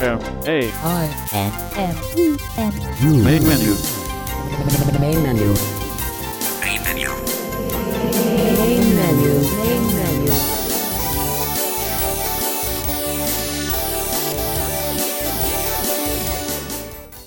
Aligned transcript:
M 0.00 0.20
A 0.46 0.70
I 0.84 1.28
N 1.32 1.52
M 1.74 1.96
E 2.16 2.38
N 2.56 2.72
U. 3.02 3.24
main 3.24 3.42
menu. 3.42 3.74
Main 5.00 5.22
menu. 5.24 5.54
Main 6.60 6.82
menu. 6.84 7.08
Main 8.58 8.94
menu. 8.94 9.32
Main 9.56 9.96
menu. 9.96 10.32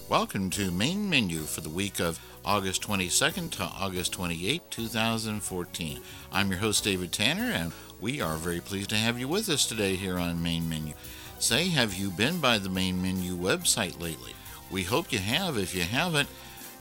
Welcome 0.07 0.49
to 0.51 0.71
Main 0.71 1.09
Menu 1.09 1.39
for 1.41 1.59
the 1.59 1.69
week 1.69 1.99
of 1.99 2.21
August 2.45 2.81
22nd 2.83 3.51
to 3.51 3.63
August 3.63 4.13
28, 4.13 4.61
2014. 4.71 5.99
I'm 6.31 6.49
your 6.49 6.59
host, 6.59 6.85
David 6.85 7.11
Tanner, 7.11 7.51
and 7.51 7.73
we 7.99 8.21
are 8.21 8.37
very 8.37 8.61
pleased 8.61 8.91
to 8.91 8.95
have 8.95 9.19
you 9.19 9.27
with 9.27 9.49
us 9.49 9.65
today 9.65 9.97
here 9.97 10.17
on 10.17 10.41
Main 10.41 10.69
Menu. 10.69 10.93
Say, 11.41 11.69
have 11.69 11.95
you 11.95 12.11
been 12.11 12.39
by 12.39 12.59
the 12.59 12.69
Main 12.69 13.01
Menu 13.01 13.35
website 13.35 13.99
lately? 13.99 14.35
We 14.69 14.83
hope 14.83 15.11
you 15.11 15.17
have. 15.17 15.57
If 15.57 15.73
you 15.73 15.81
haven't, 15.81 16.29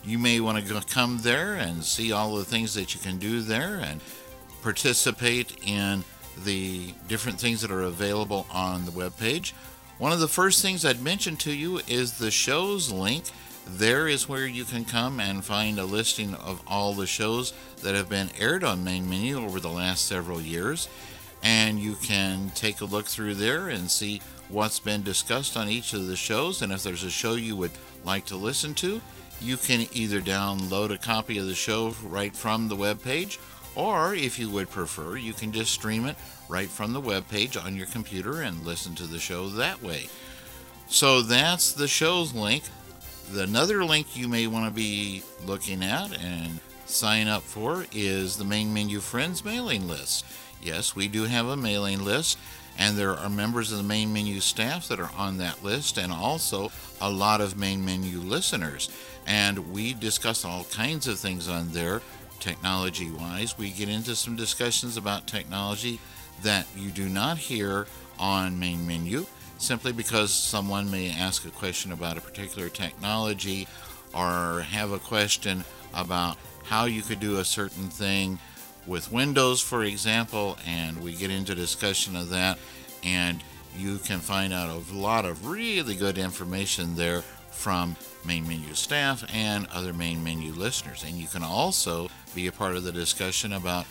you 0.04 0.18
may 0.18 0.38
want 0.38 0.62
to 0.62 0.80
come 0.82 1.20
there 1.22 1.54
and 1.54 1.82
see 1.82 2.12
all 2.12 2.36
the 2.36 2.44
things 2.44 2.74
that 2.74 2.94
you 2.94 3.00
can 3.00 3.16
do 3.16 3.40
there 3.40 3.80
and 3.82 4.02
participate 4.62 5.56
in 5.66 6.04
the 6.44 6.92
different 7.08 7.40
things 7.40 7.62
that 7.62 7.70
are 7.70 7.84
available 7.84 8.46
on 8.52 8.84
the 8.84 8.90
webpage. 8.90 9.52
One 9.96 10.12
of 10.12 10.20
the 10.20 10.28
first 10.28 10.60
things 10.60 10.84
I'd 10.84 11.00
mention 11.00 11.38
to 11.38 11.52
you 11.52 11.80
is 11.88 12.18
the 12.18 12.30
shows 12.30 12.92
link. 12.92 13.24
There 13.66 14.08
is 14.08 14.28
where 14.28 14.46
you 14.46 14.64
can 14.64 14.84
come 14.84 15.20
and 15.20 15.42
find 15.42 15.78
a 15.78 15.84
listing 15.86 16.34
of 16.34 16.62
all 16.66 16.92
the 16.92 17.06
shows 17.06 17.54
that 17.82 17.94
have 17.94 18.10
been 18.10 18.28
aired 18.38 18.62
on 18.62 18.84
Main 18.84 19.08
Menu 19.08 19.42
over 19.42 19.58
the 19.58 19.70
last 19.70 20.04
several 20.04 20.38
years. 20.38 20.86
And 21.42 21.78
you 21.78 21.94
can 21.94 22.50
take 22.50 22.82
a 22.82 22.84
look 22.84 23.06
through 23.06 23.36
there 23.36 23.70
and 23.70 23.90
see 23.90 24.20
what's 24.50 24.80
been 24.80 25.02
discussed 25.02 25.56
on 25.56 25.68
each 25.68 25.92
of 25.92 26.06
the 26.06 26.16
shows. 26.16 26.62
And 26.62 26.72
if 26.72 26.82
there's 26.82 27.04
a 27.04 27.10
show 27.10 27.34
you 27.34 27.56
would 27.56 27.72
like 28.04 28.26
to 28.26 28.36
listen 28.36 28.74
to, 28.74 29.00
you 29.40 29.56
can 29.56 29.86
either 29.92 30.20
download 30.20 30.92
a 30.92 30.98
copy 30.98 31.38
of 31.38 31.46
the 31.46 31.54
show 31.54 31.94
right 32.02 32.34
from 32.34 32.68
the 32.68 32.76
webpage, 32.76 33.38
or 33.74 34.14
if 34.14 34.38
you 34.38 34.50
would 34.50 34.68
prefer, 34.68 35.16
you 35.16 35.32
can 35.32 35.52
just 35.52 35.72
stream 35.72 36.06
it 36.06 36.16
right 36.48 36.68
from 36.68 36.92
the 36.92 37.00
webpage 37.00 37.62
on 37.62 37.76
your 37.76 37.86
computer 37.86 38.42
and 38.42 38.66
listen 38.66 38.94
to 38.96 39.06
the 39.06 39.18
show 39.18 39.48
that 39.48 39.82
way. 39.82 40.08
So 40.88 41.22
that's 41.22 41.72
the 41.72 41.88
show's 41.88 42.34
link. 42.34 42.64
The 43.32 43.44
another 43.44 43.84
link 43.84 44.16
you 44.16 44.28
may 44.28 44.48
want 44.48 44.66
to 44.66 44.74
be 44.74 45.22
looking 45.46 45.84
at 45.84 46.20
and 46.20 46.58
sign 46.84 47.28
up 47.28 47.42
for 47.42 47.86
is 47.92 48.36
the 48.36 48.44
Main 48.44 48.74
Menu 48.74 48.98
Friends 48.98 49.44
mailing 49.44 49.86
list. 49.86 50.26
Yes, 50.60 50.96
we 50.96 51.08
do 51.08 51.24
have 51.24 51.46
a 51.46 51.56
mailing 51.56 52.04
list, 52.04 52.38
and 52.80 52.96
there 52.96 53.14
are 53.14 53.28
members 53.28 53.70
of 53.70 53.76
the 53.76 53.84
Main 53.84 54.10
Menu 54.10 54.40
staff 54.40 54.88
that 54.88 54.98
are 54.98 55.10
on 55.14 55.36
that 55.36 55.62
list, 55.62 55.98
and 55.98 56.10
also 56.10 56.72
a 56.98 57.10
lot 57.10 57.42
of 57.42 57.58
Main 57.58 57.84
Menu 57.84 58.18
listeners. 58.18 58.88
And 59.26 59.70
we 59.70 59.92
discuss 59.92 60.46
all 60.46 60.64
kinds 60.64 61.06
of 61.06 61.18
things 61.18 61.46
on 61.46 61.72
there, 61.72 62.00
technology 62.40 63.10
wise. 63.10 63.58
We 63.58 63.68
get 63.68 63.90
into 63.90 64.16
some 64.16 64.34
discussions 64.34 64.96
about 64.96 65.26
technology 65.26 66.00
that 66.42 66.66
you 66.74 66.90
do 66.90 67.10
not 67.10 67.36
hear 67.36 67.86
on 68.18 68.58
Main 68.58 68.86
Menu 68.86 69.26
simply 69.58 69.92
because 69.92 70.32
someone 70.32 70.90
may 70.90 71.10
ask 71.10 71.44
a 71.44 71.50
question 71.50 71.92
about 71.92 72.16
a 72.16 72.22
particular 72.22 72.70
technology 72.70 73.68
or 74.14 74.62
have 74.70 74.90
a 74.90 74.98
question 74.98 75.64
about 75.92 76.38
how 76.64 76.86
you 76.86 77.02
could 77.02 77.20
do 77.20 77.40
a 77.40 77.44
certain 77.44 77.90
thing 77.90 78.38
with 78.90 79.12
Windows, 79.12 79.60
for 79.60 79.84
example, 79.84 80.58
and 80.66 81.00
we 81.00 81.14
get 81.14 81.30
into 81.30 81.54
discussion 81.54 82.16
of 82.16 82.28
that, 82.30 82.58
and 83.04 83.40
you 83.78 83.98
can 83.98 84.18
find 84.18 84.52
out 84.52 84.68
a 84.68 84.94
lot 84.94 85.24
of 85.24 85.46
really 85.46 85.94
good 85.94 86.18
information 86.18 86.96
there 86.96 87.22
from 87.52 87.94
main 88.26 88.46
menu 88.48 88.74
staff 88.74 89.24
and 89.32 89.68
other 89.72 89.92
main 89.92 90.22
menu 90.24 90.52
listeners. 90.52 91.04
And 91.04 91.14
you 91.14 91.28
can 91.28 91.44
also 91.44 92.10
be 92.34 92.48
a 92.48 92.52
part 92.52 92.74
of 92.74 92.82
the 92.82 92.90
discussion 92.90 93.52
about 93.52 93.86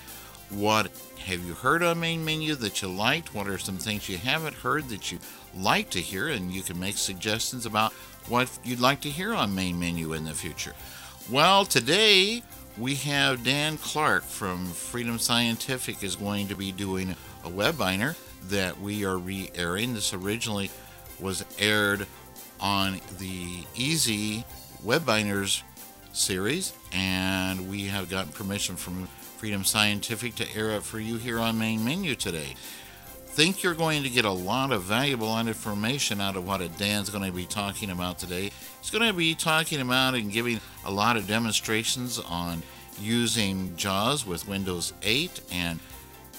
what 0.49 0.91
have 1.19 1.45
you 1.45 1.53
heard 1.53 1.81
on 1.81 2.01
main 2.01 2.25
menu 2.25 2.55
that 2.55 2.81
you 2.81 2.89
liked? 2.89 3.33
What 3.33 3.47
are 3.47 3.57
some 3.57 3.77
things 3.77 4.09
you 4.09 4.17
haven't 4.17 4.55
heard 4.55 4.89
that 4.89 5.13
you 5.13 5.19
like 5.55 5.89
to 5.91 5.99
hear? 5.99 6.27
And 6.27 6.51
you 6.51 6.61
can 6.61 6.77
make 6.77 6.97
suggestions 6.97 7.65
about 7.65 7.93
what 8.27 8.49
you'd 8.65 8.81
like 8.81 8.99
to 9.01 9.09
hear 9.09 9.33
on 9.33 9.55
main 9.55 9.79
menu 9.79 10.11
in 10.11 10.25
the 10.25 10.33
future. 10.33 10.73
Well, 11.31 11.63
today 11.63 12.43
we 12.79 12.95
have 12.95 13.43
Dan 13.43 13.77
Clark 13.77 14.23
from 14.23 14.65
Freedom 14.67 15.19
Scientific 15.19 16.01
is 16.01 16.15
going 16.15 16.47
to 16.47 16.55
be 16.55 16.71
doing 16.71 17.13
a 17.43 17.49
webinar 17.49 18.15
that 18.47 18.79
we 18.79 19.03
are 19.03 19.17
re-airing. 19.17 19.93
This 19.93 20.13
originally 20.13 20.71
was 21.19 21.43
aired 21.59 22.07
on 22.61 23.01
the 23.17 23.65
Easy 23.75 24.45
Webinars 24.85 25.61
series, 26.13 26.73
and 26.93 27.69
we 27.69 27.85
have 27.87 28.09
gotten 28.09 28.31
permission 28.31 28.77
from 28.77 29.07
Freedom 29.37 29.65
Scientific 29.65 30.35
to 30.35 30.55
air 30.55 30.71
it 30.71 30.83
for 30.83 30.99
you 30.99 31.17
here 31.17 31.39
on 31.39 31.59
Main 31.59 31.83
Menu 31.83 32.15
today. 32.15 32.55
Think 33.39 33.63
you're 33.63 33.73
going 33.73 34.03
to 34.03 34.09
get 34.09 34.25
a 34.25 34.31
lot 34.31 34.73
of 34.73 34.83
valuable 34.83 35.39
information 35.39 36.19
out 36.19 36.35
of 36.35 36.45
what 36.45 36.59
Dan's 36.77 37.09
going 37.09 37.23
to 37.23 37.31
be 37.31 37.45
talking 37.45 37.89
about 37.89 38.19
today. 38.19 38.51
He's 38.81 38.89
going 38.91 39.07
to 39.07 39.13
be 39.13 39.33
talking 39.33 39.79
about 39.79 40.13
and 40.13 40.29
giving 40.29 40.59
a 40.83 40.91
lot 40.91 41.15
of 41.15 41.25
demonstrations 41.25 42.19
on 42.19 42.61
using 42.99 43.77
JAWS 43.77 44.25
with 44.25 44.45
Windows 44.45 44.91
8 45.03 45.39
and 45.53 45.79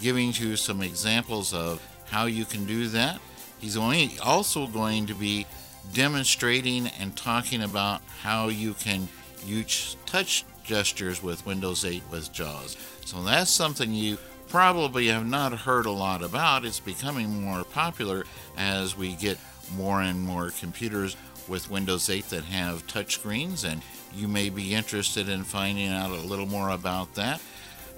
giving 0.02 0.34
you 0.34 0.56
some 0.56 0.82
examples 0.82 1.54
of 1.54 1.82
how 2.10 2.26
you 2.26 2.44
can 2.44 2.66
do 2.66 2.88
that. 2.88 3.18
He's 3.60 3.78
only 3.78 4.18
also 4.22 4.66
going 4.66 5.06
to 5.06 5.14
be 5.14 5.46
demonstrating 5.94 6.88
and 7.00 7.16
talking 7.16 7.62
about 7.62 8.02
how 8.20 8.48
you 8.48 8.74
can 8.74 9.08
use 9.46 9.96
touch 10.04 10.44
gestures 10.64 11.22
with 11.22 11.46
Windows 11.46 11.82
8 11.82 12.02
with 12.10 12.30
JAWS. 12.30 12.76
So 13.06 13.22
that's 13.22 13.50
something 13.50 13.94
you 13.94 14.18
probably 14.50 15.06
have 15.06 15.26
not 15.26 15.52
heard 15.52 15.86
a 15.86 15.90
lot 15.90 16.22
about. 16.22 16.64
It's 16.64 16.80
becoming 16.80 17.42
more 17.42 17.64
popular 17.64 18.24
as 18.56 18.96
we 18.96 19.14
get 19.14 19.38
more 19.76 20.02
and 20.02 20.20
more 20.20 20.50
computers 20.50 21.16
with 21.48 21.70
Windows 21.70 22.10
8 22.10 22.28
that 22.30 22.44
have 22.44 22.86
touchscreens, 22.86 23.64
and 23.64 23.80
you 24.14 24.26
may 24.28 24.50
be 24.50 24.74
interested 24.74 25.28
in 25.28 25.44
finding 25.44 25.88
out 25.88 26.10
a 26.10 26.26
little 26.26 26.46
more 26.46 26.70
about 26.70 27.14
that 27.14 27.40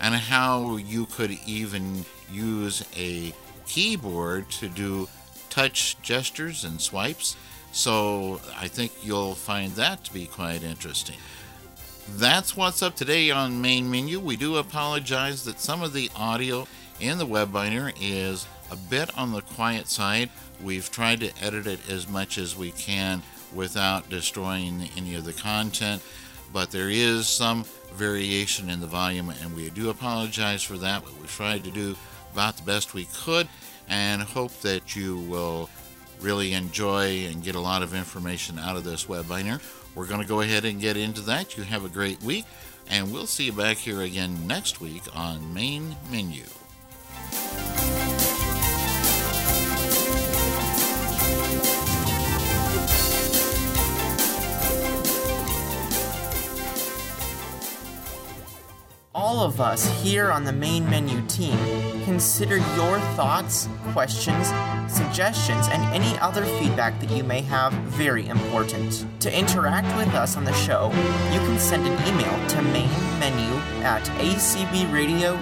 and 0.00 0.14
how 0.14 0.76
you 0.76 1.06
could 1.06 1.38
even 1.46 2.04
use 2.30 2.84
a 2.96 3.32
keyboard 3.66 4.50
to 4.50 4.68
do 4.68 5.08
touch 5.48 6.00
gestures 6.02 6.64
and 6.64 6.80
swipes. 6.80 7.36
So 7.72 8.40
I 8.58 8.68
think 8.68 8.92
you'll 9.02 9.34
find 9.34 9.72
that 9.72 10.04
to 10.04 10.12
be 10.12 10.26
quite 10.26 10.62
interesting. 10.62 11.16
That's 12.08 12.56
what's 12.56 12.82
up 12.82 12.96
today 12.96 13.30
on 13.30 13.62
Main 13.62 13.88
Menu. 13.88 14.18
We 14.18 14.36
do 14.36 14.56
apologize 14.56 15.44
that 15.44 15.60
some 15.60 15.82
of 15.82 15.92
the 15.92 16.10
audio 16.16 16.66
in 17.00 17.18
the 17.18 17.26
web 17.26 17.52
webinar 17.52 17.94
is 18.00 18.46
a 18.70 18.76
bit 18.76 19.16
on 19.16 19.32
the 19.32 19.40
quiet 19.40 19.86
side. 19.86 20.28
We've 20.60 20.90
tried 20.90 21.20
to 21.20 21.32
edit 21.40 21.66
it 21.66 21.88
as 21.88 22.08
much 22.08 22.38
as 22.38 22.56
we 22.56 22.72
can 22.72 23.22
without 23.54 24.10
destroying 24.10 24.88
any 24.96 25.14
of 25.14 25.24
the 25.24 25.32
content, 25.32 26.02
but 26.52 26.72
there 26.72 26.90
is 26.90 27.28
some 27.28 27.64
variation 27.94 28.68
in 28.68 28.80
the 28.80 28.86
volume, 28.86 29.30
and 29.30 29.54
we 29.54 29.70
do 29.70 29.88
apologize 29.88 30.62
for 30.62 30.76
that. 30.78 31.04
But 31.04 31.18
we 31.20 31.26
tried 31.28 31.62
to 31.64 31.70
do 31.70 31.96
about 32.32 32.56
the 32.56 32.64
best 32.64 32.94
we 32.94 33.06
could 33.14 33.46
and 33.88 34.22
hope 34.22 34.52
that 34.60 34.96
you 34.96 35.18
will 35.18 35.70
really 36.20 36.52
enjoy 36.52 37.26
and 37.26 37.44
get 37.44 37.54
a 37.54 37.60
lot 37.60 37.82
of 37.82 37.94
information 37.94 38.58
out 38.58 38.76
of 38.76 38.84
this 38.84 39.04
webinar. 39.06 39.60
We're 39.94 40.06
going 40.06 40.22
to 40.22 40.26
go 40.26 40.40
ahead 40.40 40.64
and 40.64 40.80
get 40.80 40.96
into 40.96 41.20
that. 41.22 41.56
You 41.56 41.64
have 41.64 41.84
a 41.84 41.88
great 41.88 42.22
week, 42.22 42.44
and 42.88 43.12
we'll 43.12 43.26
see 43.26 43.44
you 43.44 43.52
back 43.52 43.76
here 43.76 44.00
again 44.02 44.46
next 44.46 44.80
week 44.80 45.02
on 45.14 45.52
Main 45.52 45.96
Menu. 46.10 46.44
All 59.42 59.48
of 59.48 59.60
us 59.60 59.84
here 60.00 60.30
on 60.30 60.44
the 60.44 60.52
main 60.52 60.88
menu 60.88 61.20
team 61.26 61.58
consider 62.04 62.58
your 62.58 63.00
thoughts, 63.16 63.68
questions, 63.90 64.46
suggestions, 64.86 65.66
and 65.66 65.82
any 65.92 66.16
other 66.20 66.44
feedback 66.44 67.00
that 67.00 67.10
you 67.10 67.24
may 67.24 67.40
have 67.40 67.72
very 67.72 68.28
important. 68.28 69.04
To 69.18 69.36
interact 69.36 69.96
with 69.96 70.14
us 70.14 70.36
on 70.36 70.44
the 70.44 70.52
show, 70.52 70.92
you 71.32 71.40
can 71.40 71.58
send 71.58 71.84
an 71.88 71.92
email 72.06 72.30
to 72.50 72.58
mainmenu 72.58 73.82
at 73.82 74.04
acbradio.org. 74.04 75.34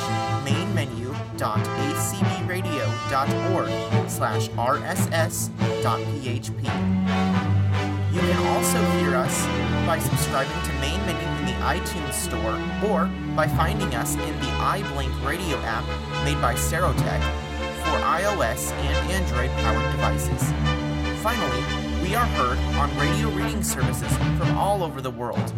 mainmenu.acbradio.org 1.38 4.11
slash 4.11 4.49
rss.php. 4.49 5.49
You 8.12 8.20
can 8.20 8.46
also 8.49 8.82
hear 8.99 9.14
us 9.14 9.46
by 9.87 9.99
subscribing 9.99 10.62
to 10.64 10.73
Main 10.81 11.00
Menu 11.06 11.29
in 11.38 11.44
the 11.46 11.52
iTunes 11.64 12.14
Store 12.14 12.58
or 12.90 13.06
by 13.37 13.46
finding 13.46 13.94
us 13.94 14.14
in 14.14 14.40
the 14.40 14.50
iBlink 14.58 15.26
radio 15.26 15.56
app 15.58 15.85
made 16.25 16.40
by 16.40 16.55
Serotek 16.55 17.23
for 17.85 17.99
iOS 18.02 18.73
and 18.73 19.11
Android 19.12 19.50
powered 19.62 19.93
devices. 19.93 20.52
Finally, 21.23 21.88
we 22.02 22.14
are 22.14 22.26
heard 22.26 22.58
on 22.76 22.96
radio 22.98 23.28
reading 23.30 23.62
services 23.62 24.12
from 24.16 24.56
all 24.56 24.82
over 24.82 25.00
the 25.00 25.10
world. 25.10 25.52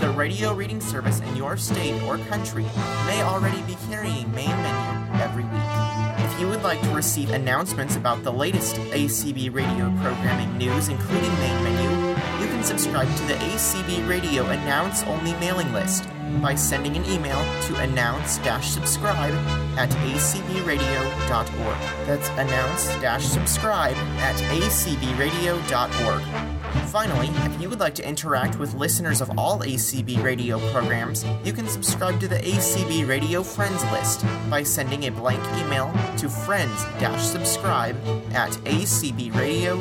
The 0.00 0.10
radio 0.10 0.52
reading 0.52 0.80
service 0.80 1.20
in 1.20 1.36
your 1.36 1.56
state 1.56 2.00
or 2.02 2.18
country 2.18 2.64
may 3.06 3.22
already 3.22 3.60
be 3.62 3.76
carrying 3.88 4.30
Main 4.32 4.48
Menu 4.48 5.22
every 5.22 5.44
week. 5.44 6.24
If 6.24 6.40
you 6.40 6.48
would 6.48 6.62
like 6.62 6.80
to 6.82 6.90
receive 6.90 7.30
announcements 7.30 7.96
about 7.96 8.22
the 8.22 8.32
latest 8.32 8.76
ACB 8.76 9.52
radio 9.52 9.92
programming 10.02 10.56
news, 10.58 10.88
including 10.88 11.32
Main 11.38 11.64
Menu, 11.64 12.08
you 12.40 12.46
can 12.48 12.62
subscribe 12.62 13.08
to 13.16 13.22
the 13.24 13.34
ACB 13.34 14.08
Radio 14.08 14.44
Announce 14.46 15.02
Only 15.04 15.32
mailing 15.34 15.72
list 15.72 16.04
by 16.40 16.54
sending 16.54 16.96
an 16.96 17.04
email 17.06 17.42
to 17.62 17.76
announce-subscribe 17.76 19.34
at 19.78 19.90
acbradio.org. 19.90 21.78
That's 22.06 22.28
announce-subscribe 22.30 23.96
at 23.96 24.36
acbradio.org. 24.36 26.55
Finally, 26.86 27.28
if 27.44 27.60
you 27.60 27.68
would 27.68 27.80
like 27.80 27.94
to 27.94 28.08
interact 28.08 28.58
with 28.58 28.74
listeners 28.74 29.20
of 29.20 29.30
all 29.38 29.60
ACB 29.60 30.22
radio 30.22 30.58
programs, 30.70 31.24
you 31.44 31.52
can 31.52 31.68
subscribe 31.68 32.18
to 32.20 32.28
the 32.28 32.36
ACB 32.36 33.06
Radio 33.06 33.42
Friends 33.42 33.82
list 33.92 34.24
by 34.48 34.62
sending 34.62 35.04
a 35.04 35.10
blank 35.10 35.42
email 35.58 35.92
to 36.16 36.28
friends-subscribe 36.28 37.96
at 38.32 38.52
acbradio.org. 38.64 39.76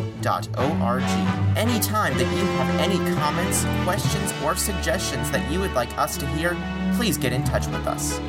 Anytime 1.57 2.18
that 2.18 2.38
you 2.38 2.45
have 2.45 2.80
any 2.80 2.97
comments, 3.15 3.65
questions, 3.83 4.33
or 4.44 4.56
suggestions 4.56 5.31
that 5.31 5.50
you 5.51 5.59
would 5.59 5.74
like 5.74 5.97
us 5.97 6.18
to 6.18 6.25
hear, 6.27 6.57
please 6.95 7.18
get 7.18 7.31
in 7.33 7.44
touch 7.44 7.68
with 7.68 7.88
us. 7.88 8.19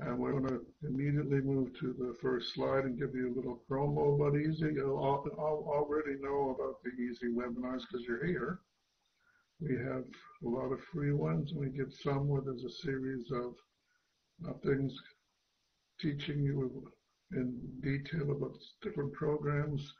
And 0.00 0.18
we're 0.18 0.32
going 0.32 0.46
to 0.46 0.64
immediately 0.86 1.40
move 1.40 1.76
to 1.78 1.92
the 1.98 2.14
first 2.20 2.54
slide 2.54 2.84
and 2.84 2.98
give 2.98 3.14
you 3.14 3.32
a 3.32 3.36
little 3.36 3.62
promo 3.68 4.14
about 4.14 4.38
Easy. 4.38 4.72
You'll 4.74 5.04
al- 5.04 5.26
al- 5.38 5.66
already 5.66 6.16
know 6.20 6.54
about 6.56 6.76
the 6.84 6.90
Easy 7.02 7.26
webinars 7.26 7.82
because 7.90 8.06
you're 8.06 8.24
here. 8.24 8.60
We 9.60 9.76
have 9.76 10.04
a 10.44 10.48
lot 10.48 10.72
of 10.72 10.80
free 10.92 11.12
ones, 11.12 11.50
and 11.50 11.60
we 11.60 11.70
get 11.70 11.92
some 11.92 12.28
where 12.28 12.42
there's 12.42 12.64
a 12.64 12.70
series 12.70 13.30
of 13.32 13.54
uh, 14.48 14.52
things 14.64 14.96
teaching 16.00 16.42
you 16.42 16.88
in 17.32 17.58
detail 17.80 18.30
about 18.30 18.56
different 18.82 19.12
programs, 19.12 19.92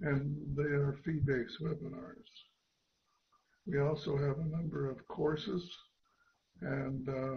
and 0.00 0.36
they 0.56 0.62
are 0.62 0.96
fee-based 1.04 1.60
webinars. 1.60 2.30
We 3.66 3.80
also 3.80 4.16
have 4.16 4.38
a 4.38 4.56
number 4.56 4.88
of 4.88 5.06
courses 5.08 5.68
and 6.62 7.08
uh, 7.08 7.36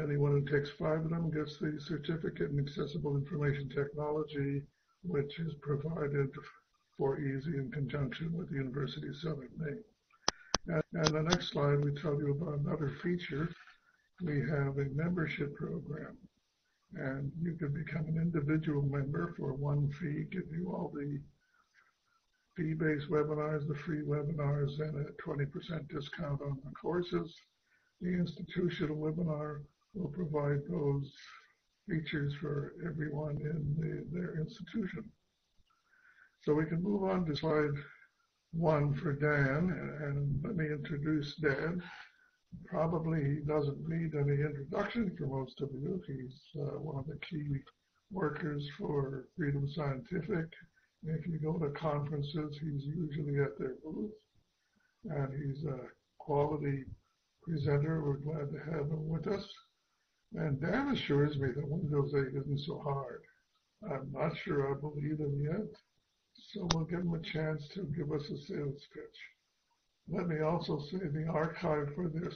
anyone 0.00 0.32
who 0.32 0.44
takes 0.44 0.70
five 0.70 1.04
of 1.04 1.10
them 1.10 1.30
gets 1.30 1.58
the 1.58 1.78
certificate 1.80 2.50
in 2.50 2.58
accessible 2.58 3.16
information 3.16 3.68
technology, 3.68 4.62
which 5.02 5.38
is 5.38 5.54
provided 5.60 6.30
for 6.96 7.18
EASY 7.18 7.56
in 7.56 7.70
conjunction 7.70 8.32
with 8.32 8.48
the 8.48 8.56
University 8.56 9.08
of 9.08 9.16
Southern 9.16 9.50
Maine. 9.56 9.84
And, 10.66 10.82
and 10.92 11.14
the 11.14 11.22
next 11.22 11.48
slide, 11.48 11.84
we 11.84 11.92
tell 11.92 12.18
you 12.18 12.30
about 12.30 12.58
another 12.58 12.90
feature. 13.02 13.48
We 14.22 14.40
have 14.40 14.78
a 14.78 14.86
membership 14.94 15.54
program, 15.54 16.16
and 16.94 17.30
you 17.42 17.54
can 17.54 17.72
become 17.72 18.06
an 18.06 18.16
individual 18.16 18.82
member 18.82 19.34
for 19.36 19.52
one 19.52 19.90
fee, 20.00 20.26
give 20.30 20.50
you 20.52 20.72
all 20.72 20.92
the 20.94 21.20
fee-based 22.56 23.10
webinars, 23.10 23.66
the 23.66 23.74
free 23.74 24.02
webinars, 24.02 24.80
and 24.80 24.96
a 24.96 25.10
20% 25.22 25.88
discount 25.88 26.40
on 26.40 26.58
the 26.64 26.70
courses. 26.70 27.34
The 28.00 28.12
institutional 28.12 28.96
webinar 28.96 29.62
will 29.94 30.10
provide 30.10 30.60
those 30.68 31.12
features 31.88 32.34
for 32.40 32.74
everyone 32.86 33.36
in 33.36 33.76
the, 33.78 34.18
their 34.18 34.38
institution. 34.38 35.04
So 36.44 36.54
we 36.54 36.66
can 36.66 36.82
move 36.82 37.04
on 37.04 37.24
to 37.26 37.36
slide 37.36 37.74
one 38.52 38.94
for 38.94 39.12
Dan, 39.12 39.70
and 40.02 40.40
let 40.44 40.56
me 40.56 40.66
introduce 40.66 41.36
Dan. 41.36 41.82
Probably 42.66 43.24
he 43.24 43.40
doesn't 43.46 43.88
need 43.88 44.14
any 44.14 44.42
introduction 44.42 45.14
for 45.18 45.26
most 45.26 45.60
of 45.60 45.70
you. 45.72 46.00
He's 46.06 46.62
uh, 46.62 46.78
one 46.78 46.98
of 46.98 47.06
the 47.06 47.18
key 47.28 47.44
workers 48.12 48.68
for 48.78 49.26
Freedom 49.36 49.68
Scientific. 49.68 50.46
If 51.02 51.26
you 51.26 51.38
go 51.38 51.58
to 51.58 51.70
conferences, 51.70 52.58
he's 52.62 52.84
usually 52.84 53.40
at 53.40 53.58
their 53.58 53.74
booth, 53.84 54.12
and 55.04 55.28
he's 55.32 55.64
a 55.64 55.80
quality 56.18 56.84
presenter. 57.42 58.02
We're 58.02 58.16
glad 58.16 58.52
to 58.52 58.70
have 58.70 58.86
him 58.90 59.08
with 59.08 59.26
us. 59.26 59.46
And 60.34 60.60
Dan 60.60 60.88
assures 60.88 61.38
me 61.38 61.52
that 61.52 61.68
Windows 61.68 62.12
8 62.12 62.34
isn't 62.34 62.60
so 62.66 62.80
hard. 62.80 63.22
I'm 63.88 64.10
not 64.10 64.36
sure 64.38 64.74
I 64.74 64.80
believe 64.80 65.20
him 65.20 65.40
yet, 65.40 65.70
so 66.52 66.66
we'll 66.66 66.84
give 66.84 67.00
him 67.00 67.14
a 67.14 67.20
chance 67.20 67.68
to 67.74 67.84
give 67.96 68.10
us 68.10 68.28
a 68.30 68.38
sales 68.38 68.82
pitch. 68.92 69.18
Let 70.08 70.26
me 70.26 70.40
also 70.40 70.80
say 70.90 70.98
the 70.98 71.28
archive 71.28 71.94
for 71.94 72.08
this 72.08 72.34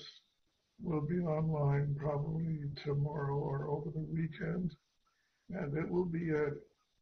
will 0.81 1.01
be 1.01 1.19
online 1.19 1.97
probably 1.99 2.61
tomorrow 2.85 3.37
or 3.37 3.69
over 3.69 3.91
the 3.91 4.07
weekend, 4.13 4.77
and 5.51 5.77
it 5.77 5.89
will 5.89 6.05
be 6.05 6.31
at 6.31 6.55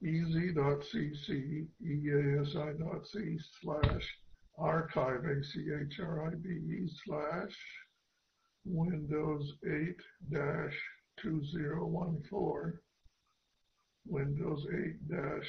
easy.cc, 0.03 1.67
easi.c 1.85 3.39
slash 3.61 4.19
archive, 4.57 5.25
A-C-H-R-I-B-E 5.25 6.91
slash 7.05 7.57
Windows 8.67 9.55
8 9.65 9.97
dash 10.33 10.77
2014, 11.23 12.79
Windows 14.07 14.67
8 14.73 15.09
dash 15.09 15.47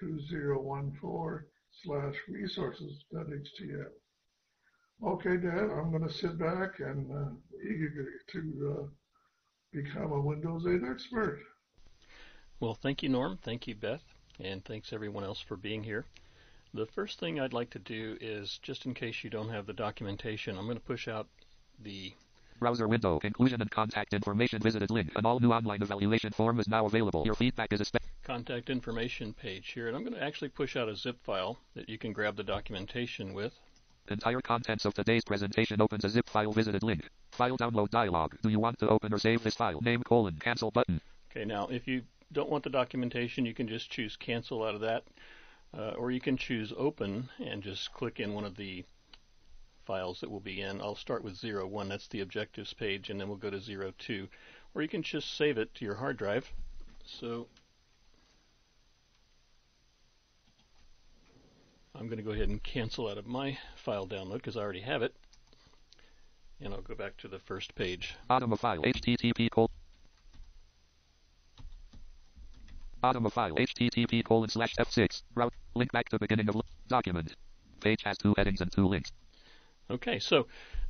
2014 0.00 1.46
slash 1.84 2.14
resources.html. 2.28 3.90
Okay, 5.04 5.36
Dan, 5.36 5.70
I'm 5.70 5.90
going 5.90 6.06
to 6.06 6.12
sit 6.12 6.38
back 6.38 6.78
and 6.78 7.10
uh, 7.10 7.30
eager 7.64 8.06
to 8.30 8.78
uh, 8.78 8.86
become 9.72 10.12
a 10.12 10.20
Windows 10.20 10.64
8 10.66 10.82
expert. 10.88 11.40
Well, 12.60 12.74
thank 12.74 13.02
you, 13.02 13.08
Norm. 13.08 13.38
Thank 13.42 13.66
you, 13.66 13.74
Beth. 13.74 14.04
And 14.38 14.64
thanks 14.64 14.92
everyone 14.92 15.24
else 15.24 15.40
for 15.40 15.56
being 15.56 15.82
here. 15.82 16.04
The 16.74 16.86
first 16.86 17.18
thing 17.18 17.40
I'd 17.40 17.52
like 17.52 17.70
to 17.70 17.78
do 17.80 18.16
is, 18.20 18.58
just 18.62 18.86
in 18.86 18.94
case 18.94 19.24
you 19.24 19.30
don't 19.30 19.50
have 19.50 19.66
the 19.66 19.72
documentation, 19.72 20.56
I'm 20.56 20.66
going 20.66 20.78
to 20.78 20.84
push 20.84 21.08
out 21.08 21.26
the 21.80 22.14
Browser 22.58 22.88
window. 22.88 23.18
Inclusion 23.22 23.60
and 23.60 23.70
contact 23.70 24.14
information 24.14 24.60
visited 24.60 24.90
link. 24.90 25.12
An 25.16 25.26
all 25.26 25.40
new 25.40 25.52
online 25.52 25.82
evaluation 25.82 26.32
form 26.32 26.60
is 26.60 26.68
now 26.68 26.86
available. 26.86 27.24
Your 27.24 27.34
feedback 27.34 27.72
is 27.72 27.80
expected. 27.80 28.10
contact 28.22 28.70
information 28.70 29.32
page 29.32 29.70
here, 29.70 29.88
and 29.88 29.96
I'm 29.96 30.02
going 30.02 30.14
to 30.14 30.22
actually 30.22 30.48
push 30.48 30.76
out 30.76 30.88
a 30.88 30.96
zip 30.96 31.22
file 31.24 31.58
that 31.74 31.88
you 31.88 31.98
can 31.98 32.12
grab 32.12 32.36
the 32.36 32.44
documentation 32.44 33.34
with. 33.34 33.52
Entire 34.08 34.40
contents 34.40 34.84
of 34.84 34.94
today's 34.94 35.24
presentation 35.24 35.80
opens 35.80 36.04
a 36.04 36.08
zip 36.08 36.28
file 36.28 36.52
visited 36.52 36.82
link. 36.82 37.08
File 37.32 37.56
download 37.56 37.90
dialog. 37.90 38.34
Do 38.42 38.48
you 38.48 38.58
want 38.58 38.78
to 38.80 38.88
open 38.88 39.12
or 39.12 39.18
save 39.18 39.42
this 39.42 39.54
file? 39.54 39.80
Name 39.80 40.02
colon 40.02 40.38
cancel 40.40 40.70
button. 40.70 41.00
Okay, 41.30 41.44
now 41.44 41.68
if 41.70 41.86
you 41.86 42.02
don't 42.32 42.50
want 42.50 42.64
the 42.64 42.70
documentation, 42.70 43.46
you 43.46 43.54
can 43.54 43.68
just 43.68 43.90
choose 43.90 44.16
cancel 44.16 44.64
out 44.64 44.74
of 44.74 44.80
that, 44.80 45.04
uh, 45.76 45.92
or 45.96 46.10
you 46.10 46.20
can 46.20 46.36
choose 46.36 46.72
open 46.76 47.28
and 47.44 47.62
just 47.62 47.92
click 47.92 48.20
in 48.20 48.34
one 48.34 48.44
of 48.44 48.56
the 48.56 48.84
files 49.84 50.20
that 50.20 50.30
will 50.30 50.40
be 50.40 50.60
in. 50.60 50.80
I'll 50.80 50.94
start 50.94 51.24
with 51.24 51.42
01, 51.42 51.88
that's 51.88 52.08
the 52.08 52.20
objectives 52.20 52.72
page, 52.72 53.10
and 53.10 53.20
then 53.20 53.28
we'll 53.28 53.36
go 53.36 53.50
to 53.50 53.92
02. 53.98 54.28
Or 54.74 54.82
you 54.82 54.88
can 54.88 55.02
just 55.02 55.36
save 55.36 55.58
it 55.58 55.74
to 55.74 55.84
your 55.84 55.94
hard 55.94 56.16
drive. 56.16 56.50
So 57.04 57.46
I'm 61.94 62.06
going 62.06 62.18
to 62.18 62.24
go 62.24 62.32
ahead 62.32 62.48
and 62.48 62.62
cancel 62.62 63.08
out 63.08 63.18
of 63.18 63.26
my 63.26 63.58
file 63.76 64.06
download 64.06 64.34
because 64.34 64.56
I 64.56 64.60
already 64.60 64.80
have 64.80 65.02
it. 65.02 65.14
And 66.60 66.72
I'll 66.72 66.80
go 66.80 66.94
back 66.94 67.16
to 67.18 67.28
the 67.28 67.38
first 67.38 67.74
page. 67.74 68.14
Bottom 68.28 68.52
of 68.52 68.60
file. 68.60 68.82
HTTP 68.82 69.50
colon. 69.50 69.68
Bottom 73.00 73.26
of 73.26 73.32
file. 73.32 73.54
HTTP 73.56 74.24
colon 74.24 74.48
slash 74.48 74.74
F6. 74.76 75.22
Route. 75.34 75.52
Link 75.74 75.92
back 75.92 76.08
to 76.10 76.18
beginning 76.18 76.48
of 76.48 76.60
document. 76.88 77.34
Page 77.80 78.02
has 78.04 78.16
two 78.16 78.34
headings 78.36 78.60
and 78.60 78.70
two 78.70 78.86
links. 78.86 79.10
Okay, 79.92 80.20
so 80.20 80.46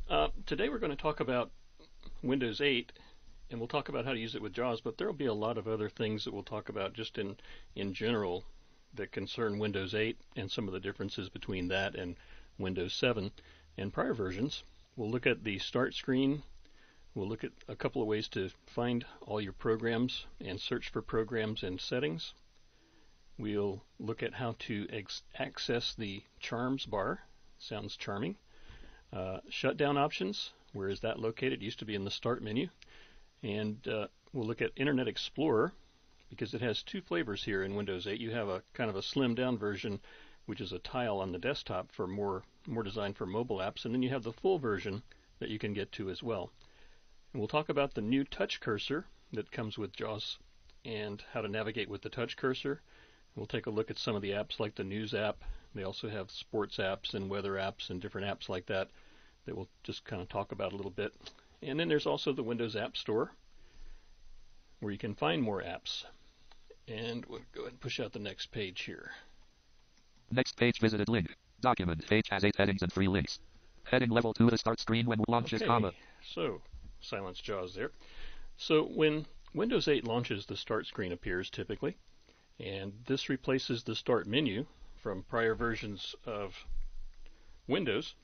uh, 0.09 0.29
today 0.47 0.69
we're 0.69 0.79
going 0.79 0.97
to 0.97 1.03
talk 1.03 1.19
about 1.19 1.51
Windows 2.23 2.61
8, 2.61 2.93
and 3.51 3.59
we'll 3.59 3.67
talk 3.67 3.89
about 3.89 4.05
how 4.05 4.13
to 4.13 4.19
use 4.19 4.37
it 4.37 4.43
with 4.43 4.53
JAWS, 4.53 4.81
but 4.81 4.97
there 4.97 5.09
will 5.09 5.13
be 5.13 5.27
a 5.27 5.35
lot 5.35 5.59
of 5.59 5.67
other 5.67 5.89
things 5.89 6.25
that 6.25 6.33
we'll 6.33 6.45
talk 6.45 6.69
about 6.69 6.93
just 6.93 7.19
in, 7.19 7.37
in 7.75 7.95
general 7.95 8.45
that 8.95 9.11
concern 9.11 9.59
Windows 9.59 9.93
8 9.93 10.17
and 10.37 10.49
some 10.49 10.69
of 10.69 10.73
the 10.73 10.79
differences 10.79 11.29
between 11.29 11.67
that 11.67 11.97
and 11.97 12.15
Windows 12.59 12.95
7 12.95 13.33
and 13.77 13.93
prior 13.93 14.15
versions. 14.15 14.63
We'll 14.95 15.11
look 15.11 15.27
at 15.27 15.43
the 15.43 15.59
start 15.59 15.95
screen. 15.95 16.45
We'll 17.13 17.29
look 17.29 17.43
at 17.43 17.51
a 17.67 17.75
couple 17.75 18.03
of 18.03 18.09
ways 18.09 18.29
to 18.29 18.51
find 18.67 19.05
all 19.23 19.41
your 19.41 19.53
programs 19.53 20.27
and 20.41 20.61
search 20.61 20.91
for 20.91 21.03
programs 21.03 21.65
and 21.65 21.81
settings. 21.81 22.35
We'll 23.37 23.83
look 23.99 24.23
at 24.23 24.35
how 24.35 24.55
to 24.61 24.87
access 25.37 25.93
the 25.93 26.23
charms 26.39 26.87
bar. 26.87 27.23
Sounds 27.59 27.97
charming. 27.97 28.37
Uh, 29.13 29.39
shutdown 29.49 29.99
options, 29.99 30.53
where 30.73 30.89
is 30.89 31.01
that 31.01 31.19
located? 31.19 31.55
It 31.55 31.63
used 31.63 31.81
to 31.81 31.85
be 31.85 31.95
in 31.95 32.05
the 32.05 32.11
start 32.11 32.43
menu. 32.43 32.69
And 33.43 33.87
uh, 33.87 34.07
we'll 34.33 34.47
look 34.47 34.63
at 34.63 34.73
Internet 34.77 35.09
Explorer 35.09 35.73
because 36.31 36.55
it 36.55 36.63
has 36.63 36.83
two 36.83 37.03
flavors 37.03 37.45
here 37.45 37.63
in 37.63 37.75
Windows 37.75 38.07
8. 38.07 38.19
You 38.19 38.31
have 38.31 38.49
a 38.49 38.63
kind 38.73 38.89
of 38.89 38.97
a 38.97 39.03
slimmed 39.03 39.37
down 39.37 39.59
version, 39.59 40.01
which 40.47 40.61
is 40.63 40.73
a 40.73 40.79
tile 40.79 41.19
on 41.19 41.33
the 41.33 41.39
desktop 41.39 41.93
for 41.93 42.07
more 42.07 42.43
more 42.67 42.83
designed 42.83 43.17
for 43.17 43.27
mobile 43.27 43.59
apps, 43.59 43.85
and 43.85 43.93
then 43.93 44.03
you 44.03 44.09
have 44.09 44.23
the 44.23 44.33
full 44.33 44.59
version 44.59 45.03
that 45.41 45.51
you 45.51 45.59
can 45.59 45.75
get 45.75 45.91
to 45.93 46.09
as 46.09 46.23
well. 46.23 46.53
And 47.33 47.41
we'll 47.41 47.49
talk 47.49 47.69
about 47.69 47.95
the 47.95 48.01
new 48.01 48.25
touch 48.25 48.61
cursor 48.61 49.07
that 49.33 49.51
comes 49.51 49.77
with 49.77 49.97
JAWS 49.97 50.39
and 50.85 51.23
how 51.33 51.41
to 51.41 51.49
navigate 51.49 51.89
with 51.89 52.03
the 52.03 52.09
touch 52.09 52.37
cursor. 52.37 52.81
We'll 53.35 53.47
take 53.47 53.67
a 53.67 53.71
look 53.71 53.91
at 53.91 53.99
some 53.99 54.15
of 54.15 54.23
the 54.23 54.31
apps 54.31 54.61
like 54.61 54.75
the 54.75 54.85
news 54.85 55.13
app. 55.13 55.43
They 55.75 55.85
also 55.85 56.09
have 56.09 56.31
sports 56.31 56.77
apps 56.77 57.15
and 57.15 57.31
weather 57.31 57.53
apps 57.53 57.91
and 57.91 58.01
different 58.01 58.27
apps 58.27 58.49
like 58.49 58.67
that 58.67 58.89
that 59.47 59.57
we'll 59.57 59.69
just 59.83 60.05
kind 60.05 60.21
of 60.23 60.29
talk 60.29 60.53
about 60.53 60.73
a 60.73 60.77
little 60.77 60.91
bit. 60.91 61.13
And 61.63 61.79
then 61.79 61.89
there's 61.89 62.07
also 62.07 62.33
the 62.33 62.43
Windows 62.43 62.77
App 62.77 62.97
Store 62.97 63.33
where 64.81 64.93
you 64.93 64.99
can 64.99 65.15
find 65.15 65.43
more 65.43 65.63
apps. 65.63 66.05
And 66.89 67.25
we'll 67.27 67.41
go 67.55 67.63
ahead 67.63 67.73
and 67.73 67.81
push 67.81 68.01
out 68.01 68.13
the 68.13 68.19
next 68.19 68.47
page 68.53 68.83
here. 68.83 69.11
Next 70.31 70.57
page 70.57 70.79
visited 70.81 71.09
link. 71.09 71.35
Document 71.61 72.07
page 72.07 72.29
has 72.31 72.45
eight 72.45 72.57
headings 72.57 72.83
and 72.83 72.93
three 72.93 73.09
links. 73.09 73.39
Heading 73.85 74.11
level 74.11 74.33
2 74.33 74.51
the 74.51 74.59
start 74.59 74.81
screen 74.81 75.07
when 75.07 75.21
launches 75.29 75.63
Okay, 75.63 75.69
comma. 75.69 75.93
so 76.23 76.61
silence 77.01 77.41
JAWS 77.41 77.75
there. 77.75 77.91
So 78.57 78.85
when 78.85 79.27
Windows 79.55 79.89
8 79.89 80.07
launches, 80.07 80.47
the 80.47 80.57
start 80.57 80.87
screen 80.87 81.13
appears 81.13 81.51
typically, 81.51 81.97
and 82.61 82.93
this 83.07 83.29
replaces 83.29 83.83
the 83.83 83.95
start 83.95 84.27
menu 84.27 84.67
from 85.03 85.25
prior 85.25 85.55
versions 85.55 86.15
of 86.25 86.65
Windows. 87.67 88.15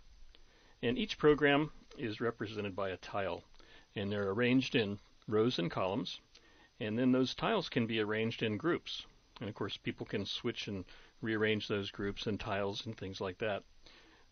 And 0.80 0.96
each 0.96 1.18
program 1.18 1.72
is 1.98 2.20
represented 2.20 2.76
by 2.76 2.90
a 2.90 2.96
tile, 2.96 3.42
and 3.96 4.10
they're 4.10 4.30
arranged 4.30 4.76
in 4.76 5.00
rows 5.26 5.58
and 5.58 5.70
columns. 5.70 6.20
And 6.78 6.96
then 6.96 7.10
those 7.10 7.34
tiles 7.34 7.68
can 7.68 7.86
be 7.86 8.00
arranged 8.00 8.44
in 8.44 8.56
groups. 8.56 9.04
And 9.40 9.48
of 9.48 9.54
course, 9.56 9.76
people 9.76 10.06
can 10.06 10.24
switch 10.24 10.68
and 10.68 10.84
rearrange 11.20 11.66
those 11.66 11.90
groups 11.90 12.26
and 12.26 12.38
tiles 12.38 12.86
and 12.86 12.96
things 12.96 13.20
like 13.20 13.38
that. 13.38 13.64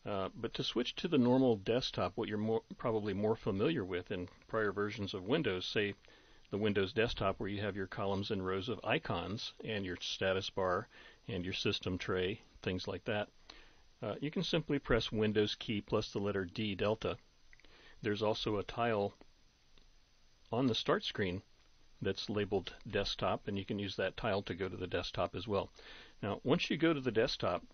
Uh, 0.04 0.28
but 0.36 0.54
to 0.54 0.62
switch 0.62 0.94
to 0.94 1.08
the 1.08 1.18
normal 1.18 1.56
desktop, 1.56 2.12
what 2.14 2.28
you're 2.28 2.38
more, 2.38 2.62
probably 2.78 3.12
more 3.12 3.34
familiar 3.34 3.84
with 3.84 4.12
in 4.12 4.28
prior 4.46 4.70
versions 4.70 5.14
of 5.14 5.24
Windows, 5.24 5.66
say 5.66 5.94
the 6.50 6.58
Windows 6.58 6.92
desktop 6.92 7.40
where 7.40 7.48
you 7.48 7.60
have 7.60 7.74
your 7.74 7.88
columns 7.88 8.30
and 8.30 8.46
rows 8.46 8.68
of 8.68 8.80
icons 8.84 9.52
and 9.64 9.84
your 9.84 9.96
status 10.00 10.48
bar 10.48 10.86
and 11.28 11.44
your 11.44 11.54
system 11.54 11.98
tray, 11.98 12.40
things 12.62 12.86
like 12.86 13.04
that, 13.04 13.28
uh, 14.02 14.14
you 14.20 14.30
can 14.30 14.42
simply 14.42 14.78
press 14.78 15.10
Windows 15.10 15.54
key 15.54 15.80
plus 15.80 16.12
the 16.12 16.18
letter 16.18 16.44
D 16.44 16.74
delta. 16.74 17.16
There's 18.02 18.22
also 18.22 18.58
a 18.58 18.62
tile 18.62 19.14
on 20.52 20.66
the 20.66 20.74
start 20.74 21.02
screen 21.02 21.42
that's 22.00 22.30
labeled 22.30 22.74
desktop, 22.88 23.48
and 23.48 23.58
you 23.58 23.64
can 23.64 23.78
use 23.78 23.96
that 23.96 24.16
tile 24.16 24.42
to 24.42 24.54
go 24.54 24.68
to 24.68 24.76
the 24.76 24.86
desktop 24.86 25.34
as 25.34 25.48
well. 25.48 25.70
Now, 26.22 26.40
once 26.44 26.70
you 26.70 26.76
go 26.76 26.92
to 26.92 27.00
the 27.00 27.10
desktop, 27.10 27.64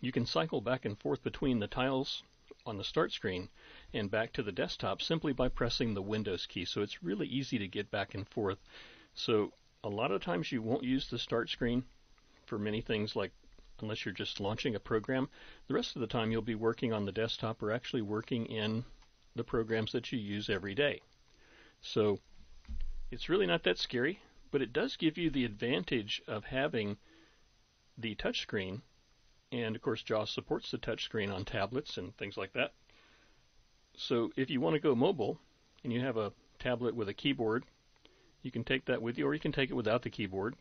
you 0.00 0.12
can 0.12 0.26
cycle 0.26 0.60
back 0.60 0.84
and 0.84 0.98
forth 0.98 1.22
between 1.22 1.60
the 1.60 1.68
tiles 1.68 2.22
on 2.66 2.76
the 2.76 2.84
start 2.84 3.12
screen 3.12 3.48
and 3.92 4.10
back 4.10 4.32
to 4.32 4.42
the 4.42 4.52
desktop 4.52 5.00
simply 5.00 5.32
by 5.32 5.48
pressing 5.48 5.94
the 5.94 6.02
Windows 6.02 6.46
key. 6.46 6.64
So 6.64 6.82
it's 6.82 7.02
really 7.02 7.26
easy 7.26 7.58
to 7.58 7.68
get 7.68 7.90
back 7.90 8.14
and 8.14 8.28
forth. 8.28 8.58
So 9.14 9.52
a 9.82 9.88
lot 9.88 10.10
of 10.10 10.22
times 10.22 10.50
you 10.50 10.60
won't 10.60 10.82
use 10.82 11.08
the 11.08 11.18
start 11.18 11.48
screen 11.48 11.84
for 12.54 12.58
many 12.60 12.80
things 12.80 13.16
like 13.16 13.32
unless 13.82 14.04
you're 14.04 14.14
just 14.14 14.38
launching 14.38 14.76
a 14.76 14.80
program. 14.80 15.28
The 15.66 15.74
rest 15.74 15.96
of 15.96 16.00
the 16.00 16.06
time 16.06 16.30
you'll 16.30 16.40
be 16.40 16.54
working 16.54 16.92
on 16.92 17.04
the 17.04 17.10
desktop 17.10 17.60
or 17.60 17.72
actually 17.72 18.02
working 18.02 18.46
in 18.46 18.84
the 19.34 19.42
programs 19.42 19.90
that 19.90 20.12
you 20.12 20.20
use 20.20 20.48
every 20.48 20.72
day. 20.72 21.00
So 21.80 22.20
it's 23.10 23.28
really 23.28 23.46
not 23.46 23.64
that 23.64 23.78
scary, 23.78 24.20
but 24.52 24.62
it 24.62 24.72
does 24.72 24.94
give 24.94 25.18
you 25.18 25.30
the 25.30 25.44
advantage 25.44 26.22
of 26.28 26.44
having 26.44 26.96
the 27.98 28.14
touchscreen 28.14 28.82
and 29.50 29.74
of 29.74 29.82
course 29.82 30.04
JAWS 30.04 30.30
supports 30.30 30.70
the 30.70 30.78
touchscreen 30.78 31.34
on 31.34 31.44
tablets 31.44 31.98
and 31.98 32.16
things 32.16 32.36
like 32.36 32.52
that. 32.52 32.72
So 33.96 34.30
if 34.36 34.48
you 34.48 34.60
want 34.60 34.74
to 34.74 34.80
go 34.80 34.94
mobile 34.94 35.40
and 35.82 35.92
you 35.92 36.02
have 36.02 36.18
a 36.18 36.32
tablet 36.60 36.94
with 36.94 37.08
a 37.08 37.14
keyboard, 37.14 37.64
you 38.42 38.52
can 38.52 38.62
take 38.62 38.84
that 38.84 39.02
with 39.02 39.18
you, 39.18 39.26
or 39.26 39.34
you 39.34 39.40
can 39.40 39.50
take 39.50 39.70
it 39.70 39.74
without 39.74 40.02
the 40.02 40.10
keyboard, 40.10 40.54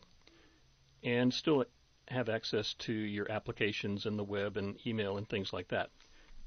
and 1.04 1.34
still 1.34 1.66
have 2.08 2.30
access 2.30 2.74
to 2.76 2.94
your 2.94 3.32
applications 3.32 4.06
and 4.06 4.18
the 4.18 4.24
web 4.24 4.58
and 4.58 4.78
email 4.86 5.18
and 5.18 5.28
things 5.28 5.54
like 5.54 5.68
that. 5.70 5.90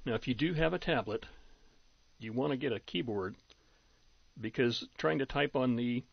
Now, 0.04 0.14
if 0.14 0.28
you 0.28 0.34
do 0.34 0.54
have 0.54 0.72
a 0.72 0.78
tablet, 0.78 1.26
you 2.18 2.32
want 2.32 2.52
to 2.52 2.56
get 2.56 2.72
a 2.72 2.80
keyboard 2.80 3.36
because 4.40 4.86
trying 4.98 5.18
to 5.18 5.26
type 5.26 5.56
on 5.56 5.76
the 5.76 6.04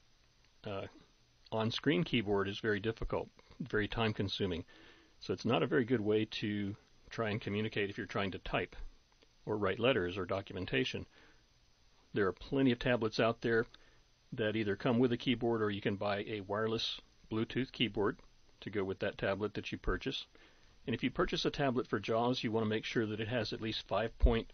uh, 0.65 0.87
on-screen 1.51 2.03
keyboard 2.03 2.47
is 2.47 2.59
very 2.59 2.79
difficult, 2.79 3.29
very 3.59 3.87
time-consuming. 3.87 4.63
So 5.19 5.33
it's 5.33 5.45
not 5.45 5.63
a 5.63 5.67
very 5.67 5.85
good 5.85 6.01
way 6.01 6.25
to 6.25 6.75
try 7.09 7.29
and 7.29 7.39
communicate 7.39 7.89
if 7.89 7.97
you're 7.97 8.07
trying 8.07 8.31
to 8.31 8.39
type 8.39 8.75
or 9.45 9.57
write 9.57 9.79
letters 9.79 10.17
or 10.17 10.25
documentation. 10.25 11.05
There 12.13 12.27
are 12.27 12.33
plenty 12.33 12.71
of 12.71 12.79
tablets 12.79 13.19
out 13.19 13.41
there 13.41 13.65
that 14.31 14.55
either 14.55 14.75
come 14.75 14.99
with 14.99 15.11
a 15.11 15.17
keyboard 15.17 15.61
or 15.61 15.69
you 15.69 15.81
can 15.81 15.95
buy 15.95 16.23
a 16.23 16.41
wireless 16.41 16.99
Bluetooth 17.31 17.71
keyboard 17.71 18.17
to 18.63 18.69
go 18.69 18.83
with 18.83 18.99
that 18.99 19.17
tablet 19.17 19.53
that 19.53 19.71
you 19.71 19.77
purchase. 19.77 20.25
And 20.85 20.93
if 20.93 21.03
you 21.03 21.11
purchase 21.11 21.45
a 21.45 21.51
tablet 21.51 21.87
for 21.87 21.99
JAWS, 21.99 22.43
you 22.43 22.51
want 22.51 22.65
to 22.65 22.69
make 22.69 22.83
sure 22.83 23.05
that 23.05 23.19
it 23.19 23.27
has 23.27 23.53
at 23.53 23.61
least 23.61 23.87
five 23.87 24.17
point, 24.19 24.51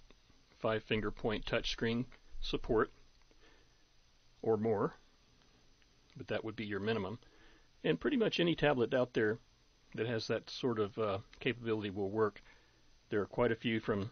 five 0.60 0.84
finger 0.84 1.10
point 1.10 1.46
touchscreen 1.46 2.06
support 2.42 2.92
or 4.42 4.58
more, 4.58 4.94
but 6.16 6.28
that 6.28 6.44
would 6.44 6.56
be 6.56 6.66
your 6.66 6.80
minimum. 6.80 7.20
And 7.84 8.00
pretty 8.00 8.18
much 8.18 8.40
any 8.40 8.56
tablet 8.56 8.94
out 8.94 9.14
there 9.14 9.40
that 9.96 10.08
has 10.08 10.28
that 10.28 10.50
sort 10.50 10.80
of 10.80 10.98
uh, 10.98 11.18
capability 11.40 11.90
will 11.90 12.12
work. 12.12 12.42
There 13.10 13.22
are 13.22 13.26
quite 13.26 13.52
a 13.52 13.56
few 13.56 13.80
from 13.80 14.12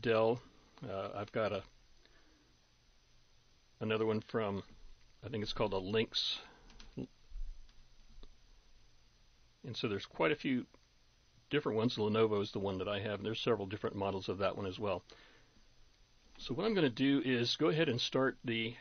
Dell. 0.00 0.40
Uh, 0.88 1.08
I've 1.14 1.32
got 1.32 1.52
a 1.52 1.62
another 3.80 4.06
one 4.06 4.20
from 4.20 4.62
I 5.24 5.28
think 5.28 5.42
it's 5.42 5.52
called 5.52 5.72
a 5.72 5.78
Lynx. 5.78 6.38
And 9.68 9.76
so 9.76 9.86
there's 9.86 10.06
quite 10.06 10.32
a 10.32 10.36
few 10.36 10.64
different 11.50 11.76
ones. 11.76 11.96
Lenovo 11.96 12.40
is 12.40 12.52
the 12.52 12.58
one 12.58 12.78
that 12.78 12.88
I 12.88 13.00
have, 13.00 13.18
and 13.18 13.26
there's 13.26 13.38
several 13.38 13.66
different 13.66 13.96
models 13.96 14.30
of 14.30 14.38
that 14.38 14.56
one 14.56 14.64
as 14.64 14.78
well. 14.78 15.02
So 16.38 16.54
what 16.54 16.64
I'm 16.64 16.72
going 16.72 16.88
to 16.88 16.90
do 16.90 17.20
is 17.22 17.54
go 17.56 17.68
ahead 17.68 17.90
and 17.90 18.00
start 18.00 18.38
the 18.42 18.74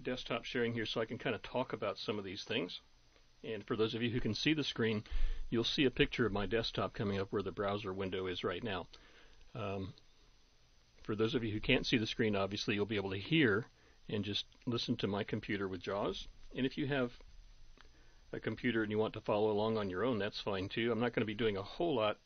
desktop 0.00 0.44
sharing 0.44 0.72
here 0.72 0.86
so 0.86 1.00
I 1.00 1.04
can 1.04 1.18
kind 1.18 1.34
of 1.34 1.42
talk 1.42 1.72
about 1.72 1.98
some 1.98 2.16
of 2.16 2.24
these 2.24 2.44
things. 2.44 2.80
And 3.42 3.66
for 3.66 3.74
those 3.74 3.96
of 3.96 4.02
you 4.02 4.10
who 4.10 4.20
can 4.20 4.34
see 4.34 4.54
the 4.54 4.62
screen, 4.62 5.02
you'll 5.50 5.64
see 5.64 5.84
a 5.84 5.90
picture 5.90 6.26
of 6.26 6.32
my 6.32 6.46
desktop 6.46 6.94
coming 6.94 7.18
up 7.18 7.32
where 7.32 7.42
the 7.42 7.50
browser 7.50 7.92
window 7.92 8.28
is 8.28 8.44
right 8.44 8.62
now. 8.62 8.86
Um, 9.56 9.94
for 11.02 11.16
those 11.16 11.34
of 11.34 11.42
you 11.42 11.50
who 11.50 11.60
can't 11.60 11.86
see 11.86 11.98
the 11.98 12.06
screen, 12.06 12.36
obviously 12.36 12.76
you'll 12.76 12.86
be 12.86 12.94
able 12.94 13.10
to 13.10 13.18
hear 13.18 13.66
and 14.08 14.24
just 14.24 14.46
listen 14.64 14.94
to 14.98 15.08
my 15.08 15.24
computer 15.24 15.66
with 15.66 15.82
JAWS. 15.82 16.28
And 16.56 16.64
if 16.64 16.78
you 16.78 16.86
have 16.86 17.18
a 18.34 18.40
computer 18.40 18.82
and 18.82 18.90
you 18.90 18.98
want 18.98 19.14
to 19.14 19.20
follow 19.20 19.50
along 19.50 19.78
on 19.78 19.90
your 19.90 20.04
own, 20.04 20.18
that's 20.18 20.40
fine 20.40 20.68
too. 20.68 20.90
I'm 20.92 21.00
not 21.00 21.12
going 21.12 21.22
to 21.22 21.26
be 21.26 21.34
doing 21.34 21.56
a 21.56 21.62
whole 21.62 21.94
lot 21.96 22.18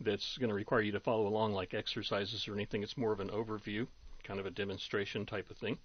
that's 0.00 0.36
going 0.38 0.48
to 0.48 0.54
require 0.54 0.82
you 0.82 0.92
to 0.92 1.00
follow 1.00 1.26
along 1.26 1.52
like 1.52 1.74
exercises 1.74 2.46
or 2.48 2.54
anything. 2.54 2.82
It's 2.82 2.96
more 2.96 3.12
of 3.12 3.20
an 3.20 3.30
overview, 3.30 3.86
kind 4.24 4.40
of 4.40 4.46
a 4.46 4.50
demonstration 4.50 5.26
type 5.26 5.50
of 5.50 5.56
thing. 5.56 5.78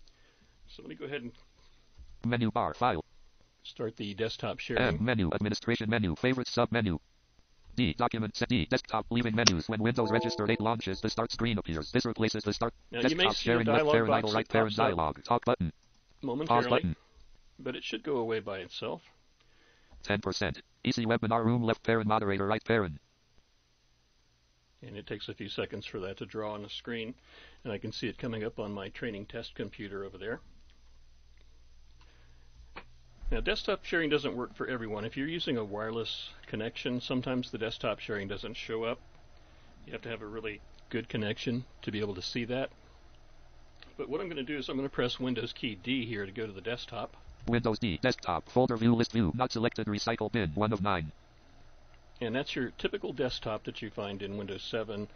So 0.68 0.82
let 0.82 0.90
me 0.90 0.96
go 0.96 1.06
ahead 1.06 1.22
and 1.22 1.32
Menu 2.26 2.52
bar. 2.52 2.74
File. 2.74 3.04
start 3.64 3.98
the 3.98 4.14
desktop 4.14 4.60
sharing. 4.60 5.04
menu. 5.04 5.30
Administration 5.34 5.90
menu. 5.90 6.16
Favorite 6.16 6.48
sub 6.48 6.72
menu. 6.72 7.00
D. 7.76 7.94
Document 7.94 8.36
set 8.36 8.50
D. 8.50 8.68
Desktop 8.70 9.06
leaving 9.10 9.36
menus. 9.36 9.70
When 9.70 9.82
Windows 9.82 10.12
Register 10.12 10.50
8 10.50 10.60
launches, 10.60 11.00
the 11.02 11.10
start 11.10 11.32
screen 11.32 11.58
appears. 11.58 11.92
This 11.92 12.06
replaces 12.06 12.44
the 12.44 12.54
start. 12.54 12.74
Now, 12.92 13.00
you 13.00 13.16
may 13.16 13.24
desktop 13.24 13.36
sharing 13.36 13.68
left 13.68 13.90
parent 13.90 14.12
idle 14.12 14.34
right 14.34 14.48
parent 14.48 14.76
dialog. 14.76 15.24
Talk 15.24 15.46
button. 15.46 15.72
Pause 16.22 16.68
button. 16.68 16.96
But 17.64 17.76
it 17.76 17.84
should 17.84 18.04
go 18.04 18.18
away 18.18 18.40
by 18.40 18.60
itself. 18.60 19.02
10%. 20.04 20.62
Easy 20.84 21.06
webinar 21.06 21.46
room 21.46 21.64
left 21.64 21.84
parent 21.84 22.08
moderator 22.08 22.48
right 22.48 22.64
parent. 22.64 23.00
And 24.82 24.98
it 24.98 25.06
takes 25.06 25.30
a 25.30 25.34
few 25.34 25.48
seconds 25.48 25.86
for 25.86 26.00
that 26.00 26.18
to 26.18 26.26
draw 26.26 26.54
on 26.54 26.64
the 26.64 26.70
screen, 26.70 27.14
and 27.64 27.72
I 27.72 27.78
can 27.78 27.92
see 27.92 28.08
it 28.08 28.18
coming 28.18 28.44
up 28.44 28.60
on 28.60 28.72
my 28.72 28.90
training 28.90 29.28
test 29.28 29.54
computer 29.54 30.04
over 30.04 30.18
there. 30.18 30.40
Now, 33.32 33.40
desktop 33.40 33.86
sharing 33.86 34.10
doesn't 34.10 34.36
work 34.36 34.56
for 34.56 34.68
everyone. 34.68 35.06
If 35.06 35.16
you're 35.16 35.28
using 35.28 35.56
a 35.56 35.64
wireless 35.64 36.32
connection, 36.48 37.00
sometimes 37.00 37.50
the 37.50 37.58
desktop 37.58 38.00
sharing 38.00 38.28
doesn't 38.28 38.56
show 38.56 38.84
up. 38.84 39.00
You 39.86 39.94
have 39.94 40.02
to 40.02 40.10
have 40.10 40.22
a 40.22 40.28
really 40.28 40.60
good 40.90 41.08
connection 41.08 41.64
to 41.84 41.92
be 41.92 42.00
able 42.00 42.16
to 42.16 42.22
see 42.22 42.44
that. 42.46 42.72
But 43.98 44.10
what 44.10 44.20
I'm 44.20 44.28
going 44.28 44.38
to 44.38 44.44
do 44.44 44.58
is 44.58 44.68
I'm 44.68 44.76
going 44.76 44.90
to 44.90 44.94
press 44.94 45.20
Windows 45.20 45.54
key 45.54 45.76
D 45.76 46.06
here 46.06 46.26
to 46.26 46.32
go 46.32 46.46
to 46.46 46.52
the 46.52 46.60
desktop. 46.60 47.16
Windows 47.48 47.80
D. 47.80 48.00
Desktop. 48.02 48.50
Folder 48.50 48.78
view 48.78 48.96
list 48.96 49.12
view. 49.12 49.32
Not 49.36 49.52
selected. 49.52 49.88
Recycle 49.88 50.32
bin. 50.32 50.52
1 50.56 50.74
of 50.74 50.82
9. 50.82 51.12
And 52.22 52.36
that's 52.36 52.56
your 52.56 52.72
typical 52.78 53.14
desktop 53.14 53.64
that 53.64 53.82
you 53.82 53.90
find 53.90 54.22
in 54.22 54.38
Windows 54.38 54.62
7, 54.64 55.08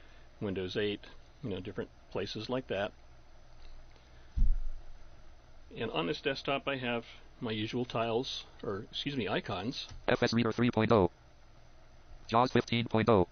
Windows 0.41 0.75
8, 0.75 0.99
you 1.43 1.49
know, 1.51 1.59
different 1.59 1.89
places 2.11 2.49
like 2.49 2.67
that. 2.67 2.91
And 5.77 5.91
on 5.91 6.07
this 6.07 6.19
desktop 6.21 6.67
I 6.67 6.77
have 6.77 7.05
my 7.41 7.51
usual 7.51 7.85
tiles, 7.85 8.45
or 8.63 8.85
excuse 8.89 9.15
me, 9.15 9.27
icons. 9.27 9.87
FS 10.07 10.33
Reader 10.33 10.51
3.0. 10.51 11.09
JAWS 12.27 12.51
15.0. 12.51 13.27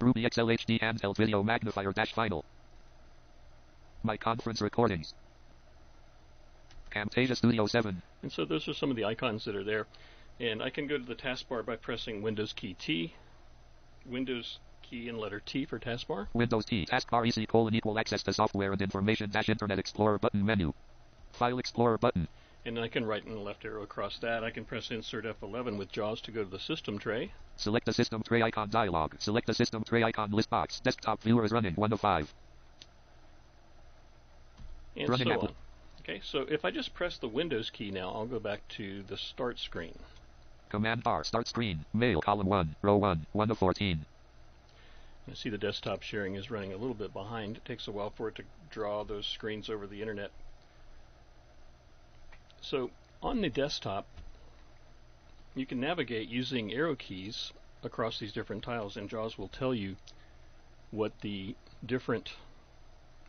Ruby 0.00 0.24
XLHD 0.24 0.80
handheld 0.80 1.16
video 1.16 1.42
magnifier 1.42 1.92
dash 1.92 2.12
final. 2.12 2.44
My 4.02 4.18
conference 4.18 4.60
recordings. 4.60 5.14
Camtasia 6.92 7.36
Studio 7.36 7.66
7. 7.66 8.02
And 8.22 8.30
so 8.30 8.44
those 8.44 8.68
are 8.68 8.74
some 8.74 8.90
of 8.90 8.96
the 8.96 9.04
icons 9.04 9.44
that 9.44 9.56
are 9.56 9.64
there. 9.64 9.86
And 10.38 10.62
I 10.62 10.70
can 10.70 10.86
go 10.86 10.98
to 10.98 11.04
the 11.04 11.14
taskbar 11.14 11.64
by 11.64 11.76
pressing 11.76 12.22
Windows 12.22 12.52
key 12.52 12.74
T, 12.74 13.14
Windows 14.06 14.58
key 14.82 15.08
and 15.08 15.18
letter 15.18 15.40
T 15.40 15.64
for 15.64 15.78
taskbar. 15.78 16.26
Windows 16.34 16.66
T. 16.66 16.86
Taskbar 16.86 17.26
easy 17.26 17.46
colon 17.46 17.74
equal 17.74 17.98
access 17.98 18.22
to 18.24 18.32
software 18.32 18.72
and 18.72 18.82
information 18.82 19.30
dash 19.30 19.48
Internet 19.48 19.78
Explorer 19.78 20.18
button 20.18 20.44
menu. 20.44 20.72
File 21.32 21.58
Explorer 21.58 21.98
button. 21.98 22.28
And 22.64 22.78
I 22.78 22.88
can 22.88 23.04
right 23.04 23.24
and 23.24 23.42
left 23.42 23.64
arrow 23.64 23.82
across 23.82 24.18
that. 24.18 24.44
I 24.44 24.50
can 24.50 24.64
press 24.64 24.90
Insert 24.90 25.24
F11 25.24 25.78
with 25.78 25.90
JAWS 25.90 26.20
to 26.22 26.30
go 26.30 26.44
to 26.44 26.50
the 26.50 26.60
system 26.60 26.98
tray. 26.98 27.32
Select 27.56 27.86
the 27.86 27.92
system 27.92 28.22
tray 28.22 28.42
icon 28.42 28.70
dialog. 28.70 29.14
Select 29.18 29.46
the 29.46 29.54
system 29.54 29.82
tray 29.82 30.04
icon 30.04 30.30
list 30.30 30.50
box. 30.50 30.78
Desktop 30.80 31.22
viewer 31.22 31.44
is 31.44 31.52
running 31.52 31.74
1 31.74 31.92
of 31.92 32.00
5. 32.00 32.34
and 34.96 35.08
Running 35.08 35.26
so 35.26 35.32
Apple. 35.32 35.48
on. 35.48 35.54
Okay, 36.02 36.20
so 36.24 36.40
if 36.48 36.64
I 36.64 36.72
just 36.72 36.94
press 36.94 37.16
the 37.16 37.28
Windows 37.28 37.70
key 37.70 37.92
now, 37.92 38.10
I'll 38.10 38.26
go 38.26 38.40
back 38.40 38.66
to 38.70 39.04
the 39.04 39.16
start 39.16 39.60
screen. 39.60 39.96
Command 40.68 41.04
bar 41.04 41.22
start 41.22 41.46
screen. 41.46 41.84
Mail 41.94 42.20
column 42.20 42.48
1. 42.48 42.74
Row 42.82 42.96
1. 42.96 43.26
1 43.32 43.50
of 43.52 43.58
14. 43.58 44.04
I 45.30 45.34
see 45.34 45.48
the 45.48 45.58
desktop 45.58 46.02
sharing 46.02 46.34
is 46.34 46.50
running 46.50 46.72
a 46.72 46.76
little 46.76 46.94
bit 46.94 47.12
behind. 47.12 47.58
It 47.58 47.64
takes 47.64 47.86
a 47.86 47.92
while 47.92 48.10
for 48.10 48.26
it 48.28 48.34
to 48.36 48.42
draw 48.70 49.04
those 49.04 49.26
screens 49.26 49.70
over 49.70 49.86
the 49.86 50.00
internet. 50.00 50.32
So 52.60 52.90
on 53.22 53.40
the 53.40 53.48
desktop, 53.48 54.06
you 55.54 55.66
can 55.66 55.78
navigate 55.78 56.28
using 56.28 56.72
arrow 56.72 56.96
keys 56.96 57.52
across 57.84 58.18
these 58.18 58.32
different 58.32 58.64
tiles, 58.64 58.96
and 58.96 59.08
JAWS 59.08 59.38
will 59.38 59.48
tell 59.48 59.72
you 59.72 59.94
what 60.90 61.12
the 61.20 61.54
different 61.86 62.32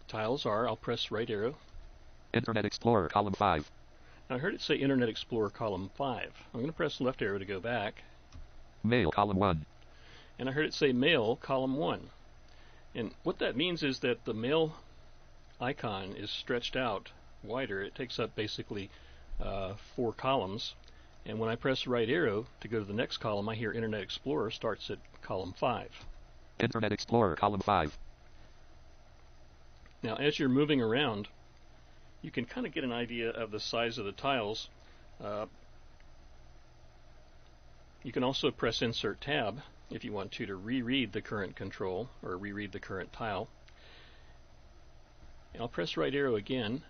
tiles 0.08 0.46
are. 0.48 0.68
I'll 0.68 0.76
press 0.76 1.12
right 1.12 1.30
arrow. 1.30 1.56
Internet 2.34 2.66
Explorer 2.66 3.10
column 3.10 3.34
5. 3.34 3.72
Now, 4.30 4.36
I 4.36 4.40
heard 4.40 4.56
it 4.56 4.62
say 4.62 4.76
Internet 4.76 5.10
Explorer 5.10 5.50
column 5.50 5.92
5. 5.96 6.32
I'm 6.54 6.60
going 6.60 6.66
to 6.66 6.74
press 6.74 7.00
left 7.00 7.22
arrow 7.22 7.38
to 7.38 7.46
go 7.46 7.60
back. 7.60 8.04
Mail 8.84 9.12
column 9.12 9.38
1. 9.38 9.66
and 10.40 10.50
I 10.50 10.52
heard 10.52 10.66
it 10.66 10.74
say 10.74 10.92
mail 10.92 11.36
column 11.38 11.76
1. 11.78 12.10
And 12.96 13.12
what 13.24 13.40
that 13.40 13.56
means 13.56 13.84
is 13.84 14.00
that 14.00 14.26
the 14.26 14.34
mail 14.34 14.76
icon 15.62 16.16
is 16.18 16.30
stretched 16.32 16.76
out 16.76 17.12
wider. 17.44 17.82
It 17.82 17.96
takes 17.96 18.20
up 18.20 18.36
basically 18.36 18.90
uh, 19.42 19.74
four 19.96 20.12
columns. 20.14 20.76
And 21.26 21.40
when 21.40 21.50
I 21.50 21.56
press 21.56 21.88
right 21.88 22.10
arrow 22.10 22.46
to 22.62 22.68
go 22.68 22.80
to 22.80 22.86
the 22.86 22.94
next 22.94 23.18
column, 23.18 23.48
I 23.48 23.56
hear 23.56 23.72
Internet 23.72 24.02
Explorer 24.02 24.52
starts 24.52 24.90
at 24.90 24.98
column 25.22 25.54
5. 25.58 25.90
Internet 26.60 26.92
Explorer 26.92 27.36
column 27.36 27.62
5. 27.62 27.98
Now, 30.02 30.16
as 30.16 30.38
you're 30.38 30.50
moving 30.50 30.82
around, 30.82 31.30
you 32.24 32.32
can 32.32 32.46
kind 32.46 32.66
of 32.66 32.74
get 32.74 32.84
an 32.84 32.92
idea 32.92 33.30
of 33.30 33.52
the 33.52 33.60
size 33.60 33.98
of 34.00 34.06
the 34.06 34.12
tiles. 34.14 34.70
Uh, 35.24 35.46
you 38.02 38.12
can 38.12 38.24
also 38.24 38.50
press 38.50 38.82
Insert 38.82 39.22
Tab 39.22 39.62
if 39.92 40.04
you 40.04 40.14
want 40.14 40.32
to 40.32 40.46
to 40.46 40.56
reread 40.56 41.12
the 41.12 41.22
current 41.22 41.56
control 41.56 42.10
or 42.24 42.38
reread 42.38 42.72
the 42.72 42.80
current 42.80 43.12
tile. 43.14 43.50
And 45.54 45.62
I'll 45.62 45.68
press 45.68 45.98
right 45.98 46.16
arrow 46.16 46.36
again. 46.36 46.82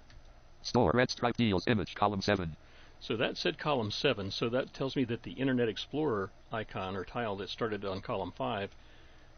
Store 0.62 0.92
red 0.94 1.10
stripe 1.10 1.36
deals 1.36 1.68
image 1.68 1.96
column 1.96 2.22
7. 2.22 2.56
So 3.00 3.18
that 3.18 3.36
said 3.36 3.58
column 3.58 3.92
7, 3.92 4.32
so 4.32 4.48
that 4.50 4.74
tells 4.74 4.96
me 4.96 5.04
that 5.06 5.24
the 5.24 5.34
Internet 5.34 5.68
Explorer 5.68 6.30
icon 6.54 6.96
or 6.96 7.04
tile 7.04 7.36
that 7.38 7.50
started 7.50 7.84
on 7.84 8.00
column 8.02 8.32
5 8.32 8.70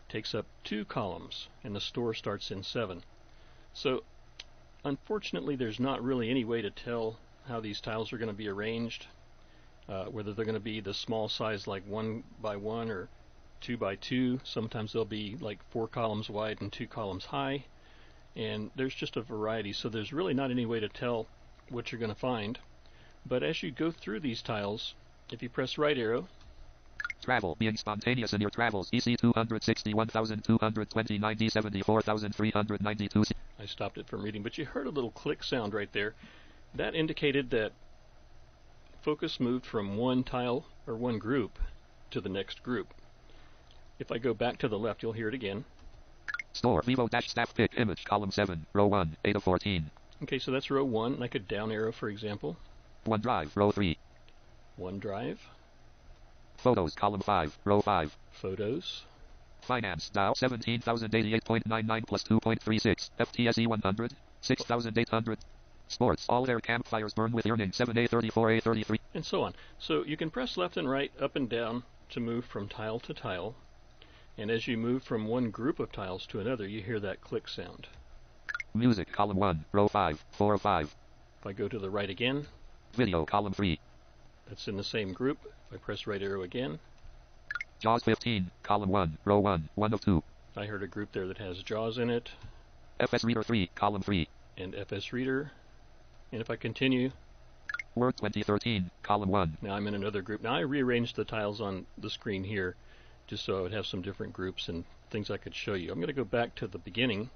takes 0.08 0.36
up 0.36 0.46
two 0.64 0.86
columns, 0.86 1.48
and 1.64 1.76
the 1.76 1.82
store 1.82 2.14
starts 2.14 2.52
in 2.52 2.62
7. 2.62 3.02
So 3.74 4.04
unfortunately, 4.86 5.56
there's 5.56 5.80
not 5.80 6.04
really 6.04 6.30
any 6.30 6.46
way 6.46 6.62
to 6.62 6.70
tell 6.70 7.18
how 7.48 7.60
these 7.60 7.82
tiles 7.82 8.14
are 8.14 8.18
going 8.18 8.30
to 8.30 8.34
be 8.34 8.48
arranged, 8.48 9.08
uh, 9.90 10.06
whether 10.06 10.34
they're 10.34 10.46
going 10.46 10.54
to 10.54 10.60
be 10.62 10.80
the 10.80 10.94
small 10.94 11.28
size 11.28 11.68
like 11.68 11.86
1 11.88 12.24
by 12.42 12.56
1 12.56 12.90
or 12.90 13.10
2 13.62 13.78
by 13.78 13.96
2. 13.96 14.40
Sometimes 14.44 14.94
they'll 14.94 15.04
be 15.04 15.38
like 15.42 15.60
4 15.72 15.88
columns 15.88 16.30
wide 16.30 16.62
and 16.62 16.72
2 16.72 16.88
columns 16.88 17.26
high, 17.26 17.66
and 18.36 18.70
there's 18.76 18.96
just 18.96 19.18
a 19.18 19.22
variety, 19.22 19.74
so 19.74 19.90
there's 19.90 20.14
really 20.14 20.34
not 20.34 20.52
any 20.52 20.66
way 20.66 20.80
to 20.80 20.90
tell 20.90 21.28
what 21.70 21.92
you're 21.92 22.00
going 22.00 22.14
to 22.14 22.20
find. 22.20 22.60
But 23.26 23.42
as 23.42 23.64
you 23.64 23.72
go 23.72 23.92
through 23.92 24.20
these 24.20 24.44
tiles, 24.44 24.94
if 25.32 25.42
you 25.42 25.50
press 25.50 25.80
right 25.80 25.98
arrow, 25.98 26.28
Travel 27.26 27.56
being 27.58 27.76
spontaneous 27.76 28.34
in 28.34 28.42
your 28.42 28.52
travels. 28.52 28.88
EC 28.94 29.18
261,220 29.18 31.18
90 31.18 31.50
74,392. 31.50 33.24
I 33.60 33.66
stopped 33.66 33.98
it 33.98 34.08
from 34.08 34.22
reading, 34.22 34.44
but 34.44 34.60
you 34.60 34.66
heard 34.66 34.86
a 34.86 34.92
little 34.92 35.10
click 35.10 35.44
sound 35.44 35.74
right 35.74 35.92
there. 35.92 36.14
That 36.76 36.94
indicated 36.94 37.50
that 37.50 37.72
focus 39.02 39.40
moved 39.40 39.66
from 39.66 39.98
one 39.98 40.24
tile 40.24 40.68
or 40.86 40.94
one 40.94 41.18
group 41.18 41.58
to 42.12 42.22
the 42.22 42.30
next 42.30 42.62
group. 42.62 42.94
If 43.98 44.12
I 44.12 44.20
go 44.20 44.36
back 44.36 44.60
to 44.60 44.68
the 44.68 44.78
left, 44.78 45.02
you'll 45.02 45.14
hear 45.14 45.30
it 45.30 45.34
again. 45.34 45.66
Store 46.54 46.84
Vivo 46.84 47.08
dash 47.08 47.32
staff 47.32 47.56
pick 47.56 47.72
image 47.78 48.04
column 48.04 48.30
7. 48.30 48.68
Row 48.74 48.86
1. 48.86 49.18
8 49.26 49.38
of 49.38 49.44
14. 49.44 49.90
Okay, 50.22 50.38
so 50.38 50.52
that's 50.52 50.70
row 50.70 50.86
1, 50.86 51.16
and 51.16 51.24
I 51.24 51.28
could 51.28 51.48
down 51.48 51.72
arrow, 51.72 51.92
for 51.92 52.08
example. 52.08 52.56
OneDrive 53.08 53.56
row 53.56 53.72
3. 53.72 53.98
OneDrive, 54.80 55.40
Photos 56.66 56.96
column 56.96 57.22
5. 57.22 57.60
Row 57.64 57.80
5. 57.80 58.18
Photos, 58.32 59.04
Finance 59.62 60.10
Dow 60.10 60.34
17,088.99 60.34 62.08
plus 62.08 62.24
2.36. 62.24 63.12
FTSE 63.20 63.68
100 63.68 64.14
6,800. 64.42 65.38
Sports 65.88 66.26
all 66.28 66.44
their 66.44 66.60
campfires 66.60 67.14
burn 67.14 67.34
with 67.34 67.46
earning 67.46 67.70
7A34A33. 67.70 68.98
and 69.14 69.24
so 69.24 69.44
on. 69.44 69.54
So 69.78 70.04
you 70.06 70.18
can 70.18 70.32
press 70.32 70.58
left 70.58 70.76
and 70.76 70.90
right, 70.90 71.12
up 71.22 71.36
and 71.36 71.48
down 71.48 71.84
to 72.10 72.20
move 72.20 72.46
from 72.46 72.68
tile 72.68 73.00
to 73.02 73.14
tile, 73.14 73.54
and 74.36 74.50
as 74.50 74.68
you 74.68 74.76
move 74.76 75.04
from 75.04 75.28
one 75.28 75.52
group 75.52 75.80
of 75.80 75.92
tiles 75.92 76.26
to 76.26 76.40
another, 76.40 76.68
you 76.68 76.82
hear 76.82 77.00
that 77.00 77.22
click 77.22 77.48
sound. 77.48 77.88
Music, 78.74 79.12
column 79.12 79.38
1, 79.38 79.66
row 79.72 79.88
5, 79.88 80.26
4 80.32 80.58
5. 80.58 80.96
If 81.42 81.46
I 81.46 81.54
go 81.54 81.68
to 81.68 81.78
the 81.78 81.92
right 81.92 82.10
again, 82.10 82.48
Video, 82.96 83.24
column 83.24 83.54
3. 83.54 83.80
that's 84.50 84.68
in 84.68 84.78
the 84.78 84.84
same 84.84 85.14
group. 85.14 85.38
I 85.76 85.78
press 85.78 86.08
right 86.08 86.22
arrow 86.22 86.42
again, 86.42 86.80
JAWS 87.82 88.04
15, 88.04 88.50
column 88.64 88.90
1, 88.90 89.18
row 89.26 89.40
1, 89.40 89.68
1 89.76 89.94
of 89.94 90.00
2. 90.00 90.24
I 90.56 90.68
heard 90.68 90.84
a 90.84 90.88
group 90.88 91.12
there 91.12 91.28
that 91.28 91.38
has 91.40 91.62
JAWS 91.64 91.98
in 91.98 92.10
it 92.10 92.32
FS 92.98 93.26
Reader 93.26 93.44
3, 93.44 93.70
column 93.76 94.02
3. 94.02 94.26
and 94.58 94.74
FS 94.74 95.12
Reader. 95.12 95.52
And 96.32 96.40
if 96.40 96.50
I 96.50 96.56
continue, 96.56 97.12
Word 97.94 98.16
2013, 98.16 98.90
column 99.04 99.28
1. 99.28 99.58
now 99.62 99.76
I'm 99.76 99.86
in 99.88 99.96
another 99.96 100.22
group. 100.22 100.42
Now 100.42 100.56
I 100.56 100.62
rearranged 100.62 101.18
the 101.18 101.26
tiles 101.26 101.60
on 101.60 101.86
the 101.98 102.10
screen 102.10 102.46
here 102.46 102.78
just 103.28 103.44
so 103.44 103.58
I 103.58 103.62
would 103.62 103.74
have 103.74 103.86
some 103.86 104.02
different 104.02 104.32
groups 104.32 104.70
and 104.70 104.86
things 105.10 105.30
I 105.30 105.36
could 105.36 105.54
show 105.54 105.74
you. 105.74 105.92
I'm 105.92 106.00
going 106.00 106.08
to 106.08 106.14
go 106.14 106.24
back 106.24 106.56
to 106.56 106.68
the 106.68 106.78
beginning. 106.78 107.30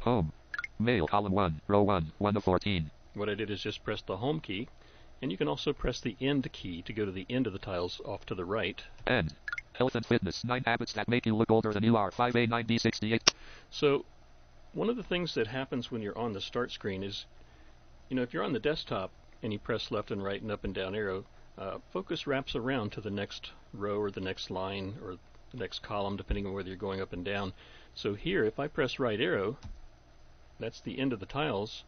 Home. 0.00 0.32
Mail, 0.78 1.06
column 1.06 1.32
1, 1.32 1.62
row 1.66 1.82
1, 1.82 2.12
1 2.18 2.36
of 2.36 2.44
14. 2.44 2.90
What 3.14 3.30
I 3.30 3.34
did 3.34 3.50
is 3.50 3.62
just 3.62 3.84
press 3.84 4.02
the 4.02 4.18
home 4.18 4.40
key, 4.40 4.68
and 5.24 5.32
you 5.32 5.38
can 5.38 5.48
also 5.48 5.72
press 5.72 6.00
the 6.00 6.14
end 6.20 6.46
key 6.52 6.82
to 6.82 6.92
go 6.92 7.06
to 7.06 7.10
the 7.10 7.24
end 7.30 7.46
of 7.46 7.54
the 7.54 7.58
tiles 7.58 7.98
off 8.04 8.26
to 8.26 8.34
the 8.34 8.44
right. 8.44 8.84
End. 9.06 9.34
Health 9.72 9.94
and 9.94 10.04
fitness, 10.04 10.44
9 10.44 10.64
habits 10.66 10.92
that 10.92 11.08
make 11.08 11.24
you 11.24 11.34
look 11.34 11.50
older 11.50 11.72
than 11.72 11.82
you 11.82 11.96
are, 11.96 12.10
5A9D68. 12.10 13.32
So, 13.70 14.04
one 14.74 14.90
of 14.90 14.96
the 14.96 15.02
things 15.02 15.32
that 15.32 15.46
happens 15.46 15.90
when 15.90 16.02
you're 16.02 16.18
on 16.18 16.34
the 16.34 16.42
start 16.42 16.72
screen 16.72 17.02
is, 17.02 17.24
you 18.10 18.16
know, 18.16 18.22
if 18.22 18.34
you're 18.34 18.42
on 18.42 18.52
the 18.52 18.58
desktop 18.58 19.10
and 19.42 19.50
you 19.50 19.58
press 19.58 19.90
left 19.90 20.10
and 20.10 20.22
right 20.22 20.42
and 20.42 20.52
up 20.52 20.62
and 20.62 20.74
down 20.74 20.94
arrow, 20.94 21.24
uh, 21.56 21.78
focus 21.90 22.26
wraps 22.26 22.54
around 22.54 22.92
to 22.92 23.00
the 23.00 23.10
next 23.10 23.50
row 23.72 23.98
or 23.98 24.10
the 24.10 24.20
next 24.20 24.50
line 24.50 24.94
or 25.02 25.16
the 25.52 25.56
next 25.56 25.78
column, 25.82 26.18
depending 26.18 26.44
on 26.46 26.52
whether 26.52 26.68
you're 26.68 26.76
going 26.76 27.00
up 27.00 27.14
and 27.14 27.24
down. 27.24 27.54
So 27.94 28.12
here, 28.12 28.44
if 28.44 28.58
I 28.58 28.66
press 28.66 28.98
right 28.98 29.18
arrow, 29.18 29.56
that's 30.60 30.82
the 30.82 30.98
end 30.98 31.14
of 31.14 31.20
the 31.20 31.24
tiles, 31.24 31.82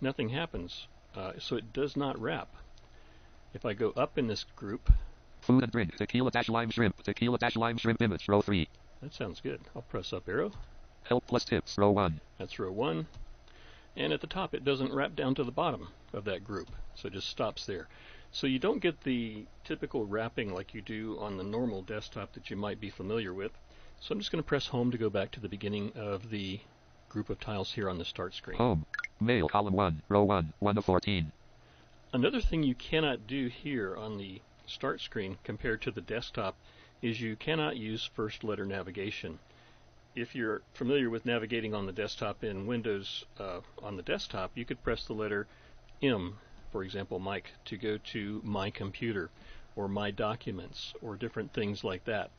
nothing 0.00 0.28
happens. 0.28 0.86
Uh, 1.16 1.32
so 1.40 1.56
it 1.56 1.72
does 1.72 1.96
not 1.96 2.20
wrap. 2.20 2.48
If 3.56 3.64
I 3.64 3.72
go 3.72 3.94
up 3.96 4.18
in 4.18 4.26
this 4.26 4.44
group, 4.54 4.92
Food 5.40 5.62
and 5.62 5.72
drink, 5.72 5.96
tequila 5.96 6.30
dash 6.30 6.50
lime 6.50 6.68
shrimp, 6.68 7.02
tequila 7.02 7.38
dash 7.38 7.56
lime 7.56 7.78
shrimp 7.78 8.02
image, 8.02 8.28
row 8.28 8.42
3. 8.42 8.68
that 9.00 9.14
sounds 9.14 9.40
good. 9.40 9.62
I'll 9.74 9.80
press 9.80 10.12
up 10.12 10.28
arrow. 10.28 10.52
Help 11.04 11.26
plus 11.26 11.46
tips, 11.46 11.78
row 11.78 11.90
1. 11.90 12.20
That's 12.36 12.58
row 12.58 12.70
one. 12.70 13.06
And 13.96 14.12
at 14.12 14.20
the 14.20 14.26
top, 14.26 14.52
it 14.52 14.62
doesn't 14.62 14.92
wrap 14.92 15.16
down 15.16 15.34
to 15.36 15.42
the 15.42 15.50
bottom 15.50 15.88
of 16.12 16.24
that 16.24 16.44
group, 16.44 16.68
so 16.96 17.06
it 17.06 17.14
just 17.14 17.30
stops 17.30 17.64
there. 17.64 17.88
So 18.30 18.46
you 18.46 18.58
don't 18.58 18.82
get 18.82 19.00
the 19.00 19.46
typical 19.64 20.04
wrapping 20.04 20.52
like 20.52 20.74
you 20.74 20.82
do 20.82 21.18
on 21.18 21.38
the 21.38 21.42
normal 21.42 21.80
desktop 21.80 22.34
that 22.34 22.50
you 22.50 22.58
might 22.58 22.78
be 22.78 22.90
familiar 22.90 23.32
with. 23.32 23.52
So 24.00 24.12
I'm 24.12 24.18
just 24.18 24.30
going 24.30 24.44
to 24.44 24.46
press 24.46 24.66
home 24.66 24.90
to 24.90 24.98
go 24.98 25.08
back 25.08 25.30
to 25.30 25.40
the 25.40 25.48
beginning 25.48 25.92
of 25.96 26.28
the 26.28 26.60
group 27.08 27.30
of 27.30 27.40
tiles 27.40 27.72
here 27.72 27.88
on 27.88 27.96
the 27.96 28.04
start 28.04 28.34
screen. 28.34 28.58
Home. 28.58 28.84
Mail, 29.18 29.48
column 29.48 29.72
1, 29.72 30.02
row 30.10 30.24
1, 30.24 30.52
1 30.58 30.76
of 30.76 30.84
14. 30.84 31.32
Another 32.16 32.40
thing 32.40 32.62
you 32.62 32.74
cannot 32.74 33.26
do 33.26 33.48
here 33.48 33.94
on 33.94 34.16
the 34.16 34.40
start 34.64 35.02
screen 35.02 35.36
compared 35.44 35.82
to 35.82 35.90
the 35.90 36.00
desktop 36.00 36.56
is 37.02 37.20
you 37.20 37.36
cannot 37.36 37.76
use 37.76 38.08
first 38.14 38.42
letter 38.42 38.64
navigation. 38.64 39.38
If 40.14 40.34
you're 40.34 40.62
familiar 40.72 41.10
with 41.10 41.26
navigating 41.26 41.74
on 41.74 41.84
the 41.84 41.92
desktop 41.92 42.42
in 42.42 42.66
Windows 42.66 43.26
uh, 43.38 43.60
on 43.82 43.98
the 43.98 44.02
desktop, 44.02 44.52
you 44.54 44.64
could 44.64 44.82
press 44.82 45.04
the 45.04 45.12
letter 45.12 45.46
M, 46.02 46.38
for 46.72 46.82
example, 46.82 47.18
Mike, 47.18 47.52
to 47.66 47.76
go 47.76 47.98
to 47.98 48.40
My 48.42 48.70
Computer 48.70 49.28
or 49.76 49.86
My 49.86 50.10
Documents 50.10 50.94
or 51.02 51.16
different 51.16 51.52
things 51.52 51.84
like 51.84 52.06
that. 52.06 52.30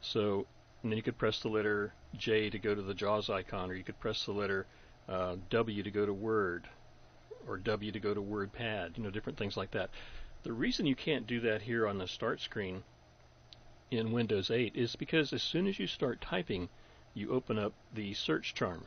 So, 0.00 0.46
and 0.84 0.92
then 0.92 0.96
you 0.96 1.02
could 1.02 1.18
press 1.18 1.40
the 1.40 1.48
letter 1.48 1.92
J 2.16 2.50
to 2.50 2.58
go 2.60 2.72
to 2.72 2.82
the 2.82 2.94
JAWS 2.94 3.30
icon, 3.30 3.68
or 3.68 3.74
you 3.74 3.82
could 3.82 3.98
press 3.98 4.24
the 4.24 4.32
letter 4.32 4.64
uh, 5.08 5.38
W 5.50 5.82
to 5.82 5.90
go 5.90 6.06
to 6.06 6.14
Word, 6.14 6.68
or 7.48 7.56
W 7.58 7.92
to 7.92 8.00
go 8.00 8.14
to 8.14 8.22
WordPad, 8.22 8.96
you 8.96 9.02
know, 9.02 9.10
different 9.10 9.38
things 9.38 9.56
like 9.56 9.70
that. 9.72 9.90
The 10.42 10.52
reason 10.52 10.86
you 10.86 10.96
can't 10.96 11.26
do 11.26 11.40
that 11.40 11.62
here 11.62 11.86
on 11.86 11.98
the 11.98 12.08
start 12.08 12.40
screen 12.40 12.82
in 13.90 14.12
Windows 14.12 14.50
8 14.50 14.74
is 14.74 14.96
because 14.96 15.32
as 15.32 15.42
soon 15.42 15.66
as 15.66 15.78
you 15.78 15.86
start 15.86 16.20
typing, 16.20 16.68
you 17.14 17.30
open 17.30 17.58
up 17.58 17.74
the 17.92 18.14
search 18.14 18.54
charm. 18.54 18.86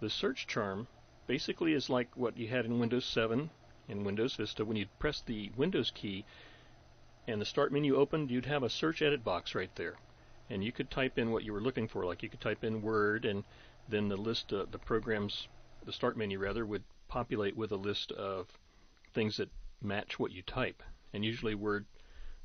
The 0.00 0.10
search 0.10 0.46
charm 0.46 0.88
basically 1.26 1.74
is 1.74 1.90
like 1.90 2.16
what 2.16 2.38
you 2.38 2.48
had 2.48 2.64
in 2.64 2.78
Windows 2.78 3.04
7 3.04 3.50
and 3.88 4.06
Windows 4.06 4.34
Vista. 4.36 4.64
When 4.64 4.76
you 4.76 4.86
press 4.98 5.20
the 5.20 5.50
Windows 5.56 5.92
key 5.94 6.24
and 7.28 7.40
the 7.40 7.44
start 7.44 7.70
menu 7.70 7.96
opened, 7.96 8.30
you'd 8.30 8.46
have 8.46 8.62
a 8.62 8.70
search 8.70 9.02
edit 9.02 9.22
box 9.22 9.54
right 9.54 9.74
there. 9.76 9.96
And 10.48 10.64
you 10.64 10.72
could 10.72 10.90
type 10.90 11.18
in 11.18 11.30
what 11.30 11.44
you 11.44 11.52
were 11.52 11.60
looking 11.60 11.86
for, 11.86 12.04
like 12.04 12.22
you 12.22 12.28
could 12.28 12.40
type 12.40 12.64
in 12.64 12.82
Word, 12.82 13.24
and 13.24 13.44
then 13.88 14.08
the 14.08 14.16
list, 14.16 14.52
of 14.52 14.72
the 14.72 14.78
programs, 14.78 15.46
the 15.84 15.92
start 15.92 16.16
menu 16.16 16.38
rather, 16.38 16.64
would 16.64 16.82
populate 17.10 17.56
with 17.56 17.72
a 17.72 17.76
list 17.76 18.12
of 18.12 18.46
things 19.12 19.36
that 19.36 19.50
match 19.82 20.18
what 20.18 20.30
you 20.32 20.42
type. 20.42 20.82
And 21.12 21.24
usually 21.24 21.54
Word, 21.54 21.84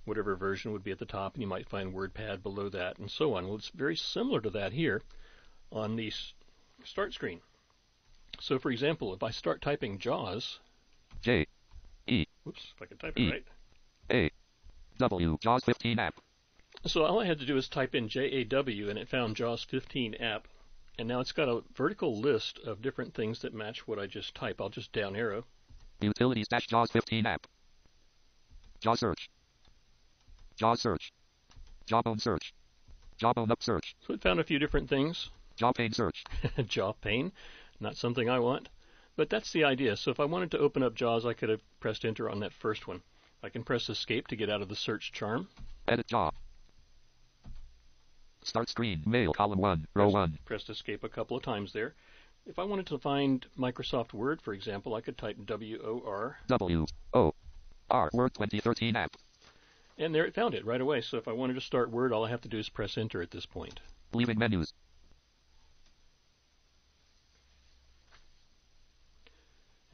whatever 0.06 0.36
version 0.36 0.72
would 0.74 0.84
be 0.84 0.92
at 0.92 1.00
the 1.00 1.06
top, 1.06 1.36
and 1.36 1.42
you 1.42 1.48
might 1.48 1.70
find 1.70 1.94
WordPad 1.94 2.42
below 2.42 2.68
that, 2.70 2.98
and 2.98 3.10
so 3.10 3.36
on. 3.36 3.46
Well, 3.46 3.56
it's 3.56 3.70
very 3.70 3.96
similar 3.96 4.42
to 4.42 4.50
that 4.50 4.74
here 4.74 5.04
on 5.72 5.96
the 5.96 6.08
s- 6.08 6.34
start 6.84 7.14
screen. 7.14 7.40
So, 8.40 8.60
for 8.60 8.72
example, 8.72 9.14
if 9.14 9.24
I 9.24 9.30
start 9.30 9.62
typing 9.62 10.00
JAWS, 10.00 10.60
J. 11.22 11.46
E. 12.08 12.26
whoops, 12.44 12.74
if 12.76 12.82
I 12.82 12.86
can 12.88 12.98
type 12.98 13.18
E. 13.18 13.28
it 13.28 13.32
right. 13.32 13.46
A. 14.12 14.32
W. 14.98 15.38
JAWS 15.42 15.64
15 15.64 16.00
app. 16.00 16.16
So 16.86 17.04
all 17.04 17.20
I 17.20 17.26
had 17.26 17.40
to 17.40 17.46
do 17.46 17.56
was 17.56 17.68
type 17.70 17.96
in 17.96 18.10
JAW, 18.10 18.90
and 18.90 18.98
it 19.00 19.08
found 19.08 19.36
JAWS 19.36 19.64
15 19.64 20.16
app. 20.16 20.48
And 20.98 21.08
now 21.08 21.20
it's 21.20 21.32
got 21.32 21.50
a 21.50 21.62
vertical 21.76 22.16
list 22.16 22.60
of 22.60 22.82
different 22.82 23.14
things 23.14 23.40
that 23.40 23.54
match 23.54 23.88
what 23.88 24.00
I 24.00 24.08
just 24.08 24.34
type. 24.34 24.62
I'll 24.62 24.70
just 24.70 24.92
down 24.92 25.16
arrow. 25.16 25.46
Utilities 26.02 26.48
dash 26.48 26.68
JAWS 26.68 26.92
15 26.92 27.26
app. 27.26 27.48
JAWS 28.82 29.00
search. 29.00 29.30
JAWS 30.58 30.82
search. 30.82 31.12
Jawbone 31.86 32.20
search. 32.20 32.54
Jawbone 33.18 33.52
up 33.52 33.62
search. 33.62 33.96
So 34.08 34.14
it 34.14 34.22
found 34.22 34.40
a 34.40 34.44
few 34.44 34.60
different 34.60 34.90
things. 34.90 35.30
Jaw 35.56 35.72
pain 35.72 35.92
search. 35.94 36.24
jaw 36.66 36.94
pain, 36.94 37.32
not 37.80 37.96
something 37.96 38.30
I 38.30 38.40
want. 38.40 38.70
But 39.16 39.30
that's 39.30 39.52
the 39.52 39.64
idea. 39.64 39.96
So 39.96 40.12
if 40.12 40.20
I 40.20 40.26
wanted 40.26 40.52
to 40.52 40.60
open 40.60 40.84
up 40.84 40.96
JAWS, 40.96 41.26
I 41.26 41.34
could 41.34 41.50
have 41.50 41.62
pressed 41.80 42.04
enter 42.04 42.30
on 42.30 42.40
that 42.42 42.52
first 42.52 42.88
one. 42.88 43.02
I 43.44 43.50
can 43.50 43.64
press 43.64 43.90
escape 43.90 44.28
to 44.28 44.36
get 44.36 44.50
out 44.50 44.62
of 44.62 44.68
the 44.70 44.76
search 44.76 45.12
charm. 45.12 45.48
Edit 45.88 46.08
jaw. 46.08 46.32
Start 48.46 48.70
screen. 48.70 49.02
Mail 49.08 49.34
column 49.34 49.60
1, 49.60 49.88
row 49.96 50.08
1. 50.08 50.38
Pressed 50.46 50.70
escape 50.70 51.04
a 51.04 51.10
couple 51.10 51.36
of 51.36 51.42
times 51.42 51.74
there. 51.74 51.96
If 52.46 52.60
I 52.60 52.64
wanted 52.64 52.86
to 52.88 53.00
find 53.00 53.44
Microsoft 53.58 54.14
Word, 54.14 54.40
for 54.40 54.54
example, 54.54 54.94
I 54.94 55.02
could 55.02 55.18
type 55.18 55.36
W 55.46 55.82
O 55.84 56.04
R, 56.06 56.38
W. 56.48 56.86
O. 57.16 57.34
R. 57.90 58.10
Word 58.14 58.36
2013 58.36 58.96
app. 58.96 59.16
and 59.98 60.14
there 60.14 60.26
it 60.26 60.36
found 60.36 60.54
it 60.54 60.64
right 60.64 60.80
away. 60.80 61.02
So 61.02 61.18
if 61.18 61.28
I 61.28 61.32
wanted 61.32 61.56
to 61.56 61.62
start 61.62 61.90
Word, 61.90 62.14
all 62.14 62.24
I 62.24 62.30
have 62.30 62.42
to 62.42 62.48
do 62.48 62.60
is 62.60 62.70
press 62.70 63.00
enter 63.00 63.20
at 63.20 63.32
this 63.32 63.48
point. 63.48 63.80
Leaving 64.14 64.38
menus. 64.38 64.74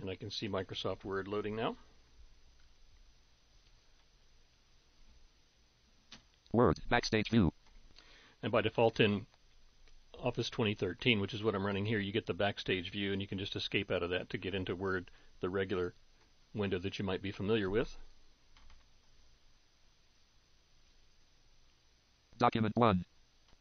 And 0.01 0.09
I 0.09 0.15
can 0.15 0.29
see 0.29 0.49
Microsoft 0.49 1.05
Word 1.05 1.29
loading 1.29 1.55
now. 1.55 1.77
Word. 6.51 6.79
Backstage 6.89 7.29
view. 7.29 7.53
And 8.43 8.51
by 8.51 8.61
default 8.61 8.99
in 8.99 9.25
Office 10.19 10.49
2013, 10.49 11.19
which 11.19 11.33
is 11.33 11.43
what 11.43 11.55
I'm 11.55 11.65
running 11.65 11.85
here, 11.85 11.99
you 11.99 12.11
get 12.11 12.25
the 12.25 12.33
backstage 12.33 12.91
view 12.91 13.13
and 13.13 13.21
you 13.21 13.27
can 13.27 13.37
just 13.37 13.55
escape 13.55 13.91
out 13.91 14.03
of 14.03 14.09
that 14.09 14.29
to 14.29 14.37
get 14.37 14.55
into 14.55 14.75
Word, 14.75 15.11
the 15.39 15.49
regular 15.49 15.93
window 16.53 16.79
that 16.79 16.99
you 16.99 17.05
might 17.05 17.21
be 17.21 17.31
familiar 17.31 17.69
with. 17.69 17.97
Document 22.37 22.75
1. 22.75 23.05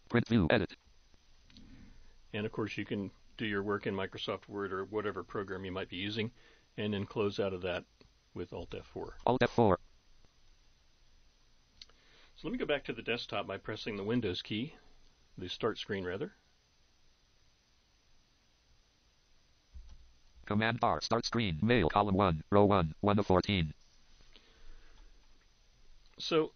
Print 0.09 0.29
view. 0.29 0.47
Edit. 0.51 0.75
And 2.33 2.47
of 2.47 2.53
course, 2.53 2.79
you 2.79 2.85
can 2.85 3.11
do 3.37 3.45
your 3.45 3.63
work 3.63 3.87
in 3.87 3.95
Microsoft 3.95 4.49
Word 4.49 4.73
or 4.73 4.85
whatever 4.85 5.23
program 5.23 5.65
you 5.65 5.73
might 5.73 5.89
be 5.89 5.97
using, 5.97 6.31
and 6.77 6.95
then 6.95 7.05
close 7.05 7.39
out 7.39 7.53
of 7.53 7.63
that 7.63 7.85
with 8.35 8.53
Alt 8.53 8.71
F4. 8.71 9.11
Alt 9.27 9.41
F4. 9.41 9.77
So 12.41 12.49
let 12.49 12.53
me 12.53 12.59
go 12.59 12.65
back 12.65 12.85
to 12.85 12.95
the 12.95 13.03
desktop 13.03 13.47
by 13.47 13.59
pressing 13.59 13.97
the 13.97 14.03
Windows 14.03 14.41
key, 14.41 14.73
the 15.37 15.47
Start 15.47 15.77
screen 15.77 16.07
rather. 16.07 16.33
Command 20.47 20.81
bar. 20.81 21.03
Start 21.03 21.27
screen. 21.27 21.59
Mail 21.61 21.91
column 21.91 22.15
1, 22.15 22.43
row 22.51 22.65
1, 22.65 22.95
1 22.99 23.19
of 23.19 23.27
14. 23.27 23.75
So, 26.19 26.53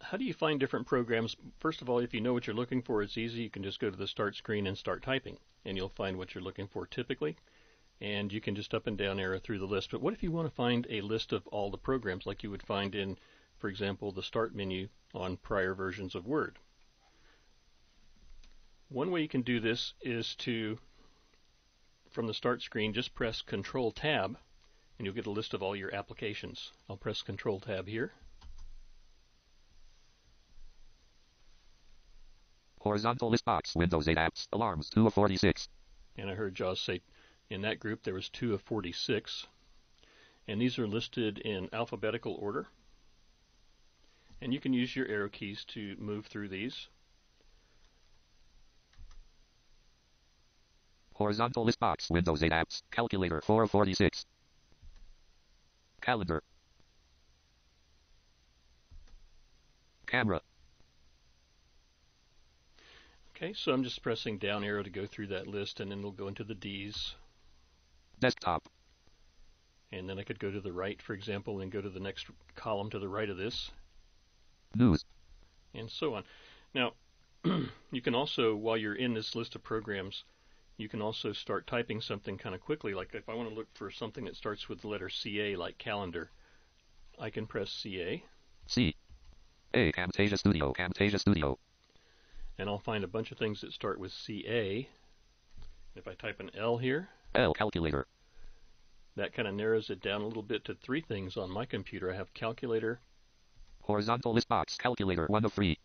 how 0.00 0.16
do 0.16 0.24
you 0.24 0.32
find 0.32 0.60
different 0.60 0.86
programs? 0.86 1.34
First 1.58 1.82
of 1.82 1.90
all, 1.90 1.98
if 1.98 2.14
you 2.14 2.20
know 2.20 2.32
what 2.32 2.46
you're 2.46 2.54
looking 2.54 2.82
for, 2.82 3.02
it's 3.02 3.18
easy. 3.18 3.42
You 3.42 3.50
can 3.50 3.64
just 3.64 3.80
go 3.80 3.90
to 3.90 3.96
the 3.96 4.06
Start 4.06 4.36
screen 4.36 4.68
and 4.68 4.78
start 4.78 5.02
typing, 5.02 5.38
and 5.64 5.76
you'll 5.76 5.88
find 5.88 6.16
what 6.16 6.36
you're 6.36 6.44
looking 6.44 6.68
for 6.68 6.86
typically. 6.86 7.36
And 8.00 8.32
you 8.32 8.40
can 8.40 8.54
just 8.54 8.74
up 8.74 8.86
and 8.86 8.96
down 8.96 9.18
arrow 9.18 9.40
through 9.40 9.58
the 9.58 9.66
list. 9.66 9.90
But 9.90 10.02
what 10.02 10.14
if 10.14 10.22
you 10.22 10.30
want 10.30 10.46
to 10.46 10.54
find 10.54 10.86
a 10.88 11.00
list 11.00 11.32
of 11.32 11.44
all 11.48 11.68
the 11.68 11.76
programs 11.76 12.26
like 12.26 12.44
you 12.44 12.50
would 12.52 12.62
find 12.62 12.94
in 12.94 13.18
for 13.58 13.68
example, 13.68 14.12
the 14.12 14.22
Start 14.22 14.54
menu 14.54 14.88
on 15.14 15.36
prior 15.36 15.74
versions 15.74 16.14
of 16.14 16.26
Word. 16.26 16.58
One 18.88 19.10
way 19.10 19.22
you 19.22 19.28
can 19.28 19.42
do 19.42 19.60
this 19.60 19.94
is 20.00 20.34
to, 20.36 20.78
from 22.10 22.26
the 22.26 22.34
Start 22.34 22.62
screen, 22.62 22.92
just 22.92 23.14
press 23.14 23.42
Control 23.42 23.90
Tab 23.90 24.38
and 24.98 25.04
you'll 25.04 25.14
get 25.14 25.26
a 25.26 25.30
list 25.30 25.54
of 25.54 25.62
all 25.62 25.76
your 25.76 25.94
applications. 25.94 26.72
I'll 26.88 26.96
press 26.96 27.22
Control 27.22 27.60
Tab 27.60 27.86
here. 27.86 28.12
Horizontal 32.80 33.30
list 33.30 33.44
box. 33.44 33.74
Windows 33.74 34.08
8 34.08 34.16
apps. 34.16 34.46
Alarms 34.52 34.88
2 34.90 35.06
of 35.06 35.14
46. 35.14 35.68
And 36.16 36.30
I 36.30 36.34
heard 36.34 36.54
Jaws 36.54 36.80
say 36.80 37.00
in 37.50 37.62
that 37.62 37.80
group 37.80 38.02
there 38.02 38.14
was 38.14 38.28
2 38.30 38.54
of 38.54 38.62
46. 38.62 39.46
And 40.48 40.60
these 40.60 40.78
are 40.78 40.86
listed 40.86 41.38
in 41.38 41.68
alphabetical 41.72 42.34
order. 42.40 42.68
And 44.40 44.52
you 44.52 44.60
can 44.60 44.72
use 44.72 44.94
your 44.94 45.06
arrow 45.08 45.28
keys 45.28 45.64
to 45.68 45.96
move 45.98 46.26
through 46.26 46.48
these. 46.48 46.88
Horizontal 51.14 51.64
list 51.64 51.80
box. 51.80 52.10
Windows 52.10 52.42
8 52.42 52.52
apps. 52.52 52.82
Calculator 52.90 53.40
4 53.40 53.62
of 53.62 53.70
46. 53.70 54.26
Calendar. 56.02 56.42
Camera. 60.06 60.40
Okay, 63.34 63.52
so 63.54 63.72
I'm 63.72 63.82
just 63.82 64.02
pressing 64.02 64.38
down 64.38 64.62
arrow 64.62 64.82
to 64.82 64.90
go 64.90 65.06
through 65.06 65.26
that 65.28 65.46
list 65.46 65.80
and 65.80 65.90
then 65.90 65.98
it'll 65.98 66.12
go 66.12 66.28
into 66.28 66.44
the 66.44 66.54
D's. 66.54 67.14
Desktop. 68.20 68.68
And 69.92 70.08
then 70.08 70.18
I 70.18 70.22
could 70.22 70.38
go 70.38 70.50
to 70.50 70.60
the 70.60 70.72
right, 70.72 71.00
for 71.00 71.14
example, 71.14 71.60
and 71.60 71.70
go 71.70 71.80
to 71.80 71.90
the 71.90 72.00
next 72.00 72.26
column 72.54 72.90
to 72.90 72.98
the 72.98 73.08
right 73.08 73.28
of 73.28 73.36
this. 73.36 73.70
News. 74.76 75.04
And 75.74 75.90
so 75.90 76.14
on. 76.14 76.24
Now, 76.74 76.92
you 77.90 78.00
can 78.02 78.14
also, 78.14 78.54
while 78.54 78.76
you're 78.76 78.94
in 78.94 79.14
this 79.14 79.34
list 79.34 79.54
of 79.54 79.62
programs, 79.62 80.24
you 80.76 80.88
can 80.88 81.00
also 81.00 81.32
start 81.32 81.66
typing 81.66 82.00
something 82.00 82.36
kind 82.36 82.54
of 82.54 82.60
quickly. 82.60 82.94
Like 82.94 83.14
if 83.14 83.28
I 83.28 83.34
want 83.34 83.48
to 83.48 83.54
look 83.54 83.68
for 83.74 83.90
something 83.90 84.24
that 84.24 84.36
starts 84.36 84.68
with 84.68 84.80
the 84.82 84.88
letter 84.88 85.08
CA, 85.08 85.56
like 85.56 85.78
calendar, 85.78 86.30
I 87.18 87.30
can 87.30 87.46
press 87.46 87.70
CA. 87.70 88.22
C. 88.66 88.94
A. 89.74 89.92
Camtasia 89.92 90.38
Studio. 90.38 90.72
Camtasia 90.72 91.18
Studio. 91.18 91.58
And 92.58 92.68
I'll 92.68 92.78
find 92.78 93.04
a 93.04 93.08
bunch 93.08 93.32
of 93.32 93.38
things 93.38 93.60
that 93.60 93.72
start 93.72 93.98
with 93.98 94.12
CA. 94.12 94.88
If 95.94 96.06
I 96.06 96.14
type 96.14 96.40
an 96.40 96.50
L 96.54 96.76
here, 96.76 97.08
L. 97.34 97.54
Calculator. 97.54 98.06
that 99.16 99.32
kind 99.32 99.48
of 99.48 99.54
narrows 99.54 99.88
it 99.90 100.02
down 100.02 100.20
a 100.20 100.26
little 100.26 100.42
bit 100.42 100.64
to 100.66 100.74
three 100.74 101.00
things 101.00 101.36
on 101.36 101.50
my 101.50 101.64
computer. 101.64 102.12
I 102.12 102.16
have 102.16 102.34
calculator, 102.34 103.00
Horizontal 103.86 104.32
list 104.32 104.48
box. 104.48 104.76
Calculator 104.76 105.26
1 105.28 105.44
of 105.44 105.52
3. 105.52 105.78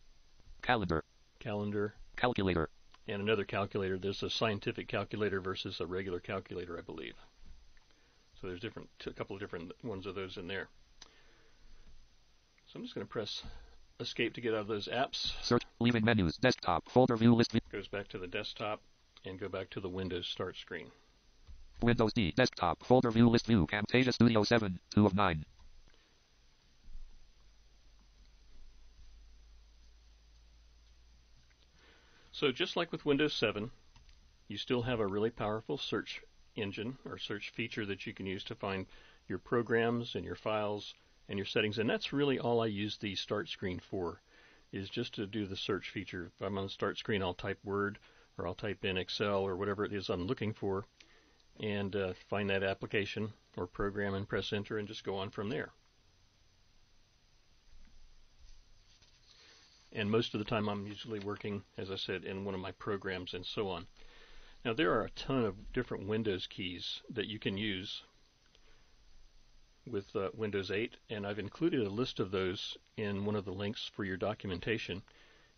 Calendar. 0.63 1.03
calendar, 1.39 1.93
Calculator. 2.17 2.69
and 3.07 3.21
another 3.21 3.43
calculator. 3.45 3.97
There's 3.97 4.23
a 4.23 4.29
scientific 4.29 4.87
calculator 4.87 5.39
versus 5.39 5.79
a 5.79 5.85
regular 5.85 6.19
calculator, 6.19 6.77
I 6.77 6.81
believe. 6.81 7.13
So 8.39 8.47
there's 8.47 8.59
different, 8.59 8.89
a 9.05 9.11
couple 9.11 9.35
of 9.35 9.39
different 9.39 9.71
ones 9.83 10.05
of 10.07 10.15
those 10.15 10.37
in 10.37 10.47
there. 10.47 10.67
So 12.67 12.77
I'm 12.79 12.83
just 12.83 12.95
going 12.95 13.05
to 13.05 13.11
press 13.11 13.43
escape 13.99 14.33
to 14.33 14.41
get 14.41 14.53
out 14.53 14.61
of 14.61 14.67
those 14.67 14.87
apps. 14.87 15.33
Search. 15.43 15.61
Leaving 15.79 16.03
menus. 16.05 16.37
Desktop. 16.37 16.89
Folder 16.89 17.17
view 17.17 17.33
list. 17.35 17.55
Goes 17.71 17.87
back 17.87 18.07
to 18.09 18.17
the 18.17 18.27
desktop 18.27 18.81
and 19.25 19.39
go 19.39 19.47
back 19.49 19.69
to 19.71 19.79
the 19.79 19.89
Windows 19.89 20.27
Start 20.27 20.55
screen. 20.57 20.87
Windows 21.81 22.13
D. 22.13 22.31
Desktop. 22.35 22.83
Folder 22.83 23.11
view 23.11 23.29
list 23.29 23.45
view. 23.47 23.67
Camtasia 23.67 24.13
Studio 24.13 24.43
7. 24.43 24.79
2 24.95 25.05
of 25.05 25.15
9. 25.15 25.45
So 32.41 32.51
just 32.51 32.75
like 32.75 32.91
with 32.91 33.06
Windows 33.06 33.36
7, 33.36 33.69
you 34.47 34.58
still 34.58 34.82
have 34.82 34.99
a 34.99 35.06
really 35.06 35.30
powerful 35.30 35.77
search 35.77 36.23
engine 36.56 36.97
or 37.06 37.19
search 37.19 37.51
feature 37.51 37.86
that 37.86 38.08
you 38.08 38.15
can 38.15 38.25
use 38.25 38.43
to 38.45 38.56
find 38.56 38.88
your 39.27 39.38
programs 39.38 40.15
and 40.15 40.25
your 40.25 40.34
files 40.34 40.95
and 41.30 41.38
your 41.38 41.45
settings. 41.45 41.77
And 41.77 41.88
that's 41.88 42.12
really 42.12 42.39
all 42.39 42.60
I 42.60 42.65
use 42.65 42.97
the 42.97 43.13
start 43.13 43.47
screen 43.47 43.77
for, 43.77 44.23
is 44.71 44.89
just 44.89 45.13
to 45.13 45.27
do 45.27 45.45
the 45.45 45.56
search 45.56 45.91
feature. 45.91 46.32
If 46.34 46.41
I'm 46.43 46.58
on 46.58 46.63
the 46.63 46.71
start 46.71 46.97
screen, 46.97 47.21
I'll 47.21 47.36
type 47.36 47.60
Word 47.63 47.99
or 48.39 48.47
I'll 48.47 48.56
type 48.56 48.84
in 48.86 48.97
Excel 48.97 49.45
or 49.45 49.56
whatever 49.56 49.86
it 49.86 49.93
is 49.93 50.10
I'm 50.10 50.25
looking 50.25 50.51
for 50.51 50.86
and 51.60 51.95
uh, 51.95 52.13
find 52.27 52.49
that 52.49 52.63
application 52.63 53.34
or 53.56 53.67
program 53.67 54.15
and 54.15 54.27
press 54.27 54.51
enter 54.51 54.80
and 54.80 54.88
just 54.88 55.04
go 55.04 55.15
on 55.15 55.30
from 55.30 55.49
there. 55.49 55.73
And 59.93 60.10
most 60.10 60.34
of 60.34 60.39
the 60.39 60.45
time 60.45 60.69
I'm 60.69 60.88
usually 60.88 61.19
working, 61.19 61.63
as 61.77 61.91
I 61.91 61.95
said, 61.95 62.23
in 62.23 62.45
one 62.45 62.56
of 62.56 62.62
my 62.62 62.71
programs 62.71 63.34
and 63.34 63.45
so 63.45 63.67
on. 63.67 63.88
Now 64.63 64.73
there 64.73 64.93
are 64.93 65.06
a 65.06 65.12
ton 65.12 65.43
of 65.43 65.73
different 65.73 66.08
Windows 66.08 66.47
keys 66.47 67.01
that 67.10 67.27
you 67.27 67.39
can 67.39 67.58
use 67.58 68.04
with 69.86 70.15
uh, 70.15 70.30
Windows 70.36 70.69
8, 70.69 70.95
and 71.10 71.25
I've 71.25 71.39
included 71.39 71.82
a 71.82 71.89
list 71.89 72.19
of 72.19 72.32
those 72.32 72.77
in 72.97 73.25
one 73.25 73.36
of 73.36 73.45
the 73.45 73.51
links 73.51 73.89
for 73.93 74.04
your 74.04 74.17
documentation. 74.17 75.01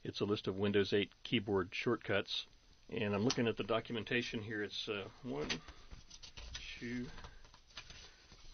It's 0.04 0.22
a 0.22 0.26
list 0.26 0.48
of 0.48 0.58
Windows 0.58 0.94
8 0.94 1.12
keyboard 1.24 1.70
shortcuts, 1.72 2.48
and 2.90 3.14
I'm 3.14 3.24
looking 3.24 3.48
at 3.48 3.58
the 3.58 3.64
documentation 3.64 4.42
here. 4.42 4.64
It's 4.64 4.88
uh, 4.88 5.04
one, 5.24 5.48
two, 6.80 7.06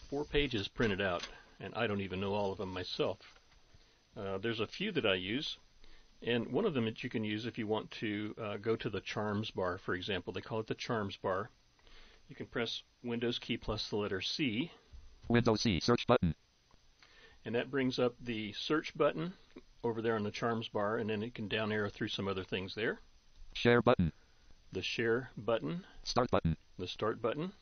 four 0.08 0.24
pages 0.24 0.68
printed 0.68 1.00
out, 1.00 1.26
and 1.60 1.72
I 1.74 1.86
don't 1.86 2.00
even 2.00 2.20
know 2.20 2.34
all 2.34 2.52
of 2.52 2.58
them 2.58 2.72
myself. 2.72 3.18
Uh, 4.16 4.38
there's 4.38 4.60
a 4.60 4.66
few 4.66 4.90
that 4.92 5.06
I 5.06 5.14
use. 5.14 5.56
And 6.22 6.52
one 6.52 6.66
of 6.66 6.74
them 6.74 6.84
that 6.84 7.02
you 7.02 7.08
can 7.10 7.24
use 7.24 7.46
if 7.46 7.56
you 7.56 7.66
want 7.66 7.90
to 7.92 8.34
uh, 8.40 8.56
go 8.58 8.76
to 8.76 8.90
the 8.90 9.00
charms 9.00 9.50
bar, 9.50 9.78
for 9.78 9.94
example, 9.94 10.32
they 10.32 10.40
call 10.42 10.60
it 10.60 10.66
the 10.66 10.74
charms 10.74 11.16
bar. 11.16 11.48
You 12.28 12.36
can 12.36 12.46
press 12.46 12.82
Windows 13.02 13.38
key 13.38 13.56
plus 13.56 13.88
the 13.88 13.96
letter 13.96 14.20
C, 14.20 14.70
Windows 15.28 15.62
C. 15.62 15.80
Search 15.80 16.06
button. 16.06 16.34
and 17.44 17.54
that 17.54 17.70
brings 17.70 17.98
up 17.98 18.14
the 18.20 18.52
search 18.52 18.96
button 18.96 19.32
over 19.82 20.02
there 20.02 20.14
on 20.14 20.22
the 20.24 20.30
charms 20.30 20.68
bar, 20.68 20.98
and 20.98 21.08
then 21.08 21.22
it 21.22 21.34
can 21.34 21.48
down 21.48 21.72
arrow 21.72 21.88
through 21.88 22.08
some 22.08 22.28
other 22.28 22.44
things 22.44 22.74
there. 22.74 23.00
Share 23.54 23.80
button. 23.80 24.12
The 24.72 24.82
share 24.82 25.30
button, 25.36 25.84
Start 26.04 26.30
button. 26.30 26.56
the 26.78 26.86
start 26.86 27.20
button, 27.22 27.52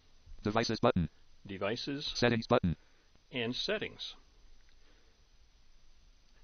Devices 0.43 0.81
button. 0.81 1.09
devices, 1.47 2.11
Settings 2.15 2.47
button. 2.47 2.77
and 3.33 3.55
settings. 3.55 4.15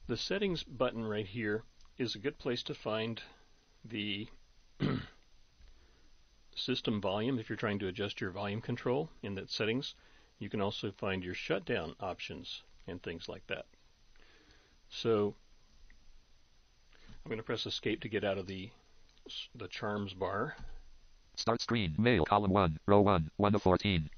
The 0.07 0.17
settings 0.17 0.63
button 0.65 1.05
right 1.05 1.27
here 1.27 1.65
is 1.99 2.15
a 2.15 2.19
good 2.19 2.39
place 2.39 2.63
to 2.65 2.75
find 2.75 3.23
the 3.85 4.27
system 6.55 7.01
volume 7.01 7.39
if 7.39 7.49
you're 7.49 7.57
trying 7.57 7.79
to 7.79 7.89
adjust 7.89 8.21
your 8.21 8.31
volume 8.31 8.61
control 8.61 9.09
in 9.23 9.35
that 9.35 9.51
settings. 9.51 9.95
You 10.39 10.49
can 10.49 10.61
also 10.61 10.93
find 10.93 11.23
your 11.25 11.35
shutdown 11.35 11.95
options 12.01 12.63
and 12.87 13.03
things 13.03 13.29
like 13.29 13.47
that. 13.47 13.67
So 14.89 15.35
I'm 17.25 17.29
going 17.29 17.39
to 17.39 17.45
press 17.45 17.67
escape 17.67 18.01
to 18.03 18.09
get 18.09 18.25
out 18.25 18.39
of 18.39 18.47
the 18.47 18.71
the 19.55 19.69
charms 19.69 20.13
bar. 20.13 20.55
Start 21.37 21.63
screen. 21.63 21.95
Mail. 21.99 22.25
Column 22.25 22.51
1. 22.51 22.79
Row 22.87 23.01
1. 23.01 23.31
1 23.37 23.55
of 23.55 23.63
14. 23.63 24.11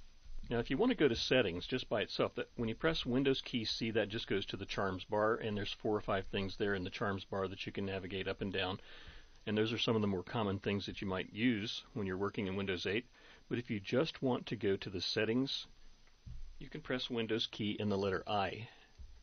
Now, 0.49 0.59
if 0.61 0.71
you 0.71 0.77
want 0.77 0.91
to 0.91 0.97
go 0.97 1.09
to 1.09 1.17
settings 1.17 1.67
just 1.67 1.89
by 1.89 2.03
itself, 2.03 2.37
that 2.37 2.49
when 2.55 2.69
you 2.69 2.77
press 2.77 3.05
Windows 3.05 3.41
key 3.41 3.65
C, 3.65 3.91
that 3.91 4.09
just 4.09 4.29
goes 4.29 4.47
to 4.47 4.57
the 4.57 4.65
charms 4.65 5.03
bar, 5.03 5.35
and 5.35 5.57
there's 5.57 5.73
four 5.73 5.97
or 5.97 6.01
five 6.01 6.25
things 6.27 6.57
there 6.57 6.75
in 6.75 6.85
the 6.85 6.91
charms 6.91 7.25
bar 7.25 7.49
that 7.49 7.67
you 7.67 7.73
can 7.73 7.85
navigate 7.85 8.29
up 8.29 8.41
and 8.41 8.53
down. 8.53 8.79
And 9.47 9.59
those 9.59 9.73
are 9.73 9.79
some 9.79 9.97
of 9.97 10.03
the 10.03 10.09
more 10.09 10.23
common 10.23 10.61
things 10.61 10.87
that 10.87 11.01
you 11.01 11.09
might 11.09 11.33
use 11.33 11.83
when 11.95 12.07
you're 12.07 12.17
working 12.17 12.47
in 12.47 12.55
Windows 12.55 12.87
8. 12.87 13.05
But 13.49 13.59
if 13.59 13.71
you 13.71 13.81
just 13.81 14.23
want 14.23 14.47
to 14.47 14.57
go 14.57 14.77
to 14.77 14.91
the 14.91 15.01
settings, 15.01 15.67
you 16.59 16.69
can 16.69 16.81
press 16.81 17.11
Windows 17.11 17.49
key 17.51 17.77
and 17.81 17.91
the 17.91 17.99
letter 17.99 18.23
I. 18.27 18.69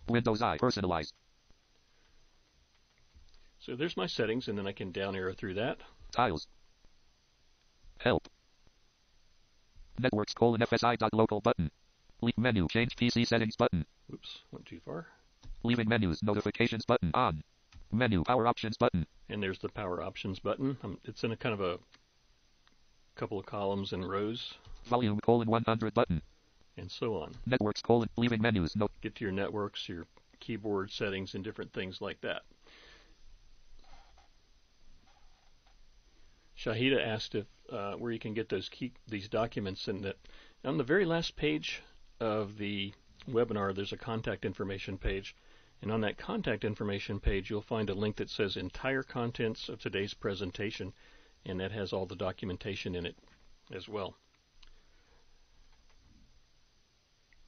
Windows 0.09 0.41
I. 0.41 0.57
Personalize. 0.57 1.13
So 3.59 3.77
there's 3.77 3.95
my 3.95 4.07
settings, 4.07 4.49
and 4.49 4.57
then 4.57 4.67
I 4.67 4.73
can 4.73 4.91
down 4.91 5.15
arrow 5.15 5.33
through 5.33 5.53
that. 5.53 5.77
Tiles. 6.11 6.47
Help. 7.97 8.27
Networks 9.99 10.33
colon 10.33 10.61
FSI 10.61 10.97
dot 10.97 11.13
local 11.13 11.41
button. 11.41 11.69
Leave 12.21 12.37
menu. 12.37 12.67
Change 12.69 12.95
PC 12.95 13.27
settings 13.27 13.55
button. 13.55 13.85
Oops, 14.11 14.39
went 14.51 14.65
too 14.65 14.79
far. 14.85 15.07
Leaving 15.63 15.87
menus. 15.87 16.23
Notifications 16.23 16.85
button. 16.85 17.11
On. 17.13 17.43
Menu. 17.91 18.23
Power 18.23 18.47
options 18.47 18.77
button. 18.77 19.05
And 19.29 19.41
there's 19.41 19.59
the 19.59 19.69
power 19.69 20.01
options 20.01 20.39
button. 20.39 20.77
Um, 20.83 20.99
it's 21.05 21.23
in 21.23 21.31
a 21.31 21.37
kind 21.37 21.53
of 21.53 21.61
a 21.61 21.77
couple 23.15 23.39
of 23.39 23.45
columns 23.45 23.93
and 23.93 24.09
rows, 24.09 24.55
Volume 24.85 25.19
colon 25.19 25.47
100 25.47 25.93
button. 25.93 26.21
and 26.77 26.89
so 26.89 27.15
on. 27.21 27.31
Networks 27.45 27.81
colon. 27.81 28.09
Leaving 28.17 28.41
menus. 28.41 28.75
No. 28.75 28.89
Get 29.01 29.15
to 29.15 29.23
your 29.25 29.31
networks, 29.31 29.87
your 29.87 30.05
keyboard 30.39 30.91
settings, 30.91 31.35
and 31.35 31.43
different 31.43 31.71
things 31.73 32.01
like 32.01 32.19
that. 32.21 32.41
Shahida 36.63 37.05
asked 37.05 37.35
if 37.35 37.45
uh, 37.69 37.93
where 37.95 38.11
you 38.11 38.19
can 38.19 38.33
get 38.33 38.47
those 38.47 38.69
key, 38.69 38.93
these 39.07 39.27
documents, 39.27 39.87
and 39.87 40.03
that 40.03 40.15
on 40.63 40.77
the 40.77 40.83
very 40.83 41.05
last 41.05 41.35
page 41.35 41.81
of 42.21 42.57
the 42.57 42.93
webinar, 43.29 43.75
there's 43.75 43.91
a 43.91 43.97
contact 43.97 44.45
information 44.45 44.97
page, 44.97 45.35
And 45.83 45.91
on 45.91 45.99
that 46.01 46.17
contact 46.17 46.63
information 46.63 47.19
page, 47.19 47.49
you'll 47.49 47.61
find 47.61 47.89
a 47.89 47.93
link 47.93 48.15
that 48.15 48.29
says 48.29 48.55
entire 48.55 49.03
contents 49.03 49.67
of 49.67 49.81
today's 49.81 50.13
presentation, 50.13 50.93
and 51.45 51.59
that 51.59 51.73
has 51.73 51.91
all 51.91 52.05
the 52.05 52.15
documentation 52.15 52.95
in 52.95 53.05
it 53.05 53.17
as 53.69 53.89
well. 53.89 54.15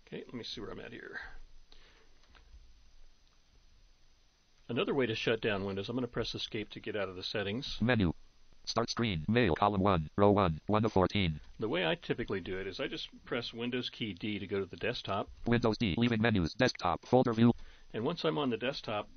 Okay, 0.05 0.23
let 0.25 0.33
me 0.33 0.43
see 0.43 0.59
where 0.59 0.71
I'm 0.71 0.81
at 0.81 0.91
here. 0.91 1.21
Another 4.67 4.93
way 4.93 5.05
to 5.05 5.15
shut 5.15 5.39
down 5.39 5.63
Windows, 5.63 5.87
I'm 5.87 5.95
going 5.95 6.01
to 6.01 6.11
press 6.11 6.35
Escape 6.35 6.69
to 6.71 6.81
get 6.81 6.97
out 6.97 7.07
of 7.07 7.15
the 7.15 7.23
settings. 7.23 7.77
Menu. 7.79 8.11
Start 8.65 8.89
screen. 8.89 9.23
Mail 9.27 9.55
column 9.55 9.81
1. 9.81 10.09
Row 10.17 10.31
1. 10.31 10.59
1 10.67 10.85
of 10.85 10.91
14. 10.93 11.39
The 11.59 11.69
way 11.69 11.85
I 11.85 11.95
typically 11.95 12.41
do 12.41 12.57
it 12.57 12.67
is 12.67 12.79
I 12.79 12.87
just 12.87 13.09
press 13.25 13.53
Windows 13.53 13.89
key 13.89 14.13
D 14.13 14.39
to 14.39 14.47
go 14.47 14.59
to 14.59 14.65
the 14.65 14.75
desktop, 14.77 15.29
Windows 15.45 15.77
D. 15.77 15.95
Leaving 15.97 16.21
menus. 16.21 16.53
Desktop. 16.53 17.05
Folder 17.05 17.33
view. 17.33 17.53
and 17.93 18.03
once 18.03 18.23
I'm 18.25 18.37
on 18.37 18.49
the 18.49 18.57
desktop, 18.57 19.07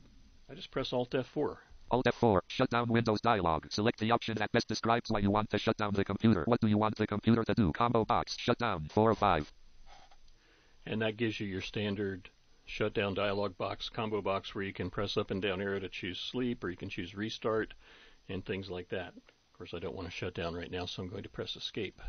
I 0.50 0.54
just 0.54 0.70
press 0.70 0.92
Alt 0.92 1.10
F4. 1.10 1.56
Alt 1.90 2.06
F4. 2.06 2.40
Shut 2.48 2.70
down 2.70 2.88
Windows 2.88 3.20
dialog. 3.20 3.66
Select 3.70 3.98
the 3.98 4.10
option 4.12 4.36
that 4.38 4.52
best 4.52 4.68
describes 4.68 5.10
why 5.10 5.20
you 5.20 5.30
want 5.30 5.48
to 5.50 5.58
shut 5.58 5.76
down 5.78 5.94
the 5.94 6.04
computer. 6.04 6.42
What 6.44 6.60
do 6.60 6.66
you 6.68 6.78
want 6.78 6.96
the 6.96 7.06
computer 7.06 7.42
to 7.44 7.54
do? 7.54 7.72
Combo 7.72 8.04
box. 8.04 8.36
Shut 8.38 8.58
down. 8.58 8.88
4 8.90 9.10
of 9.12 9.18
5. 9.18 9.52
and 10.86 11.02
that 11.02 11.16
gives 11.16 11.38
you 11.40 11.46
your 11.46 11.60
standard 11.60 12.30
shutdown 12.66 13.14
dialog 13.14 13.56
box, 13.56 13.88
combo 13.88 14.20
box, 14.20 14.54
where 14.54 14.64
you 14.64 14.72
can 14.72 14.90
press 14.90 15.16
up 15.16 15.30
and 15.30 15.40
down 15.40 15.60
arrow 15.60 15.80
to 15.80 15.88
choose 15.88 16.18
sleep, 16.18 16.62
or 16.62 16.68
you 16.70 16.76
can 16.76 16.90
choose 16.90 17.14
restart, 17.14 17.72
and 18.28 18.44
things 18.44 18.68
like 18.70 18.88
that. 18.90 19.14
Course, 19.58 19.74
I 19.74 19.80
don't 19.80 19.96
want 19.96 20.06
to 20.06 20.12
shut 20.14 20.34
down 20.34 20.54
right 20.54 20.70
now, 20.70 20.86
so 20.86 21.02
I'm 21.02 21.08
going 21.08 21.24
to 21.24 21.28
press 21.28 21.56
escape. 21.56 22.00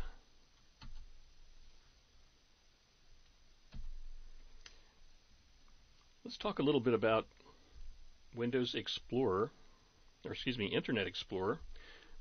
Let's 6.24 6.36
talk 6.36 6.60
a 6.60 6.62
little 6.62 6.80
bit 6.80 6.94
about 6.94 7.26
Windows 8.36 8.76
Explorer, 8.76 9.50
or 10.24 10.30
excuse 10.30 10.58
me, 10.58 10.66
Internet 10.66 11.08
Explorer. 11.08 11.58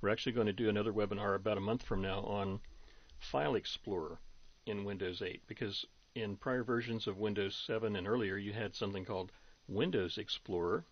We're 0.02 0.10
actually 0.10 0.32
going 0.32 0.48
to 0.48 0.54
do 0.54 0.68
another 0.68 0.92
webinar 0.92 1.36
about 1.36 1.60
a 1.60 1.62
month 1.62 1.84
from 1.84 2.02
now 2.02 2.22
on 2.22 2.60
File 3.20 3.54
Explorer 3.54 4.18
in 4.66 4.84
Windows 4.84 5.22
8 5.22 5.44
because 5.46 5.86
in 6.16 6.38
prior 6.38 6.64
versions 6.64 7.06
of 7.06 7.20
Windows 7.20 7.56
7 7.68 7.96
and 7.96 8.08
earlier 8.08 8.38
you 8.38 8.54
had 8.54 8.74
something 8.74 9.06
called 9.06 9.32
Windows 9.68 10.18
Explorer 10.18 10.86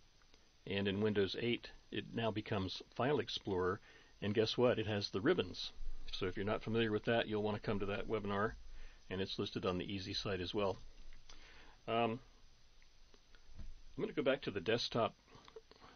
and 0.68 0.88
in 0.88 1.02
Windows 1.02 1.36
8 1.40 1.72
it 1.92 2.06
now 2.14 2.30
becomes 2.30 2.84
File 2.94 3.18
Explorer 3.18 3.80
and 4.22 4.34
guess 4.34 4.58
what 4.58 4.80
it 4.80 4.88
has 4.88 5.10
the 5.10 5.22
ribbons 5.22 5.72
so 6.12 6.26
if 6.26 6.36
you're 6.36 6.46
not 6.46 6.64
familiar 6.64 6.92
with 6.92 7.06
that 7.06 7.28
you'll 7.28 7.44
want 7.44 7.56
to 7.56 7.62
come 7.62 7.80
to 7.80 7.86
that 7.86 8.08
webinar 8.08 8.54
and 9.10 9.22
it's 9.22 9.40
listed 9.40 9.66
on 9.66 9.78
the 9.78 9.94
easy 9.94 10.14
site 10.14 10.42
as 10.42 10.54
well 10.54 10.78
um, 11.88 12.20
I'm 13.98 14.04
going 14.04 14.10
to 14.10 14.14
go 14.16 14.24
back 14.24 14.42
to 14.44 14.52
the 14.52 14.60
desktop 14.62 15.14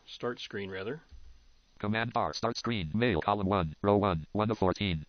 start 0.06 0.40
screen 0.40 0.70
rather 0.72 1.02
Command 1.80 2.12
R, 2.16 2.32
Start 2.34 2.58
screen. 2.58 2.92
Mail 2.94 3.22
column 3.22 3.48
1. 3.48 3.76
Row 3.82 3.98
1. 3.98 4.28
1 4.34 4.52
of 4.52 4.58
14. 4.60 5.04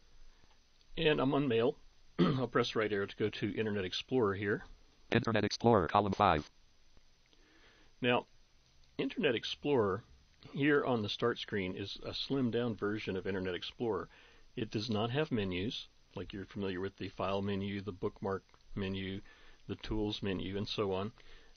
and 0.96 1.20
I'm 1.20 1.34
on 1.34 1.46
mail 1.46 1.76
I'll 2.18 2.46
press 2.46 2.74
right 2.74 2.90
arrow 2.90 3.04
to 3.06 3.16
go 3.16 3.28
to 3.28 3.54
Internet 3.54 3.84
Explorer 3.84 4.34
here 4.34 4.64
Internet 5.10 5.44
Explorer 5.44 5.88
column 5.88 6.12
5. 6.12 6.50
Now, 8.00 8.26
Internet 8.98 9.34
Explorer 9.34 10.02
here 10.52 10.84
on 10.84 11.02
the 11.02 11.08
start 11.08 11.38
screen 11.38 11.76
is 11.76 11.98
a 12.04 12.10
slimmed 12.10 12.52
down 12.52 12.74
version 12.74 13.16
of 13.16 13.26
Internet 13.26 13.54
Explorer. 13.54 14.08
It 14.56 14.70
does 14.70 14.90
not 14.90 15.10
have 15.10 15.30
menus, 15.30 15.88
like 16.14 16.32
you're 16.32 16.46
familiar 16.46 16.80
with 16.80 16.96
the 16.96 17.08
file 17.08 17.42
menu, 17.42 17.80
the 17.80 17.92
bookmark 17.92 18.44
menu, 18.74 19.20
the 19.66 19.76
tools 19.76 20.22
menu, 20.22 20.56
and 20.56 20.68
so 20.68 20.92
on. 20.92 21.12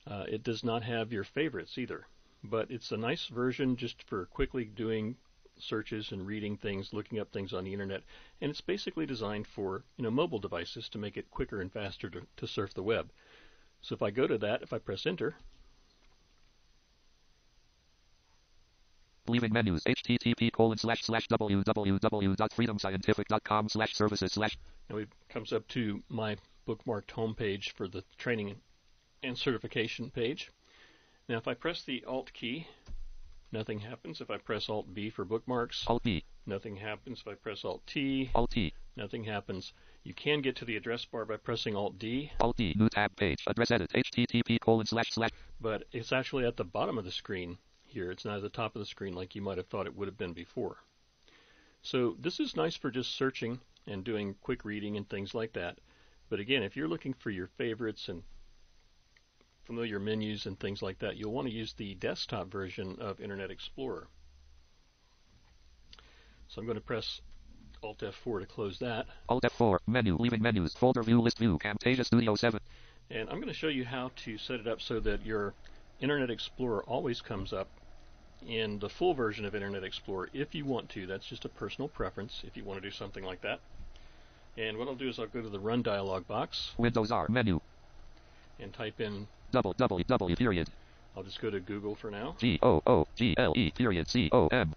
Uh, 0.08 0.26
it 0.28 0.43
does 0.43 0.63
not 0.63 0.84
have 0.84 1.12
your 1.12 1.24
favorites 1.24 1.78
either, 1.78 2.08
but 2.43 2.69
it's 2.69 2.91
a 2.91 2.98
nice 2.98 3.26
version 3.28 3.76
just 3.76 4.04
for 4.04 4.28
quickly 4.28 4.65
doing 4.65 5.17
searches 5.58 6.12
and 6.12 6.28
reading 6.28 6.56
things, 6.56 6.93
looking 6.93 7.19
up 7.19 7.32
things 7.32 7.54
on 7.54 7.63
the 7.63 7.74
internet, 7.74 8.04
and 8.41 8.52
it's 8.52 8.62
basically 8.62 9.06
designed 9.06 9.48
for 9.48 9.84
you 9.98 10.04
know 10.04 10.12
mobile 10.12 10.39
devices 10.39 10.89
to 10.89 10.98
make 10.98 11.17
it 11.17 11.32
quicker 11.32 11.62
and 11.62 11.71
faster 11.71 12.10
to, 12.10 12.28
to 12.38 12.48
surf 12.48 12.74
the 12.74 12.84
web. 12.84 13.12
So 13.82 13.95
if 13.95 14.02
I 14.02 14.12
go 14.12 14.28
to 14.28 14.38
that, 14.38 14.62
if 14.62 14.74
I 14.74 14.78
press 14.78 15.06
enter, 15.06 15.36
Leaving 19.27 19.51
menus. 19.53 19.83
http 19.85 20.51
colon 20.51 20.77
slash 20.77 21.01
slash 21.01 21.27
www.freedomscientific.com 21.29 23.69
slash 23.69 23.95
services 23.95 24.33
slash. 24.33 24.55
Now 24.89 24.97
it 24.97 25.09
comes 25.29 25.51
up 25.51 25.67
to 25.69 26.03
my 26.09 26.38
bookmarked 26.67 27.07
homepage 27.07 27.71
for 27.71 27.88
the 27.88 28.03
training 28.17 28.55
and 29.23 29.35
certification 29.38 30.11
page. 30.11 30.51
Now 31.27 31.38
if 31.38 31.47
I 31.47 31.55
press 31.55 31.81
the 31.83 32.03
Alt 32.05 32.31
key, 32.33 32.67
nothing 33.51 33.79
happens. 33.79 34.21
If 34.21 34.29
I 34.29 34.38
press 34.38 34.69
Alt 34.69 34.93
B 34.93 35.09
for 35.09 35.25
bookmarks, 35.25 35.83
Alt 35.88 36.03
B. 36.03 36.23
nothing 36.45 36.75
happens. 36.75 37.21
If 37.21 37.27
I 37.27 37.33
press 37.33 37.65
Alt 37.65 37.81
T, 37.88 38.29
Alt 38.35 38.51
T. 38.51 38.73
nothing 38.95 39.23
happens. 39.23 39.73
You 40.03 40.13
can 40.13 40.41
get 40.41 40.55
to 40.57 40.65
the 40.65 40.77
address 40.77 41.03
bar 41.05 41.25
by 41.25 41.38
pressing 41.38 41.75
Alt 41.75 41.97
D, 41.97 42.31
Alt 42.39 42.57
D. 42.57 42.75
New 42.77 42.89
tab 42.89 43.15
page. 43.15 43.43
Address 43.47 43.71
edit. 43.71 43.91
http 43.91 44.59
colon 44.59 44.85
slash 44.85 45.09
slash. 45.09 45.31
but 45.59 45.85
it's 45.91 46.11
actually 46.11 46.45
at 46.45 46.57
the 46.57 46.63
bottom 46.63 46.99
of 46.99 47.05
the 47.05 47.11
screen 47.11 47.57
here. 47.95 48.12
It's 48.12 48.25
not 48.25 48.38
at 48.38 48.43
the 48.43 48.49
top 48.49 48.75
of 48.75 48.79
the 48.79 48.86
screen 48.86 49.15
like 49.15 49.34
you 49.34 49.41
might 49.41 49.58
have 49.58 49.67
thought 49.67 49.88
it 49.88 49.95
would 49.95 50.08
have 50.08 50.17
been 50.17 50.34
before. 50.34 50.77
So 51.81 52.15
this 52.19 52.39
is 52.39 52.55
nice 52.55 52.75
for 52.75 52.91
just 52.91 53.15
searching 53.15 53.60
and 53.88 54.03
doing 54.03 54.36
quick 54.41 54.65
reading 54.65 54.97
and 54.97 55.10
things 55.10 55.34
like 55.34 55.53
that. 55.53 55.79
But 56.29 56.39
again, 56.39 56.63
if 56.63 56.75
you're 56.75 56.88
looking 56.88 57.13
for 57.13 57.29
your 57.29 57.47
favorites 57.58 58.10
and 58.10 58.23
familiar 59.65 59.99
menus 59.99 60.45
and 60.45 60.60
things 60.60 60.81
like 60.81 60.99
that, 60.99 61.17
you'll 61.17 61.31
want 61.31 61.47
to 61.47 61.53
use 61.53 61.73
the 61.73 61.95
desktop 61.95 62.51
version 62.51 62.97
of 62.99 63.19
Internet 63.19 63.51
Explorer. 63.51 64.08
So 66.47 66.60
I'm 66.60 66.65
going 66.65 66.77
to 66.77 66.84
press 66.84 67.21
Alt 67.84 67.99
F4 67.99 68.41
to 68.41 68.45
close 68.45 68.79
that. 68.79 69.08
Alt 69.29 69.43
F4. 69.43 69.77
Menu. 69.88 70.17
Leaving 70.19 70.41
menus. 70.41 70.73
Folder 70.73 71.03
view. 71.03 71.21
List 71.21 71.38
view. 71.38 71.58
Camtasia 71.60 72.05
Studio 72.05 72.36
7. 72.36 72.60
And 73.12 73.29
I'm 73.29 73.36
going 73.36 73.47
to 73.47 73.53
show 73.53 73.67
you 73.67 73.86
how 73.86 74.12
to 74.23 74.38
set 74.38 74.60
it 74.60 74.67
up 74.67 74.81
so 74.81 74.99
that 75.01 75.25
your 75.25 75.53
Internet 75.99 76.31
Explorer 76.31 76.84
always 76.84 77.21
comes 77.21 77.53
up 77.53 77.67
in 78.48 78.80
the 78.80 78.89
full 78.89 79.13
version 79.13 79.45
of 79.45 79.56
Internet 79.56 79.84
Explorer 79.84 80.30
if 80.34 80.54
you 80.56 80.65
want 80.65 80.89
to. 80.89 81.06
That's 81.08 81.26
just 81.26 81.45
a 81.45 81.50
personal 81.50 81.88
preference 81.88 82.43
if 82.45 82.56
you 82.58 82.63
want 82.63 82.82
to 82.82 82.88
do 82.88 82.91
something 82.95 83.24
like 83.24 83.41
that. 83.41 83.60
And 84.58 84.78
what 84.78 84.88
I'll 84.88 84.95
do 84.95 85.10
is 85.10 85.19
I'll 85.19 85.28
go 85.28 85.41
to 85.41 85.50
the 85.50 85.60
Run 85.60 85.82
dialog 85.82 86.28
box 86.28 86.71
Windows 86.78 87.12
R. 87.12 87.28
Menu. 87.30 87.60
and 88.60 88.74
type 88.74 89.00
in, 89.02 89.28
Double 89.52 89.74
double 89.74 90.00
double 90.00 90.34
period. 90.36 90.69
I'll 91.15 91.24
just 91.24 91.41
go 91.41 91.50
to 91.50 91.60
Google 91.60 91.95
for 91.95 92.12
now, 92.12 92.36
G 92.39 92.60
O 92.62 92.82
O 92.86 93.08
G 93.15 93.36
L 93.38 93.54
E 93.56 93.71
period 93.71 94.08
C 94.10 94.30
O 94.32 94.48
M. 94.48 94.74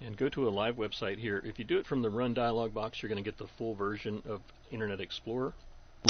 and 0.00 0.16
go 0.16 0.28
to 0.28 0.48
a 0.48 0.50
live 0.50 0.76
website 0.76 1.18
here. 1.18 1.42
If 1.44 1.58
you 1.58 1.64
do 1.64 1.78
it 1.78 1.86
from 1.86 2.02
the 2.02 2.10
Run 2.10 2.34
dialog 2.34 2.72
box, 2.74 3.02
you're 3.02 3.08
going 3.08 3.22
to 3.22 3.28
get 3.28 3.38
the 3.38 3.48
full 3.58 3.74
version 3.74 4.22
of 4.28 4.40
Internet 4.70 5.00
Explorer. 5.00 5.52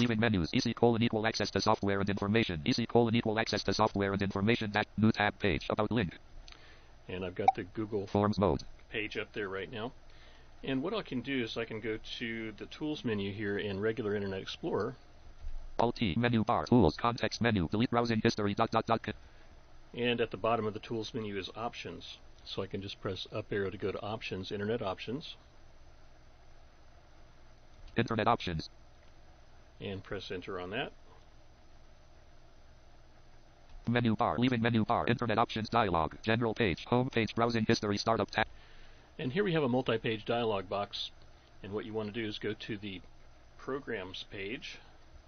Leaving 0.00 0.18
menus. 0.20 0.50
EASI 0.52 0.74
colon 0.74 1.02
equal 1.02 1.26
access 1.26 1.50
to 1.50 1.61
software 1.61 2.00
and 2.00 2.09
information. 2.09 2.62
EASI 2.64 2.88
colon 2.88 3.14
equal 3.14 3.38
access 3.38 3.62
to 3.64 3.74
software 3.74 4.14
and 4.14 4.22
information. 4.22 4.70
That 4.72 4.87
new 4.96 5.12
tab 5.12 5.38
page. 5.38 5.66
About 5.68 5.90
link. 5.90 6.14
And 7.12 7.25
I've 7.25 7.35
got 7.35 7.55
the 7.55 7.64
Google 7.64 8.07
Forms 8.07 8.38
mode. 8.38 8.62
page 8.90 9.18
up 9.18 9.33
there 9.35 9.48
right 9.48 9.70
now. 9.70 9.92
And 10.64 10.83
what 10.83 10.94
I 10.94 11.03
can 11.03 11.20
do 11.20 11.42
is 11.44 11.57
I 11.57 11.64
can 11.64 11.81
go 11.81 11.98
to 12.18 12.53
the 12.57 12.66
Tools 12.66 13.05
menu 13.05 13.33
here 13.33 13.59
in 13.59 13.81
regular 13.81 14.14
Internet 14.14 14.40
Explorer, 14.40 14.94
Alt 15.79 15.96
T. 15.96 16.14
Menu 16.16 16.44
bar. 16.44 16.64
Tools. 16.66 16.96
Context 16.96 17.40
menu. 17.40 17.68
Delete 17.70 17.90
browsing 17.90 18.20
history. 18.22 18.55
Dot 18.55 18.70
dot 18.70 18.87
dot. 18.87 19.01
and 19.94 20.20
at 20.20 20.31
the 20.31 20.37
bottom 20.37 20.66
of 20.66 20.72
the 20.75 20.81
Tools 20.81 21.12
menu 21.12 21.37
is 21.38 21.51
Options. 21.57 22.18
So 22.44 22.62
I 22.62 22.66
can 22.66 22.81
just 22.83 23.01
press 23.01 23.27
up 23.33 23.53
arrow 23.53 23.70
to 23.70 23.77
go 23.79 23.92
to 23.92 24.03
Options, 24.03 24.51
Internet 24.51 24.83
Options, 24.83 25.37
Internet 27.96 28.27
options. 28.27 28.70
and 29.81 30.03
press 30.03 30.31
Enter 30.31 30.59
on 30.61 30.70
that. 30.70 30.92
Menu 33.88 34.14
bar. 34.16 34.38
Leaving 34.38 34.62
menu 34.62 34.85
bar. 34.85 35.06
Internet 35.06 35.38
options 35.38 35.68
dialog. 35.68 36.14
General 36.22 36.54
page. 36.54 36.85
Home 36.87 37.10
page. 37.10 37.35
Browsing 37.35 37.64
history. 37.66 37.98
Startup 37.98 38.30
tab. 38.30 38.46
And 39.18 39.33
here 39.33 39.44
we 39.44 39.52
have 39.52 39.62
a 39.62 39.68
multi-page 39.68 40.24
dialog 40.24 40.68
box. 40.68 41.10
And 41.62 41.72
what 41.72 41.85
you 41.85 41.92
want 41.92 42.12
to 42.12 42.20
do 42.20 42.26
is 42.26 42.38
go 42.38 42.54
to 42.54 42.76
the 42.76 43.00
Programs 43.58 44.24
page, 44.30 44.78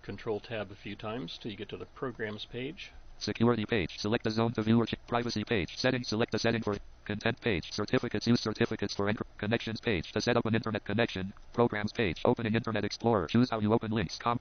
Control 0.03 0.41
Tab 0.41 0.73
a 0.73 0.75
few 0.75 0.97
times 0.97 1.39
till 1.39 1.53
you 1.53 1.57
get 1.57 1.69
to 1.69 1.77
the 1.77 1.87
Programs 1.87 2.45
page. 2.45 2.91
Security 3.19 3.65
page. 3.65 3.99
Select 3.99 4.25
the 4.25 4.31
zone 4.31 4.53
to 4.53 4.63
viewer. 4.63 4.87
Privacy 5.07 5.45
page. 5.45 5.77
Settings. 5.77 6.09
Select 6.09 6.33
the 6.33 6.39
setting 6.39 6.61
for 6.61 6.77
content 7.05 7.41
page. 7.41 7.73
Certificates. 7.73 8.27
Use 8.27 8.41
certificates 8.41 8.95
for 8.95 9.07
encrypt. 9.07 9.39
Connections 9.39 9.81
page. 9.81 10.11
To 10.13 10.21
set 10.21 10.37
up 10.37 10.45
an 10.47 10.55
internet 10.57 10.85
connection. 10.85 11.33
Programs 11.53 11.93
page. 11.93 12.21
Opening 12.25 12.57
Internet 12.57 12.85
Explorer. 12.85 13.29
Choose 13.29 13.51
how 13.51 13.61
you 13.61 13.73
open 13.73 13.93
links. 13.93 14.19
Com. 14.19 14.41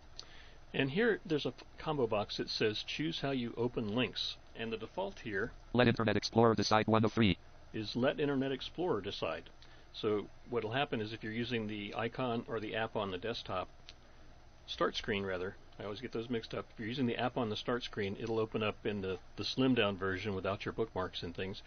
And 0.73 0.89
here 0.89 1.19
there's 1.25 1.45
a 1.45 1.53
combo 1.77 2.07
box 2.07 2.37
that 2.37 2.49
says 2.49 2.83
Choose 2.83 3.19
how 3.21 3.31
you 3.31 3.53
open 3.57 3.93
links. 3.95 4.37
And 4.55 4.71
the 4.71 4.77
default 4.77 5.19
here 5.19 5.51
Let 5.73 5.87
Internet 5.87 6.17
Explorer 6.17 6.55
decide 6.55 6.87
one 6.87 7.05
of 7.05 7.13
three. 7.13 7.37
is 7.73 7.95
let 7.95 8.19
Internet 8.19 8.51
Explorer 8.51 9.01
decide. 9.01 9.49
So 9.93 10.27
what 10.49 10.63
will 10.63 10.71
happen 10.71 11.01
is 11.01 11.13
if 11.13 11.23
you're 11.23 11.31
using 11.31 11.67
the 11.67 11.93
icon 11.95 12.43
or 12.47 12.59
the 12.59 12.75
app 12.75 12.95
on 12.95 13.11
the 13.11 13.17
desktop, 13.17 13.67
start 14.67 14.95
screen, 14.95 15.23
rather. 15.23 15.55
I 15.79 15.83
always 15.83 16.01
get 16.01 16.11
those 16.11 16.29
mixed 16.29 16.53
up. 16.53 16.65
If 16.71 16.79
you're 16.79 16.87
using 16.87 17.05
the 17.07 17.17
app 17.17 17.37
on 17.37 17.49
the 17.49 17.55
start 17.55 17.83
screen, 17.83 18.15
it'll 18.19 18.39
open 18.39 18.61
up 18.63 18.75
in 18.85 19.01
the, 19.01 19.17
the 19.37 19.43
slim 19.43 19.73
down 19.75 19.97
version 19.97 20.35
without 20.35 20.65
your 20.65 20.73
bookmarks 20.73 21.23
and 21.23 21.35
things. 21.35 21.61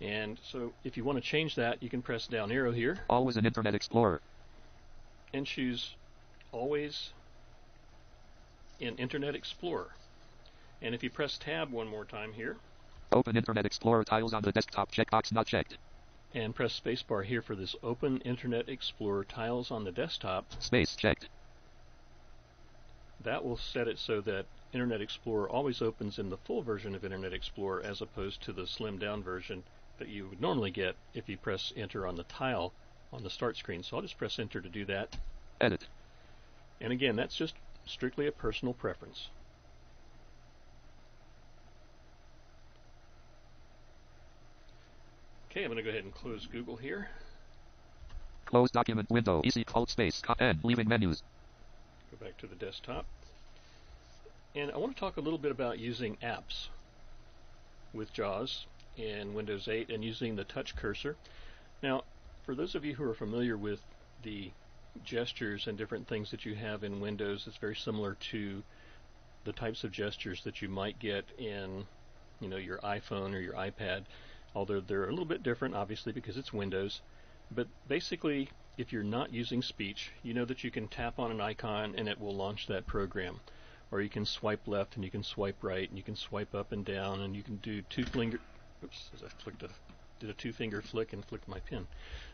And 0.00 0.38
so 0.50 0.72
if 0.84 0.96
you 0.96 1.04
want 1.04 1.18
to 1.18 1.22
change 1.22 1.56
that, 1.56 1.82
you 1.82 1.88
can 1.90 2.00
press 2.02 2.26
down 2.26 2.50
arrow 2.50 2.72
here 2.72 2.98
Always 3.08 3.36
an 3.36 3.44
Internet 3.46 3.74
Explorer. 3.74 4.20
and 5.32 5.46
choose 5.46 5.94
always 6.52 7.10
in 8.80 8.96
Internet 8.96 9.34
Explorer. 9.34 9.90
And 10.82 10.94
if 10.94 11.02
you 11.02 11.10
press 11.10 11.38
tab 11.38 11.70
one 11.70 11.86
more 11.88 12.04
time 12.04 12.32
here 12.32 12.56
Open 13.12 13.36
Internet 13.36 13.66
Explorer 13.66 14.04
tiles 14.04 14.32
on 14.32 14.42
the 14.42 14.52
desktop 14.52 14.90
checkbox 14.92 15.32
not 15.32 15.46
checked. 15.46 15.76
and 16.34 16.54
press 16.54 16.80
spacebar 16.80 17.24
here 17.24 17.42
for 17.42 17.54
this 17.54 17.76
open 17.82 18.18
Internet 18.18 18.68
Explorer 18.68 19.24
tiles 19.24 19.70
on 19.70 19.84
the 19.84 19.92
desktop, 19.92 20.46
Space 20.62 20.96
checked. 20.96 21.28
that 23.22 23.44
will 23.44 23.56
set 23.56 23.88
it 23.88 23.98
so 23.98 24.20
that 24.22 24.46
Internet 24.72 25.00
Explorer 25.00 25.48
always 25.50 25.82
opens 25.82 26.18
in 26.18 26.30
the 26.30 26.36
full 26.38 26.62
version 26.62 26.94
of 26.94 27.04
Internet 27.04 27.32
Explorer 27.32 27.82
as 27.82 28.00
opposed 28.00 28.40
to 28.42 28.52
the 28.52 28.62
slimmed 28.62 29.00
down 29.00 29.22
version 29.22 29.64
that 29.98 30.08
you 30.08 30.28
would 30.28 30.40
normally 30.40 30.70
get 30.70 30.94
if 31.12 31.28
you 31.28 31.36
press 31.36 31.72
enter 31.76 32.06
on 32.06 32.14
the 32.14 32.22
tile 32.24 32.72
on 33.12 33.22
the 33.24 33.30
start 33.30 33.56
screen. 33.56 33.82
So 33.82 33.96
I'll 33.96 34.02
just 34.02 34.16
press 34.16 34.38
enter 34.38 34.60
to 34.60 34.68
do 34.68 34.84
that. 34.86 35.16
Edit. 35.60 35.88
And 36.80 36.92
again, 36.92 37.16
that's 37.16 37.36
just 37.36 37.54
strictly 37.90 38.26
a 38.26 38.32
personal 38.32 38.72
preference. 38.74 39.28
Okay, 45.50 45.64
I'm 45.64 45.70
going 45.70 45.78
to 45.78 45.82
go 45.82 45.90
ahead 45.90 46.04
and 46.04 46.14
close 46.14 46.46
Google 46.46 46.76
here. 46.76 47.08
Close 48.46 48.70
document 48.70 49.10
window. 49.10 49.42
Easy 49.44 49.64
alt 49.74 49.90
space. 49.90 50.20
Co- 50.22 50.34
N. 50.38 50.60
Leaving 50.62 50.88
menus. 50.88 51.22
Go 52.10 52.24
back 52.24 52.36
to 52.38 52.46
the 52.46 52.54
desktop. 52.54 53.04
And 54.54 54.70
I 54.70 54.78
want 54.78 54.94
to 54.94 55.00
talk 55.00 55.16
a 55.16 55.20
little 55.20 55.38
bit 55.38 55.50
about 55.50 55.78
using 55.78 56.16
apps 56.22 56.68
with 57.92 58.12
JAWS 58.12 58.66
in 58.96 59.34
Windows 59.34 59.68
8 59.68 59.90
and 59.90 60.04
using 60.04 60.36
the 60.36 60.44
touch 60.44 60.76
cursor. 60.76 61.16
Now, 61.82 62.04
for 62.44 62.54
those 62.54 62.74
of 62.74 62.84
you 62.84 62.94
who 62.94 63.04
are 63.04 63.14
familiar 63.14 63.56
with 63.56 63.80
the 64.22 64.50
gestures 65.04 65.66
and 65.66 65.78
different 65.78 66.08
things 66.08 66.30
that 66.30 66.44
you 66.44 66.54
have 66.54 66.84
in 66.84 67.00
Windows, 67.00 67.44
it's 67.46 67.56
very 67.56 67.76
similar 67.76 68.16
to 68.30 68.62
the 69.44 69.52
types 69.52 69.84
of 69.84 69.92
gestures 69.92 70.42
that 70.44 70.60
you 70.60 70.68
might 70.68 70.98
get 70.98 71.24
in, 71.38 71.86
you 72.40 72.48
know, 72.48 72.56
your 72.56 72.78
iPhone 72.78 73.34
or 73.34 73.40
your 73.40 73.54
iPad. 73.54 74.04
Although 74.54 74.80
they're 74.80 75.06
a 75.06 75.10
little 75.10 75.24
bit 75.24 75.42
different, 75.42 75.74
obviously, 75.74 76.12
because 76.12 76.36
it's 76.36 76.52
Windows. 76.52 77.00
But 77.50 77.68
basically, 77.88 78.50
if 78.76 78.92
you're 78.92 79.02
not 79.02 79.32
using 79.32 79.62
speech, 79.62 80.10
you 80.22 80.34
know 80.34 80.44
that 80.44 80.64
you 80.64 80.70
can 80.70 80.88
tap 80.88 81.18
on 81.18 81.30
an 81.30 81.40
icon 81.40 81.94
and 81.96 82.08
it 82.08 82.20
will 82.20 82.34
launch 82.34 82.66
that 82.66 82.86
program. 82.86 83.40
Or 83.92 84.00
you 84.00 84.08
can 84.08 84.24
swipe 84.24 84.68
left 84.68 84.96
and 84.96 85.04
you 85.04 85.10
can 85.10 85.22
swipe 85.22 85.62
right 85.62 85.88
and 85.88 85.98
you 85.98 86.04
can 86.04 86.16
swipe 86.16 86.54
up 86.54 86.72
and 86.72 86.84
down 86.84 87.20
and 87.20 87.34
you 87.34 87.42
can 87.42 87.56
do 87.56 87.82
two 87.82 88.04
finger. 88.04 88.38
Oops, 88.84 89.10
I 89.24 89.28
flicked 89.42 89.62
a 89.62 89.68
did 90.20 90.30
a 90.30 90.34
two 90.34 90.52
finger 90.52 90.82
flick 90.82 91.12
and 91.12 91.24
flicked 91.24 91.48
my 91.48 91.58
pin. 91.60 91.88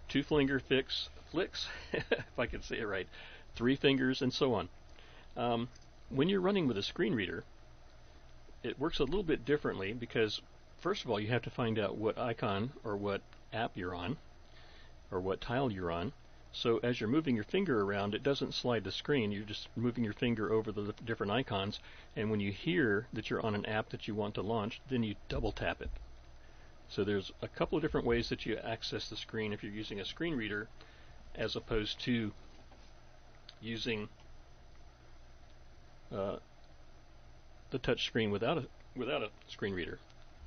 Two 0.08 0.22
finger 0.22 0.58
fix 0.58 1.08
flicks, 1.30 1.68
if 1.92 2.38
I 2.38 2.46
can 2.46 2.62
say 2.62 2.78
it 2.78 2.86
right. 2.86 3.08
Three 3.54 3.76
fingers 3.76 4.20
and 4.22 4.32
so 4.32 4.54
on. 4.54 4.68
Um, 5.36 5.68
when 6.10 6.28
you're 6.28 6.40
running 6.40 6.66
with 6.66 6.76
a 6.76 6.82
screen 6.82 7.14
reader, 7.14 7.44
it 8.62 8.78
works 8.78 8.98
a 8.98 9.04
little 9.04 9.22
bit 9.22 9.44
differently 9.44 9.92
because 9.92 10.40
first 10.80 11.04
of 11.04 11.10
all 11.10 11.20
you 11.20 11.28
have 11.28 11.42
to 11.42 11.50
find 11.50 11.78
out 11.78 11.96
what 11.96 12.18
icon 12.18 12.72
or 12.84 12.96
what 12.96 13.22
app 13.52 13.76
you're 13.76 13.94
on 13.94 14.16
or 15.10 15.20
what 15.20 15.40
tile 15.40 15.70
you're 15.70 15.90
on. 15.90 16.12
So 16.52 16.78
as 16.78 17.00
you're 17.00 17.08
moving 17.08 17.34
your 17.34 17.44
finger 17.44 17.82
around, 17.82 18.14
it 18.14 18.22
doesn't 18.22 18.54
slide 18.54 18.82
the 18.82 18.90
screen. 18.90 19.30
You're 19.30 19.44
just 19.44 19.68
moving 19.76 20.04
your 20.04 20.14
finger 20.14 20.52
over 20.52 20.72
the 20.72 20.94
different 21.04 21.32
icons. 21.32 21.80
And 22.16 22.30
when 22.30 22.40
you 22.40 22.50
hear 22.50 23.06
that 23.12 23.28
you're 23.28 23.44
on 23.44 23.54
an 23.54 23.66
app 23.66 23.90
that 23.90 24.08
you 24.08 24.14
want 24.14 24.34
to 24.36 24.42
launch, 24.42 24.80
then 24.88 25.02
you 25.02 25.16
double 25.28 25.52
tap 25.52 25.82
it. 25.82 25.90
So 26.88 27.04
there's 27.04 27.32
a 27.42 27.48
couple 27.48 27.76
of 27.76 27.82
different 27.82 28.06
ways 28.06 28.28
that 28.28 28.46
you 28.46 28.56
access 28.58 29.08
the 29.08 29.16
screen 29.16 29.52
if 29.52 29.62
you're 29.62 29.72
using 29.72 30.00
a 30.00 30.04
screen 30.04 30.34
reader, 30.34 30.68
as 31.34 31.56
opposed 31.56 32.00
to 32.00 32.32
using 33.60 34.08
uh, 36.14 36.36
the 37.70 37.78
touch 37.78 38.06
screen 38.06 38.30
without 38.30 38.58
a 38.58 38.66
without 38.94 39.22
a 39.22 39.30
screen 39.48 39.74
reader. 39.74 39.98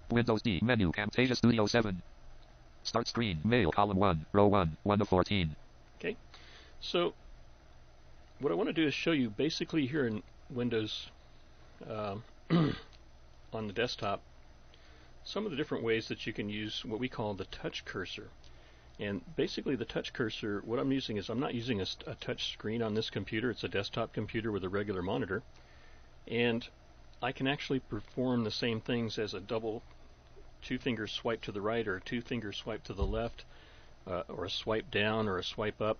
Windows 0.10 0.42
D. 0.42 0.60
Menu. 0.64 0.92
Camtasia 0.92 1.36
Studio 1.36 1.68
7. 1.68 2.02
Start 2.84 3.08
screen. 3.08 3.40
Mail. 3.44 3.72
Column 3.72 3.98
1. 3.98 4.26
Row 4.34 4.48
1. 4.48 4.78
1 4.82 5.02
of 5.02 5.10
14. 5.10 5.56
Okay, 6.00 6.16
so 6.80 7.14
what 8.40 8.52
I 8.52 8.56
want 8.56 8.70
to 8.70 8.74
do 8.74 8.88
is 8.88 8.94
show 8.94 9.12
you 9.12 9.30
basically 9.30 9.86
here 9.86 10.08
in 10.08 10.24
Windows 10.50 11.10
um 11.88 12.24
on 13.54 13.68
the 13.68 13.74
desktop 13.74 14.22
some 15.24 15.46
of 15.46 15.52
the 15.52 15.58
different 15.58 15.84
ways 15.84 16.08
that 16.08 16.26
you 16.26 16.34
can 16.34 16.50
use 16.50 16.84
what 16.86 17.00
we 17.00 17.10
call 17.10 17.34
the 17.34 17.46
touch 17.46 17.86
cursor. 17.86 18.30
And 19.00 19.22
basically, 19.36 19.76
the 19.76 19.86
touch 19.86 20.12
cursor, 20.12 20.62
what 20.66 20.80
I'm 20.80 20.92
using 20.92 21.18
is 21.18 21.30
I'm 21.30 21.40
not 21.40 21.54
using 21.54 21.80
a, 21.80 21.86
a 22.06 22.16
touch 22.16 22.52
screen 22.52 22.82
on 22.82 22.96
this 22.96 23.10
computer. 23.10 23.50
It's 23.50 23.64
a 23.64 23.70
desktop 23.70 24.12
computer 24.12 24.52
with 24.52 24.64
a 24.64 24.70
regular 24.70 25.02
monitor. 25.02 25.42
And 26.28 26.68
I 27.22 27.32
can 27.32 27.48
actually 27.48 27.80
perform 27.80 28.44
the 28.44 28.52
same 28.52 28.82
things 28.82 29.18
as 29.18 29.34
a 29.34 29.40
double 29.40 29.84
two 30.62 30.78
finger 30.78 31.08
swipe 31.08 31.42
to 31.44 31.52
the 31.52 31.62
right 31.62 31.88
or 31.88 31.98
a 31.98 32.02
two 32.02 32.22
finger 32.22 32.52
swipe 32.52 32.84
to 32.84 32.94
the 32.94 33.06
left 33.06 33.46
uh, 34.06 34.24
or 34.28 34.46
a 34.46 34.50
swipe 34.50 34.92
down 34.92 35.28
or 35.28 35.38
a 35.38 35.44
swipe 35.44 35.82
up 35.82 35.98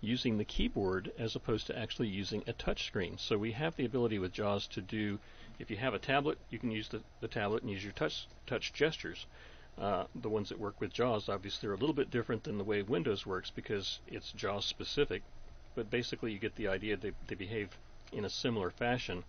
using 0.00 0.38
the 0.38 0.44
keyboard 0.44 1.12
as 1.18 1.34
opposed 1.34 1.66
to 1.66 1.78
actually 1.78 2.08
using 2.08 2.42
a 2.46 2.52
touch 2.52 2.86
screen. 2.86 3.16
So 3.18 3.38
we 3.38 3.52
have 3.52 3.76
the 3.76 3.84
ability 3.84 4.18
with 4.18 4.32
JAWS 4.32 4.68
to 4.68 4.80
do, 4.80 5.18
if 5.58 5.70
you 5.70 5.76
have 5.76 5.94
a 5.94 5.98
tablet, 5.98 6.38
you 6.50 6.58
can 6.58 6.70
use 6.70 6.88
the, 6.88 7.02
the 7.20 7.28
tablet 7.28 7.62
and 7.62 7.70
use 7.70 7.82
your 7.82 7.92
touch, 7.92 8.26
touch 8.46 8.72
gestures. 8.72 9.26
Uh, 9.78 10.04
the 10.14 10.28
ones 10.28 10.48
that 10.48 10.58
work 10.58 10.80
with 10.80 10.92
JAWS 10.92 11.28
obviously 11.28 11.68
are 11.68 11.74
a 11.74 11.76
little 11.76 11.94
bit 11.94 12.10
different 12.10 12.44
than 12.44 12.58
the 12.58 12.64
way 12.64 12.82
Windows 12.82 13.26
works 13.26 13.50
because 13.50 14.00
it's 14.06 14.32
JAWS 14.32 14.64
specific, 14.64 15.22
but 15.74 15.90
basically 15.90 16.32
you 16.32 16.38
get 16.38 16.54
the 16.56 16.68
idea 16.68 16.96
they, 16.96 17.12
they 17.26 17.34
behave 17.34 17.76
in 18.12 18.24
a 18.24 18.30
similar 18.30 18.70
fashion. 18.70 19.24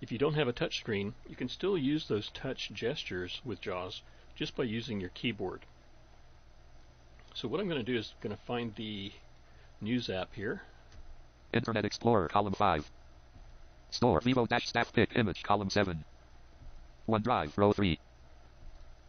If 0.00 0.12
you 0.12 0.18
don't 0.18 0.34
have 0.34 0.48
a 0.48 0.52
touch 0.52 0.78
screen, 0.78 1.14
you 1.28 1.36
can 1.36 1.48
still 1.48 1.78
use 1.78 2.08
those 2.08 2.30
touch 2.30 2.70
gestures 2.72 3.40
with 3.44 3.60
JAWS 3.60 4.02
just 4.34 4.56
by 4.56 4.64
using 4.64 5.00
your 5.00 5.10
keyboard. 5.10 5.60
So 7.34 7.48
what 7.48 7.60
I'm 7.60 7.68
going 7.68 7.84
to 7.84 7.92
do 7.92 7.98
is 7.98 8.14
going 8.20 8.36
to 8.36 8.42
find 8.42 8.74
the 8.74 9.12
news 9.80 10.10
app 10.10 10.34
here. 10.34 10.62
Internet 11.52 11.84
Explorer. 11.84 12.28
Column 12.28 12.52
5. 12.52 12.90
Store. 13.92 14.20
Vivo 14.20 14.46
dash 14.46 14.66
staff 14.68 14.92
pick. 14.92 15.16
Image. 15.16 15.42
Column 15.42 15.70
7. 15.70 16.04
OneDrive. 17.08 17.56
Row 17.56 17.72
3. 17.72 17.98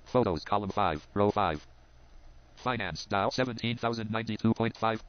Photos. 0.05 0.43
Column 0.43 0.69
5. 0.69 1.07
Row 1.13 1.31
5. 1.31 1.65
Finance. 2.57 3.05
Dial 3.05 3.31
17,092.5. 3.31 4.99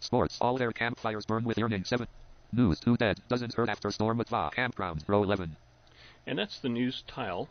Sports. 0.00 0.38
All 0.40 0.56
their 0.56 0.72
campfires 0.72 1.26
burn 1.26 1.44
with 1.44 1.58
earning 1.58 1.84
7. 1.84 2.08
News. 2.52 2.80
Two 2.80 2.96
dead. 2.96 3.20
Doesn't 3.28 3.54
hurt 3.54 3.68
after 3.68 3.90
storm 3.90 4.20
at 4.20 4.28
Va. 4.30 4.50
Campground. 4.54 5.04
Row 5.06 5.22
11. 5.22 5.54
And 6.26 6.38
that's 6.38 6.58
the 6.58 6.68
news 6.70 7.04
tile 7.06 7.48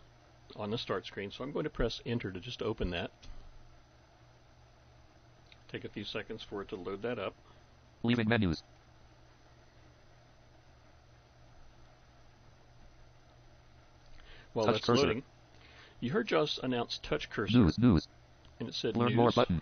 on 0.56 0.72
the 0.72 0.78
start 0.78 1.06
screen. 1.06 1.32
So 1.32 1.44
I'm 1.44 1.52
going 1.52 1.66
to 1.66 1.70
press 1.70 2.02
enter 2.06 2.32
to 2.32 2.40
just 2.40 2.64
open 2.64 2.90
that. 2.90 3.12
Take 5.72 5.86
a 5.86 5.90
few 5.90 6.06
seconds 6.06 6.42
for 6.42 6.62
it 6.62 6.70
to 6.70 6.76
load 6.76 7.04
that 7.04 7.20
up. 7.20 7.36
Leaving 8.02 8.28
menus. 8.28 8.64
While 14.58 14.66
Touch 14.66 14.76
that's 14.78 14.86
cursor. 14.88 15.02
loading, 15.06 15.24
you 16.00 16.10
heard 16.10 16.26
JAWS 16.26 16.60
announce 16.64 17.00
touch 17.04 17.30
cursor, 17.30 17.60
News. 17.60 17.78
News. 17.78 18.08
and 18.60 18.68
it 18.68 18.74
said 18.74 18.98
Learn 18.98 19.10
news. 19.10 19.16
more 19.16 19.30
button. 19.30 19.62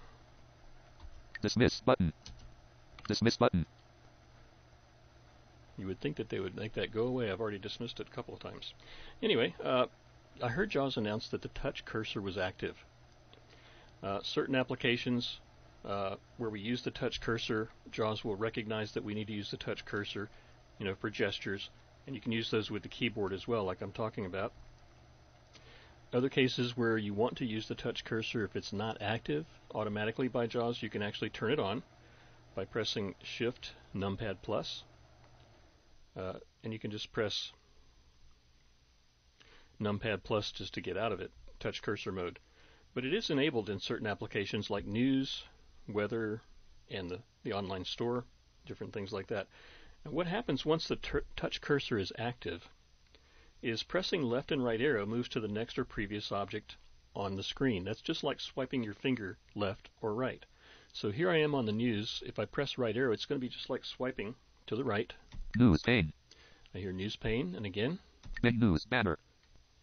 Dismiss 1.42 1.82
button. 1.84 2.14
Dismiss 3.10 3.36
button. 3.36 3.66
You 5.78 5.88
would 5.88 6.00
think 6.00 6.16
that 6.16 6.30
they 6.30 6.40
would 6.40 6.56
make 6.56 6.76
that 6.76 6.94
go 6.94 7.08
away. 7.08 7.30
I've 7.30 7.42
already 7.42 7.60
dismissed 7.60 8.00
it 8.00 8.08
a 8.08 8.16
couple 8.16 8.34
of 8.34 8.40
times. 8.40 8.74
Anyway, 9.22 9.54
uh, 9.62 9.88
I 10.42 10.48
heard 10.48 10.70
JAWS 10.70 10.96
announce 10.96 11.28
that 11.28 11.42
the 11.42 11.50
touch 11.50 11.84
cursor 11.84 12.22
was 12.22 12.38
active. 12.38 12.78
Uh, 14.02 14.22
certain 14.24 14.56
applications 14.56 15.42
uh, 15.84 16.16
where 16.38 16.50
we 16.50 16.62
use 16.62 16.84
the 16.84 16.92
touch 16.92 17.20
cursor, 17.20 17.68
JAWS 17.92 18.24
will 18.24 18.38
recognize 18.38 18.94
that 18.94 19.04
we 19.04 19.14
need 19.14 19.28
to 19.28 19.34
use 19.34 19.52
the 19.52 19.58
touch 19.58 19.84
cursor, 19.84 20.30
you 20.80 20.86
know, 20.86 20.96
for 20.96 21.10
gestures, 21.10 21.70
and 22.08 22.16
you 22.16 22.22
can 22.22 22.32
use 22.32 22.50
those 22.50 22.72
with 22.72 22.84
the 22.84 22.88
keyboard 22.88 23.34
as 23.34 23.46
well, 23.46 23.66
like 23.66 23.82
I'm 23.82 23.92
talking 23.92 24.26
about. 24.26 24.54
Other 26.16 26.30
cases 26.30 26.78
where 26.78 26.98
you 26.98 27.14
want 27.14 27.36
to 27.40 27.46
use 27.46 27.68
the 27.68 27.76
touch 27.76 28.06
cursor, 28.06 28.46
if 28.46 28.56
it's 28.56 28.72
not 28.72 29.02
active 29.02 29.46
automatically 29.74 30.30
by 30.30 30.48
JAWS, 30.48 30.82
you 30.82 30.90
can 30.90 31.02
actually 31.02 31.30
turn 31.30 31.52
it 31.52 31.60
on 31.60 31.84
by 32.56 32.64
pressing 32.64 33.16
Shift 33.22 33.74
Numpad 33.94 34.38
Plus. 34.42 34.86
Uh, 36.16 36.36
and 36.64 36.72
you 36.72 36.80
can 36.80 36.90
just 36.90 37.12
press 37.12 37.52
numpad 39.78 40.24
plus 40.24 40.54
just 40.54 40.74
to 40.76 40.80
get 40.80 40.96
out 40.96 41.12
of 41.12 41.20
it, 41.20 41.32
touch 41.60 41.82
cursor 41.82 42.14
mode. 42.14 42.40
But 42.94 43.04
it 43.04 43.14
is 43.14 43.30
enabled 43.30 43.70
in 43.70 43.82
certain 43.82 44.08
applications 44.08 44.70
like 44.70 44.86
news, 44.86 45.44
weather, 45.86 46.42
and 46.90 47.12
the, 47.12 47.20
the 47.44 47.52
online 47.52 47.84
store, 47.84 48.24
different 48.66 48.94
things 48.94 49.12
like 49.12 49.28
that. 49.28 49.48
Now 50.06 50.12
what 50.12 50.28
happens 50.28 50.66
once 50.66 50.88
the 50.88 51.24
touch 51.36 51.60
cursor 51.60 51.98
is 51.98 52.14
active 52.18 52.70
is 53.66 53.82
pressing 53.84 54.22
left 54.22 54.52
and 54.52 54.64
right 54.64 54.80
arrow 54.80 55.06
moves 55.06 55.28
to 55.30 55.40
the 55.40 55.48
next 55.48 55.78
or 55.80 55.86
previous 55.86 56.32
object 56.32 56.76
on 57.16 57.36
the 57.36 57.44
screen. 57.44 57.84
That's 57.84 58.02
just 58.02 58.24
like 58.24 58.40
swiping 58.40 58.84
your 58.84 58.94
finger 58.94 59.38
left 59.56 59.90
or 60.02 60.14
right. 60.14 60.46
So 60.94 61.12
here 61.12 61.30
I 61.30 61.38
am 61.38 61.56
on 61.56 61.66
the 61.66 61.72
news. 61.72 62.22
If 62.26 62.38
I 62.40 62.46
press 62.46 62.78
right 62.78 62.96
arrow, 62.96 63.12
it's 63.12 63.26
going 63.26 63.40
to 63.42 63.46
be 63.46 63.50
just 63.50 63.70
like 63.70 63.84
swiping 63.84 64.36
to 64.68 64.76
the 64.76 64.84
right. 64.84 65.12
News 65.58 65.82
pane. 65.82 66.14
I 66.74 66.78
hear 66.78 66.92
news 66.92 67.16
pane, 67.16 67.56
and 67.56 67.66
again, 67.66 68.00
Big 68.42 68.60
news 68.60 68.86
banner. 68.86 69.18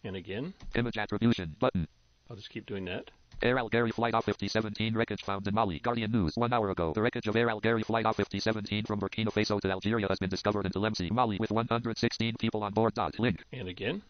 and 0.03 0.15
again. 0.15 0.53
Image 0.75 0.97
attribution 0.97 1.55
button. 1.59 1.87
I'll 2.29 2.35
just 2.35 2.49
keep 2.51 2.65
doing 2.65 2.85
that. 2.85 3.11
Air 3.43 3.57
Algérie 3.57 3.93
Flight 3.93 4.13
A5017 4.13 4.95
wreckage 4.95 5.21
found 5.21 5.45
in 5.49 5.53
Mali. 5.53 5.77
Guardian 5.79 6.11
News. 6.11 6.37
One 6.37 6.53
hour 6.53 6.69
ago, 6.69 6.93
the 6.93 7.01
wreckage 7.01 7.27
of 7.27 7.35
Air 7.35 7.47
Algérie 7.47 7.85
Flight 7.85 8.05
A5017 8.05 8.87
from 8.87 9.01
Burkina 9.01 9.33
Faso 9.33 9.59
to 9.59 9.69
Algeria 9.69 10.07
has 10.07 10.17
been 10.17 10.29
discovered 10.29 10.65
in 10.65 10.71
Tlemcen, 10.71 11.11
Mali, 11.11 11.37
with 11.41 11.51
116 11.51 12.35
people 12.39 12.63
on 12.63 12.71
board. 12.71 12.93
Dot. 12.93 13.19
Link. 13.19 13.43
And 13.51 13.67
again, 13.67 14.01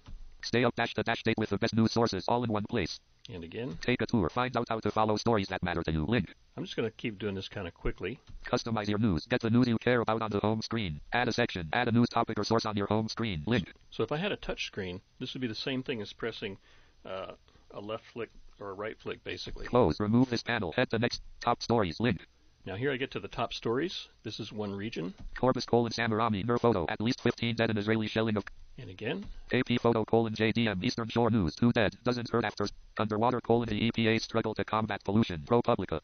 Stay 0.43 0.65
up 0.65 0.75
dash 0.75 0.93
to 0.93 1.03
dash 1.03 1.23
date 1.23 1.37
with 1.39 1.49
the 1.49 1.57
best 1.57 1.73
news 1.73 1.91
sources 1.91 2.25
all 2.27 2.43
in 2.43 2.51
one 2.51 2.65
place. 2.69 2.99
and 3.33 3.43
again. 3.43 3.75
Take 3.81 4.01
a 4.03 4.05
tour. 4.05 4.29
Find 4.29 4.55
out 4.55 4.67
how 4.69 4.79
to 4.81 4.91
follow 4.91 5.15
stories 5.15 5.47
that 5.47 5.63
matter 5.63 5.81
to 5.81 5.91
you. 5.91 6.05
Link. 6.05 6.35
I'm 6.55 6.63
just 6.63 6.75
going 6.75 6.87
to 6.87 6.95
keep 6.95 7.17
doing 7.17 7.33
this 7.33 7.47
kind 7.47 7.67
of 7.67 7.73
quickly. 7.73 8.19
Customize 8.45 8.87
your 8.87 8.99
news. 8.99 9.25
Get 9.25 9.41
the 9.41 9.49
news 9.49 9.67
you 9.67 9.79
care 9.79 10.01
about 10.01 10.21
on 10.21 10.29
the 10.29 10.39
home 10.41 10.61
screen. 10.61 10.99
Add 11.13 11.27
a 11.29 11.33
section. 11.33 11.69
Add 11.73 11.87
a 11.87 11.91
news 11.91 12.09
topic 12.09 12.37
or 12.37 12.43
source 12.43 12.65
on 12.65 12.75
your 12.77 12.87
home 12.87 13.07
screen. 13.07 13.41
Link. 13.47 13.73
So 13.89 14.03
if 14.03 14.11
I 14.11 14.17
had 14.17 14.31
a 14.31 14.35
touch 14.35 14.67
screen, 14.67 15.01
this 15.19 15.33
would 15.33 15.41
be 15.41 15.47
the 15.47 15.55
same 15.55 15.81
thing 15.81 16.01
as 16.01 16.13
pressing 16.13 16.57
uh, 17.03 17.31
a 17.71 17.79
left 17.79 18.03
flick 18.05 18.29
or 18.59 18.69
a 18.69 18.73
right 18.73 18.99
flick, 18.99 19.23
basically. 19.23 19.65
Close. 19.65 19.99
Remove 19.99 20.29
this 20.29 20.43
panel. 20.43 20.71
Head 20.73 20.89
to 20.91 20.99
next. 20.99 21.21
Top 21.41 21.61
stories. 21.61 21.99
Link. 21.99 22.27
Now 22.65 22.75
here 22.75 22.91
I 22.91 22.97
get 22.97 23.11
to 23.11 23.19
the 23.19 23.27
top 23.27 23.53
stories. 23.53 24.07
This 24.23 24.39
is 24.39 24.53
one 24.53 24.73
region, 24.73 25.13
Corbis 25.35 25.65
colon 25.65 25.91
Samarami. 25.91 26.45
Nur 26.45 26.57
photo. 26.57 26.85
At 26.87 27.01
least 27.01 27.19
15 27.21 27.55
dead 27.55 27.69
in 27.69 27.77
Israeli 27.77 28.07
shelling 28.07 28.37
of 28.37 28.45
and 28.77 28.89
again, 28.89 29.25
AP 29.51 29.79
photo 29.81 30.05
colon 30.05 30.33
JDM 30.33 30.83
Eastern 30.83 31.09
Shore 31.09 31.29
News. 31.29 31.55
Two 31.55 31.71
dead. 31.73 31.95
Dozens 32.03 32.31
hurt 32.31 32.45
after 32.45 32.67
underwater 32.97 33.41
colon 33.41 33.67
the 33.67 33.91
EPA 33.91 34.21
struggle 34.21 34.55
to 34.55 34.63
combat 34.63 35.03
pollution. 35.03 35.41
ProPublica. 35.41 35.99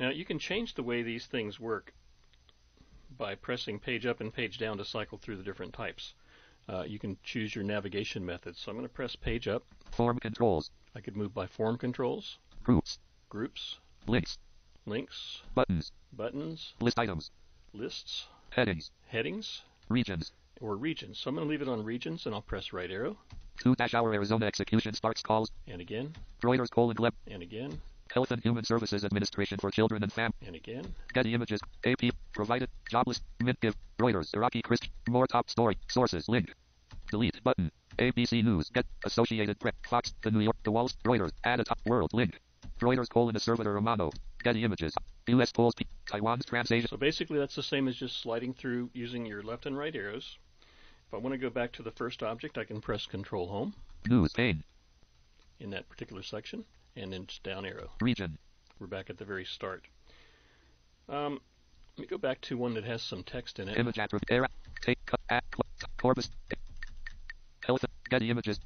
Now 0.00 0.08
you 0.08 0.24
can 0.24 0.38
change 0.38 0.74
the 0.74 0.82
way 0.82 1.02
these 1.02 1.26
things 1.26 1.60
work 1.60 1.92
by 3.16 3.34
pressing 3.34 3.78
page 3.78 4.06
up 4.06 4.20
and 4.20 4.32
page 4.32 4.58
down 4.58 4.78
to 4.78 4.84
cycle 4.84 5.18
through 5.18 5.36
the 5.36 5.44
different 5.44 5.74
types. 5.74 6.14
Uh, 6.72 6.84
you 6.84 6.98
can 6.98 7.16
choose 7.22 7.54
your 7.54 7.64
navigation 7.64 8.24
method. 8.24 8.56
So 8.56 8.70
I'm 8.70 8.76
going 8.78 8.88
to 8.88 8.92
press 8.94 9.14
page 9.14 9.46
up. 9.46 9.62
Form 9.90 10.18
controls. 10.18 10.70
I 10.96 11.00
could 11.00 11.16
move 11.16 11.34
by 11.34 11.46
form 11.46 11.76
controls, 11.76 12.38
Groups. 12.64 12.98
groups, 13.28 13.78
Links. 14.06 14.38
links, 14.86 15.42
Buttons. 15.54 15.92
buttons, 16.14 16.72
List 16.80 16.98
items. 16.98 17.30
lists, 17.74 18.26
Headings. 18.50 18.90
headings, 19.08 19.62
Regions. 19.88 20.32
or 20.60 20.76
regions. 20.76 21.18
So 21.18 21.28
I'm 21.28 21.34
going 21.34 21.46
to 21.46 21.50
leave 21.50 21.62
it 21.62 21.68
on 21.68 21.84
regions 21.84 22.24
and 22.26 22.34
I'll 22.34 22.42
press 22.42 22.72
right 22.72 22.90
arrow. 22.90 23.16
2 23.60 23.74
dash 23.76 23.94
hour 23.94 24.12
Arizona 24.14 24.46
execution 24.46 24.94
starts 24.94 25.22
calls. 25.22 25.50
And 25.68 25.80
again, 25.80 26.14
Reuters 26.42 26.70
colon 26.70 26.96
Gleb. 26.96 27.12
and 27.28 27.42
again, 27.42 27.80
Health 28.12 28.30
and 28.30 28.42
Human 28.42 28.64
Services 28.64 29.04
Administration 29.04 29.58
for 29.58 29.70
Children 29.70 30.02
and 30.02 30.12
Fam. 30.12 30.32
and 30.46 30.54
again. 30.56 30.84
Getty 31.14 31.32
Images. 31.34 31.60
AP. 31.84 32.10
Provided. 32.34 32.68
Jobless. 32.90 33.20
Mintgive. 33.42 33.74
Reuters. 33.98 34.34
Iraqi 34.34 34.60
Christ. 34.62 34.88
More 35.08 35.26
top 35.26 35.48
story. 35.48 35.78
Sources. 35.88 36.28
Link. 36.28 36.52
Delete. 37.12 37.44
Button. 37.44 37.70
ABC 37.98 38.42
News. 38.42 38.70
Get. 38.70 38.86
Associated 39.04 39.60
Press. 39.60 39.74
Fox. 39.86 40.14
The 40.22 40.30
New 40.30 40.40
York. 40.40 40.56
The 40.64 40.70
Wall. 40.70 40.88
Reuters. 41.04 41.30
Add 41.44 41.60
a 41.60 41.64
top. 41.64 41.78
World. 41.84 42.10
Link. 42.14 42.40
Reuters 42.80 43.10
colon 43.10 43.36
a 43.36 43.38
servitor 43.38 43.74
Romano. 43.74 44.10
Getty 44.42 44.64
Images. 44.64 44.94
U.S. 45.26 45.52
polls. 45.52 45.74
Taiwan's 46.10 46.46
Transasia. 46.46 46.88
So 46.88 46.96
basically 46.96 47.38
that's 47.38 47.54
the 47.54 47.62
same 47.62 47.86
as 47.88 47.96
just 47.96 48.22
sliding 48.22 48.54
through 48.54 48.88
using 48.94 49.26
your 49.26 49.42
left 49.42 49.66
and 49.66 49.76
right 49.76 49.94
arrows. 49.94 50.38
If 51.06 51.12
I 51.14 51.18
want 51.18 51.34
to 51.34 51.38
go 51.38 51.50
back 51.50 51.72
to 51.72 51.82
the 51.82 51.90
first 51.90 52.22
object, 52.22 52.56
I 52.56 52.64
can 52.64 52.80
press 52.80 53.04
Control 53.04 53.46
Home 53.48 53.74
News. 54.08 54.32
Pane. 54.32 54.64
in 55.60 55.68
that 55.70 55.86
particular 55.90 56.22
section, 56.22 56.64
and 56.96 57.12
then 57.12 57.26
down 57.44 57.66
arrow. 57.66 57.90
Region. 58.00 58.38
We're 58.80 58.86
back 58.86 59.10
at 59.10 59.18
the 59.18 59.26
very 59.26 59.44
start. 59.44 59.84
Um, 61.10 61.40
let 61.98 62.00
me 62.00 62.06
go 62.06 62.16
back 62.16 62.40
to 62.42 62.56
one 62.56 62.72
that 62.74 62.84
has 62.84 63.02
some 63.02 63.22
text 63.22 63.58
in 63.58 63.68
it. 63.68 63.76
Image 63.76 63.98
attribute. 63.98 64.30
Era. 64.30 64.48
Take. 64.80 64.98
Cut. 65.04 65.20
Cl- 65.28 65.90
Corbis. 65.98 66.30
Health. 67.66 67.84
Getty 68.10 68.30
Images. 68.30 68.60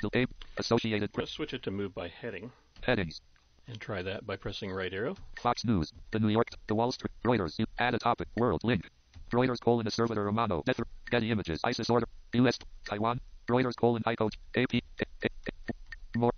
Delay. 0.00 0.26
Associated 0.56 1.12
Press. 1.12 1.30
switch 1.30 1.54
it 1.54 1.62
to 1.62 1.70
move 1.70 1.94
by 1.94 2.08
heading 2.08 2.50
Headings. 2.82 3.20
and 3.68 3.80
try 3.80 4.02
that 4.02 4.26
by 4.26 4.36
pressing 4.36 4.70
right 4.72 4.92
arrow. 4.92 5.16
Fox 5.40 5.64
News, 5.64 5.92
The 6.10 6.18
New 6.18 6.28
York, 6.28 6.48
The 6.66 6.74
Wall 6.74 6.92
Street, 6.92 7.12
Reuters, 7.24 7.58
add 7.78 7.94
a 7.94 7.98
topic, 7.98 8.28
World, 8.36 8.62
link. 8.64 8.88
Reuters 9.32 9.60
colon 9.60 9.86
a 9.86 9.90
servitor 9.90 10.24
Romano, 10.24 10.62
Death, 10.66 10.80
Getty 11.10 11.30
Images, 11.30 11.60
ISIS 11.64 11.88
order, 11.90 12.06
U.S., 12.34 12.58
Taiwan, 12.88 13.20
Reuters 13.48 13.76
colon 13.76 14.02
ICODE, 14.02 14.34
AP, 14.56 14.74
eh, 14.74 14.78
eh, 15.22 15.28
eh, 15.48 15.72
more, 16.16 16.32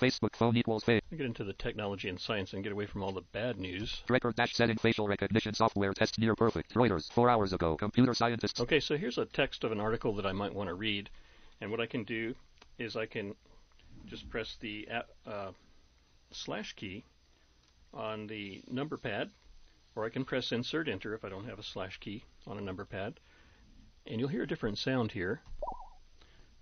Facebook 0.00 0.34
phone 0.34 0.56
equals 0.56 0.82
fa- 0.84 0.92
Let 0.94 1.12
me 1.12 1.18
get 1.18 1.26
into 1.26 1.44
the 1.44 1.52
technology 1.52 2.08
and 2.08 2.18
science 2.18 2.52
and 2.54 2.62
get 2.62 2.72
away 2.72 2.86
from 2.86 3.02
all 3.02 3.12
the 3.12 3.20
bad 3.32 3.58
news. 3.58 4.02
record 4.08 4.34
dash 4.36 4.54
setting 4.54 4.76
facial 4.78 5.06
recognition 5.06 5.54
software 5.54 5.92
test 5.92 6.18
near 6.18 6.34
perfect. 6.34 6.74
Reuters, 6.74 7.12
four 7.12 7.28
hours 7.28 7.52
ago, 7.52 7.76
computer 7.76 8.14
scientists, 8.14 8.60
Okay, 8.60 8.80
so 8.80 8.96
here's 8.96 9.18
a 9.18 9.26
text 9.26 9.62
of 9.64 9.72
an 9.72 9.80
article 9.80 10.14
that 10.16 10.26
I 10.26 10.32
might 10.32 10.54
want 10.54 10.68
to 10.68 10.74
read, 10.74 11.10
and 11.60 11.70
what 11.70 11.80
I 11.80 11.86
can 11.86 12.04
do 12.04 12.34
is 12.78 12.96
I 12.96 13.06
can 13.06 13.34
just 14.06 14.28
press 14.30 14.56
the 14.60 14.88
uh, 15.26 15.50
slash 16.32 16.72
key 16.74 17.04
on 17.92 18.26
the 18.26 18.62
number 18.70 18.96
pad, 18.96 19.30
or 19.94 20.06
I 20.06 20.08
can 20.08 20.24
press 20.24 20.52
insert 20.52 20.88
enter 20.88 21.12
if 21.14 21.24
I 21.24 21.28
don't 21.28 21.44
have 21.46 21.58
a 21.58 21.62
slash 21.62 21.98
key 21.98 22.24
on 22.46 22.56
a 22.56 22.62
number 22.62 22.84
pad, 22.86 23.20
and 24.06 24.18
you'll 24.18 24.28
hear 24.30 24.44
a 24.44 24.48
different 24.48 24.78
sound 24.78 25.12
here. 25.12 25.40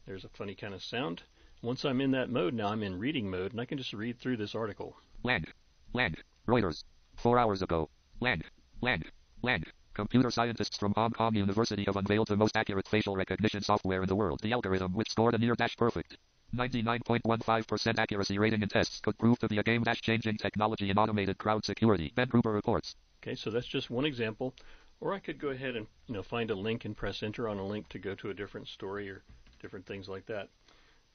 There's 0.06 0.24
a 0.24 0.28
funny 0.30 0.54
kind 0.54 0.74
of 0.74 0.82
sound. 0.82 1.22
Once 1.60 1.84
I'm 1.84 2.00
in 2.00 2.12
that 2.12 2.30
mode, 2.30 2.54
now 2.54 2.68
I'm 2.68 2.84
in 2.84 3.00
reading 3.00 3.28
mode, 3.28 3.50
and 3.50 3.60
I 3.60 3.64
can 3.64 3.78
just 3.78 3.92
read 3.92 4.20
through 4.20 4.36
this 4.36 4.54
article. 4.54 4.96
Lang, 5.24 5.44
Lang, 5.92 6.14
Reuters, 6.46 6.84
four 7.16 7.36
hours 7.36 7.62
ago, 7.62 7.90
Lang, 8.20 8.42
Lang, 8.80 9.02
Lang. 9.42 9.64
Computer 9.92 10.30
scientists 10.30 10.76
from 10.76 10.92
Hong 10.94 11.10
Kong 11.10 11.34
University 11.34 11.82
have 11.86 11.96
unveiled 11.96 12.28
the 12.28 12.36
most 12.36 12.56
accurate 12.56 12.86
facial 12.86 13.16
recognition 13.16 13.60
software 13.60 14.02
in 14.02 14.08
the 14.08 14.14
world. 14.14 14.38
The 14.40 14.52
algorithm, 14.52 14.92
which 14.92 15.10
scored 15.10 15.34
a 15.34 15.38
near 15.38 15.56
dash 15.56 15.76
perfect 15.76 16.16
99.15% 16.54 17.98
accuracy 17.98 18.38
rating 18.38 18.62
in 18.62 18.68
tests, 18.68 19.00
could 19.00 19.18
prove 19.18 19.40
to 19.40 19.48
be 19.48 19.58
a 19.58 19.62
game 19.64 19.82
dash 19.82 20.00
changing 20.00 20.36
technology 20.36 20.90
in 20.90 20.96
automated 20.96 21.38
crowd 21.38 21.64
security. 21.64 22.12
Ben 22.14 22.28
Gruber 22.28 22.52
reports. 22.52 22.94
Okay, 23.20 23.34
so 23.34 23.50
that's 23.50 23.66
just 23.66 23.90
one 23.90 24.04
example. 24.04 24.54
Or 25.00 25.12
I 25.12 25.18
could 25.18 25.40
go 25.40 25.48
ahead 25.48 25.74
and 25.74 25.88
you 26.06 26.14
know 26.14 26.22
find 26.22 26.52
a 26.52 26.54
link 26.54 26.84
and 26.84 26.96
press 26.96 27.24
enter 27.24 27.48
on 27.48 27.58
a 27.58 27.66
link 27.66 27.88
to 27.88 27.98
go 27.98 28.14
to 28.14 28.30
a 28.30 28.34
different 28.34 28.68
story 28.68 29.10
or 29.10 29.22
different 29.60 29.86
things 29.86 30.08
like 30.08 30.26
that. 30.26 30.48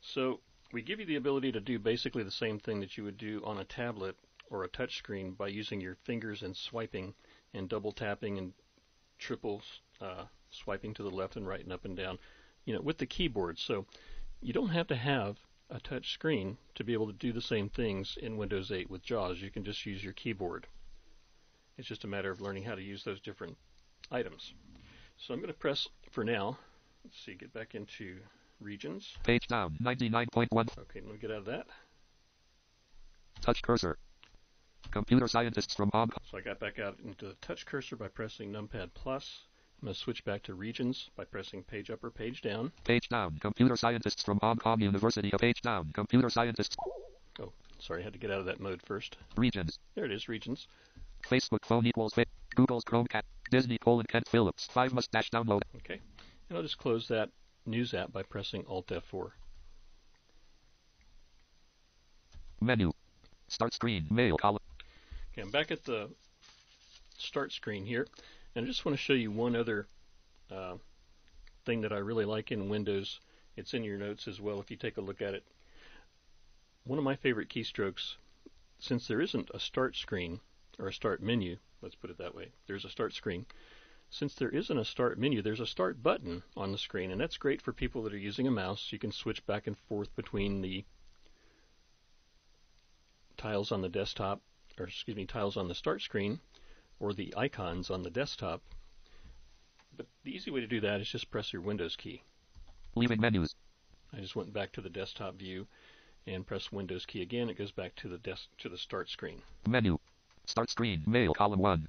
So 0.06 0.42
we 0.74 0.82
give 0.82 1.00
you 1.00 1.06
the 1.06 1.16
ability 1.16 1.54
to 1.54 1.62
do 1.62 1.80
basically 1.80 2.24
the 2.24 2.32
same 2.32 2.60
thing 2.60 2.82
that 2.82 2.98
you 2.98 3.06
would 3.06 3.18
do 3.18 3.42
on 3.46 3.60
a 3.60 3.64
tablet 3.64 4.18
or 4.50 4.64
a 4.64 4.68
touch 4.68 4.98
screen 4.98 5.32
by 5.32 5.48
using 5.48 5.80
your 5.80 5.96
fingers 6.04 6.44
and 6.44 6.56
swiping 6.56 7.14
and 7.54 7.70
double 7.70 7.94
tapping 7.94 8.38
and 8.38 8.54
triple 9.18 9.62
uh, 10.02 10.26
swiping 10.52 10.94
to 10.94 11.04
the 11.04 11.10
left 11.10 11.38
and 11.38 11.48
right 11.48 11.64
and 11.64 11.72
up 11.72 11.86
and 11.86 11.96
down, 11.96 12.20
you 12.66 12.74
know, 12.74 12.82
with 12.82 12.98
the 12.98 13.06
keyboard. 13.06 13.58
So 13.58 13.86
you 14.42 14.52
don't 14.52 14.70
have 14.70 14.88
to 14.88 14.96
have 14.96 15.38
a 15.70 15.80
touch 15.80 16.14
screen 16.14 16.58
to 16.76 16.84
be 16.84 16.94
able 16.94 17.08
to 17.08 17.14
do 17.14 17.32
the 17.32 17.42
same 17.42 17.70
things 17.70 18.18
in 18.22 18.38
Windows 18.38 18.72
8 18.72 18.90
with 18.90 19.04
JAWS. 19.04 19.42
You 19.42 19.52
can 19.52 19.64
just 19.64 19.86
use 19.86 20.04
your 20.04 20.14
keyboard. 20.14 20.68
It's 21.78 21.88
just 21.88 22.04
a 22.04 22.08
matter 22.08 22.30
of 22.30 22.42
learning 22.42 22.64
how 22.64 22.76
to 22.76 22.84
use 22.84 23.04
those 23.04 23.22
different 23.22 23.58
items. 24.12 24.54
So 25.18 25.34
I'm 25.34 25.40
going 25.40 25.48
to 25.48 25.58
press 25.58 25.88
for 26.12 26.26
now. 26.26 26.58
Let's 27.06 27.18
see, 27.26 27.36
get 27.36 27.54
back 27.54 27.74
into 27.74 28.18
regions. 28.60 29.16
Page 29.24 29.48
down 29.48 29.78
99.1. 29.82 30.48
Okay, 30.54 31.02
let 31.02 31.06
me 31.06 31.18
get 31.20 31.32
out 31.32 31.38
of 31.38 31.46
that. 31.46 31.68
Touch 33.42 33.62
cursor. 33.62 33.98
Computer 34.92 35.28
scientists 35.28 35.74
from 35.76 35.90
Hong 35.94 36.10
Kong. 36.10 36.20
So 36.30 36.38
I 36.38 36.42
got 36.42 36.60
back 36.60 36.80
out 36.80 36.98
into 37.04 37.26
the 37.26 37.36
touch 37.42 37.66
cursor 37.66 37.96
by 37.96 38.08
pressing 38.08 38.52
numpad 38.52 38.92
plus. 38.94 39.44
I'm 39.82 39.88
going 39.88 39.94
to 39.96 40.00
switch 40.00 40.24
back 40.24 40.44
to 40.44 40.54
regions 40.54 41.10
by 41.18 41.26
pressing 41.26 41.64
page 41.64 41.90
up 41.90 42.04
or 42.04 42.10
page 42.10 42.42
down. 42.42 42.72
Page 42.86 43.10
down. 43.10 43.38
Computer 43.40 43.76
scientists 43.76 44.24
from 44.24 44.40
Hong 44.42 44.58
Kong 44.58 44.80
University. 44.80 45.32
Page 45.40 45.62
down. 45.62 45.92
Computer 45.94 46.30
scientists. 46.30 46.76
Oh, 47.42 47.52
sorry, 47.80 48.02
I 48.02 48.04
had 48.04 48.14
to 48.14 48.20
get 48.20 48.32
out 48.32 48.40
of 48.40 48.46
that 48.46 48.60
mode 48.62 48.82
first. 48.86 49.18
Regions. 49.36 49.80
There 49.96 50.06
it 50.06 50.12
is, 50.12 50.30
regions. 50.30 50.68
Facebook 51.28 51.66
phone 51.66 51.86
equals 51.86 52.14
fa- 52.14 52.26
Google's 52.56 52.86
Chromecast. 52.86 53.24
Disney 53.52 53.78
colon 53.78 54.06
Kent 54.08 54.28
Phillips. 54.30 54.68
5 54.72 54.94
must 54.94 55.12
dash 55.12 55.30
download. 55.32 55.62
Okay, 55.78 56.00
and 56.50 56.58
I'll 56.58 56.64
just 56.64 56.78
close 56.78 57.08
that 57.10 57.30
news 57.66 57.94
app 57.94 58.12
by 58.12 58.24
pressing 58.24 58.66
Alt 58.68 58.88
F4. 58.88 59.32
Menu. 62.62 62.92
Start 63.48 63.74
screen. 63.74 64.06
Mail 64.10 64.38
column. 64.38 64.60
Okay, 65.34 65.42
I'm 65.42 65.52
back 65.52 65.72
at 65.72 65.84
the 65.84 66.10
start 67.18 67.52
screen 67.52 67.86
here, 67.86 68.08
and 68.56 68.66
I 68.66 68.68
just 68.68 68.86
want 68.86 68.98
to 68.98 69.04
show 69.04 69.14
you 69.14 69.32
one 69.32 69.56
other 69.56 69.88
uh, 70.52 70.76
thing 71.66 71.82
that 71.82 71.94
I 71.94 71.98
really 71.98 72.26
like 72.26 72.52
in 72.52 72.70
Windows. 72.70 73.20
It's 73.56 73.74
in 73.74 73.84
your 73.84 73.98
notes 73.98 74.28
as 74.28 74.42
well 74.42 74.60
if 74.60 74.72
you 74.72 74.78
take 74.78 74.98
a 74.98 75.02
look 75.02 75.22
at 75.22 75.34
it. 75.34 75.44
One 76.86 77.00
of 77.00 77.06
my 77.06 77.16
favorite 77.16 77.50
keystrokes, 77.50 78.16
since 78.80 79.08
there 79.08 79.22
isn't 79.22 79.50
a 79.54 79.60
start 79.60 79.96
screen, 79.96 80.40
or 80.80 80.88
a 80.88 80.94
start 80.94 81.22
menu, 81.22 81.58
let's 81.82 81.96
put 81.96 82.10
it 82.10 82.18
that 82.18 82.36
way. 82.36 82.50
There's 82.68 82.86
a 82.86 82.90
start 82.90 83.14
screen. 83.14 83.46
Since 84.14 84.36
there 84.36 84.50
isn't 84.50 84.78
a 84.78 84.86
start 84.86 85.18
menu, 85.18 85.42
there's 85.42 85.60
a 85.60 85.66
start 85.66 86.04
button 86.04 86.44
on 86.56 86.72
the 86.72 86.78
screen, 86.78 87.10
and 87.10 87.20
that's 87.20 87.36
great 87.36 87.64
for 87.64 87.74
people 87.74 88.04
that 88.04 88.14
are 88.14 88.18
using 88.18 88.46
a 88.46 88.52
mouse. 88.52 88.92
You 88.92 89.00
can 89.00 89.12
switch 89.12 89.44
back 89.48 89.66
and 89.66 89.76
forth 89.76 90.16
between 90.16 90.62
the 90.62 90.86
tiles 93.38 93.72
on 93.72 93.82
the 93.82 93.90
desktop, 93.90 94.40
or 94.78 94.86
excuse 94.86 95.18
me, 95.18 95.26
tiles 95.26 95.58
on 95.58 95.68
the 95.68 95.74
start 95.74 96.04
screen, 96.04 96.40
or 97.00 97.12
the 97.12 97.34
icons 97.36 97.90
on 97.90 98.04
the 98.04 98.12
desktop. 98.12 98.62
But 99.98 100.06
the 100.24 100.36
easy 100.36 100.52
way 100.52 100.62
to 100.62 100.68
do 100.68 100.80
that 100.82 101.02
is 101.02 101.10
just 101.10 101.32
press 101.32 101.52
your 101.52 101.64
Windows 101.64 101.96
key. 101.96 102.22
Leaving 102.94 103.20
menus. 103.20 103.56
I 104.16 104.18
just 104.18 104.36
went 104.36 104.54
back 104.54 104.72
to 104.74 104.82
the 104.82 104.92
desktop 104.92 105.38
view 105.38 105.66
and 106.28 106.46
press 106.46 106.72
Windows 106.72 107.08
key 107.08 107.24
again. 107.24 107.50
It 107.50 107.58
goes 107.58 107.72
back 107.72 107.96
to 107.96 108.10
the 108.10 108.20
desk 108.20 108.48
to 108.60 108.70
the 108.70 108.78
start 108.78 109.10
screen. 109.10 109.42
Menu. 109.68 109.98
Start 110.46 110.70
screen. 110.70 111.02
Mail 111.08 111.34
column 111.34 111.60
1. 111.60 111.88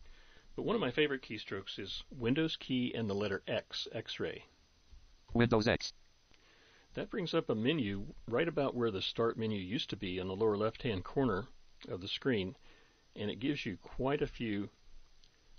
But 0.57 0.63
one 0.63 0.77
of 0.77 0.81
my 0.81 0.93
favorite 0.93 1.23
keystrokes 1.23 1.81
is 1.81 2.05
Windows 2.11 2.57
key 2.57 2.95
and 2.95 3.11
the 3.11 3.15
letter 3.15 3.43
X, 3.49 3.89
X-ray. 3.93 4.45
Windows 5.33 5.67
X. 5.67 5.93
That 6.95 7.11
brings 7.11 7.35
up 7.35 7.51
a 7.51 7.57
menu 7.57 8.15
right 8.29 8.47
about 8.47 8.77
where 8.77 8.93
the 8.93 9.03
start 9.03 9.37
menu 9.37 9.59
used 9.59 9.91
to 9.91 9.97
be 9.97 10.19
in 10.19 10.29
the 10.29 10.37
lower 10.37 10.57
left-hand 10.57 11.03
corner 11.03 11.49
of 11.89 12.01
the 12.01 12.07
screen, 12.07 12.55
and 13.17 13.33
it 13.33 13.41
gives 13.41 13.67
you 13.67 13.77
quite 13.79 14.23
a 14.23 14.29
few 14.29 14.71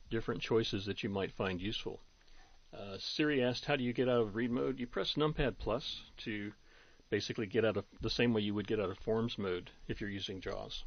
different 0.09 0.41
choices 0.41 0.85
that 0.85 1.03
you 1.03 1.09
might 1.09 1.33
find 1.33 1.61
useful. 1.61 1.99
Uh, 2.73 2.97
Siri 2.97 3.43
asked, 3.43 3.65
how 3.65 3.75
do 3.75 3.83
you 3.83 3.91
get 3.91 4.07
out 4.07 4.21
of 4.21 4.35
read 4.35 4.51
mode? 4.51 4.79
You 4.79 4.87
press 4.87 5.15
numpad 5.15 5.57
plus 5.57 6.03
to 6.17 6.53
basically 7.09 7.47
get 7.47 7.65
out 7.65 7.75
of 7.75 7.85
the 7.99 8.09
same 8.09 8.33
way 8.33 8.41
you 8.41 8.53
would 8.53 8.67
get 8.67 8.79
out 8.79 8.89
of 8.89 8.97
forms 8.99 9.37
mode 9.37 9.71
if 9.89 9.99
you're 9.99 10.09
using 10.09 10.39
JAWS. 10.39 10.85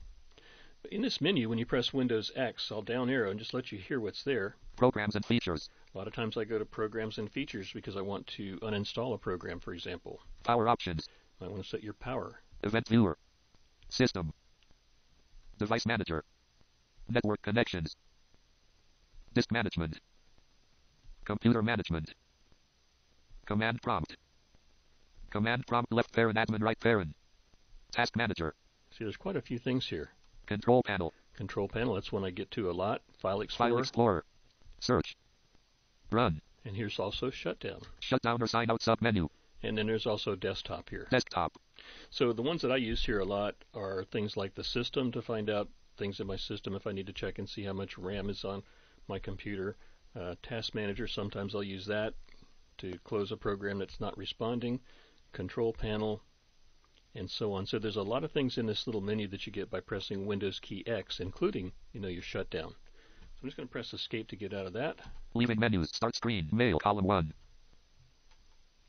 In 0.91 1.03
this 1.03 1.21
menu, 1.21 1.49
when 1.49 1.59
you 1.59 1.67
press 1.67 1.93
Windows 1.93 2.31
X, 2.37 2.71
I'll 2.71 2.83
down 2.83 3.11
arrow 3.11 3.31
and 3.31 3.39
just 3.39 3.53
let 3.53 3.73
you 3.73 3.79
hear 3.79 4.01
what's 4.01 4.23
there. 4.23 4.57
Programs 4.77 5.17
and 5.17 5.27
features. 5.27 5.69
A 5.93 5.99
lot 5.99 6.07
of 6.07 6.15
times 6.15 6.37
I 6.37 6.45
go 6.45 6.59
to 6.59 6.65
programs 6.65 7.19
and 7.19 7.31
features 7.31 7.73
because 7.73 7.97
I 7.97 8.01
want 8.01 8.27
to 8.29 8.57
uninstall 8.59 9.13
a 9.13 9.19
program, 9.19 9.59
for 9.59 9.75
example. 9.75 10.21
Power 10.45 10.69
options. 10.69 11.09
I 11.41 11.49
want 11.49 11.63
to 11.63 11.69
set 11.69 11.83
your 11.83 11.95
power. 11.95 12.41
Event 12.63 12.89
viewer. 12.89 13.19
System. 13.89 14.33
Device 15.59 15.85
manager. 15.85 16.25
Network 17.09 17.43
connections. 17.43 17.97
Disk 19.35 19.51
management. 19.51 19.99
Computer 21.25 21.63
management. 21.63 22.15
Command 23.47 23.83
prompt. 23.83 24.17
Command 25.31 25.67
prompt 25.67 25.93
left 25.93 26.13
parent 26.13 26.39
admin 26.39 26.63
right 26.63 26.79
parent. 26.79 27.15
Task 27.93 28.17
manager. 28.17 28.55
See, 28.91 29.05
there's 29.05 29.17
quite 29.17 29.37
a 29.37 29.43
few 29.43 29.59
things 29.59 29.87
here. 29.87 30.13
Control 30.49 30.83
panel. 30.83 31.13
Control 31.37 31.69
panel, 31.69 31.93
that's 31.93 32.11
one 32.11 32.25
I 32.25 32.31
get 32.31 32.51
to 32.53 32.71
a 32.71 32.73
lot. 32.73 33.03
File 33.19 33.43
Explorer. 33.43 33.71
File 33.71 33.79
Explorer. 33.81 34.25
Search. 34.81 35.15
Run. 36.11 36.41
And 36.65 36.75
here's 36.75 36.99
also 36.99 37.29
Shutdown. 37.29 37.83
Shutdown 38.01 38.41
or 38.41 38.47
sign 38.47 38.71
out 38.71 38.81
submenu. 38.81 39.29
And 39.63 39.77
then 39.77 39.87
there's 39.87 40.07
also 40.07 40.35
Desktop 40.35 40.89
here. 40.89 41.07
Desktop. 41.11 41.59
So 42.09 42.33
the 42.33 42.41
ones 42.41 42.63
that 42.63 42.73
I 42.73 42.77
use 42.77 43.05
here 43.05 43.19
a 43.19 43.27
lot 43.27 43.57
are 43.75 44.05
things 44.05 44.39
like 44.39 44.55
the 44.55 44.65
system 44.65 45.13
to 45.13 45.21
find 45.21 45.51
out 45.51 45.69
things 45.99 46.19
in 46.19 46.27
my 46.27 46.37
system 46.37 46.75
if 46.75 46.87
I 46.87 46.93
need 46.93 47.09
to 47.09 47.13
check 47.13 47.39
and 47.39 47.47
see 47.47 47.65
how 47.65 47.75
much 47.75 47.99
RAM 47.99 48.31
is 48.31 48.43
on 48.43 48.63
my 49.07 49.19
computer. 49.19 49.77
Uh, 50.19 50.35
task 50.43 50.75
Manager, 50.75 51.07
sometimes 51.07 51.55
I'll 51.55 51.63
use 51.63 51.85
that 51.87 52.15
to 52.79 52.99
close 53.05 53.33
a 53.33 53.37
program 53.37 53.81
that's 53.81 54.01
not 54.01 54.17
responding. 54.17 54.81
Control 55.33 55.75
Panel, 55.75 56.23
and 57.19 57.31
so 57.31 57.53
on. 57.53 57.67
So 57.67 57.79
there's 57.79 57.97
a 57.97 58.03
lot 58.03 58.25
of 58.25 58.33
things 58.33 58.59
in 58.59 58.67
this 58.67 58.87
little 58.87 59.01
menu 59.01 59.29
that 59.29 59.47
you 59.47 59.53
get 59.53 59.71
by 59.71 59.81
pressing 59.81 60.25
Windows 60.25 60.61
key 60.61 60.85
X, 60.87 61.21
including, 61.21 61.73
you 61.93 62.01
know, 62.01 62.09
your 62.09 62.23
shutdown. 62.23 62.71
So 62.71 63.43
I'm 63.43 63.49
just 63.49 63.57
going 63.57 63.69
to 63.69 63.73
press 63.73 63.93
Escape 63.93 64.29
to 64.29 64.37
get 64.37 64.55
out 64.55 64.67
of 64.67 64.73
that. 64.75 64.97
Leaving 65.35 65.61
menus. 65.61 65.91
Start 65.91 66.17
screen. 66.17 66.49
Mail 66.53 66.79
column 66.79 67.05
1. 67.05 67.33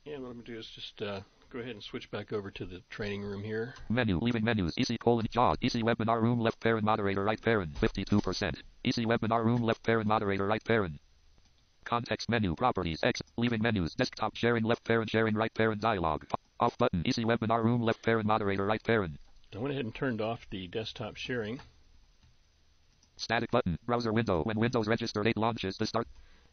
And 0.06 0.24
what 0.24 0.30
I'm 0.30 0.34
going 0.36 0.46
to 0.46 0.52
do 0.54 0.58
is 0.58 0.68
just 0.68 1.02
uh, 1.02 1.22
go 1.50 1.60
ahead 1.60 1.72
and 1.72 1.84
switch 1.84 2.10
back 2.10 2.32
over 2.32 2.50
to 2.52 2.66
the 2.66 2.82
training 2.90 3.22
room 3.22 3.44
here. 3.44 3.74
Menu. 3.90 4.20
Leaving 4.22 4.44
menus. 4.44 4.76
EASI 4.76 5.00
colon 5.00 5.28
JAWS. 5.30 5.58
EASI 5.58 5.84
webinar 5.84 6.22
room 6.22 6.40
left 6.40 6.60
parent 6.60 6.86
moderator 6.86 7.24
right 7.24 7.42
parent 7.42 7.74
52%. 7.76 8.56
EASI 8.86 9.06
webinar 9.06 9.44
room 9.44 9.62
left 9.62 9.84
parent 9.84 10.08
moderator 10.08 10.48
right 10.48 10.64
parent. 10.64 11.00
Context 11.84 12.30
menu. 12.30 12.56
Properties. 12.56 13.00
X. 13.04 13.22
Leaving 13.38 13.62
menus. 13.62 13.94
Desktop 13.96 14.36
sharing 14.36 14.64
left 14.64 14.84
parent 14.84 15.10
sharing 15.10 15.36
right 15.36 15.54
parent 15.54 15.82
dialog. 15.82 16.26
Off 16.60 16.78
button. 16.78 17.04
EASI 17.04 17.24
webinar 17.24 17.64
room 17.64 17.82
left 17.82 18.02
parent 18.02 18.28
moderator 18.28 18.66
right 18.66 18.84
parent. 18.84 19.18
I 19.56 19.60
went 19.60 19.72
ahead 19.72 19.86
and 19.86 19.96
turned 19.96 20.20
off 20.20 20.46
the 20.50 20.68
desktop 20.68 21.16
sharing. 21.16 21.62
Static 23.16 23.50
button. 23.50 23.78
Browser 23.86 24.12
window. 24.12 24.44
When 24.44 24.60
Windows 24.60 24.88
Register 24.88 25.26
8 25.26 25.38
launches, 25.38 25.78
the 25.78 25.86
start. 25.86 26.08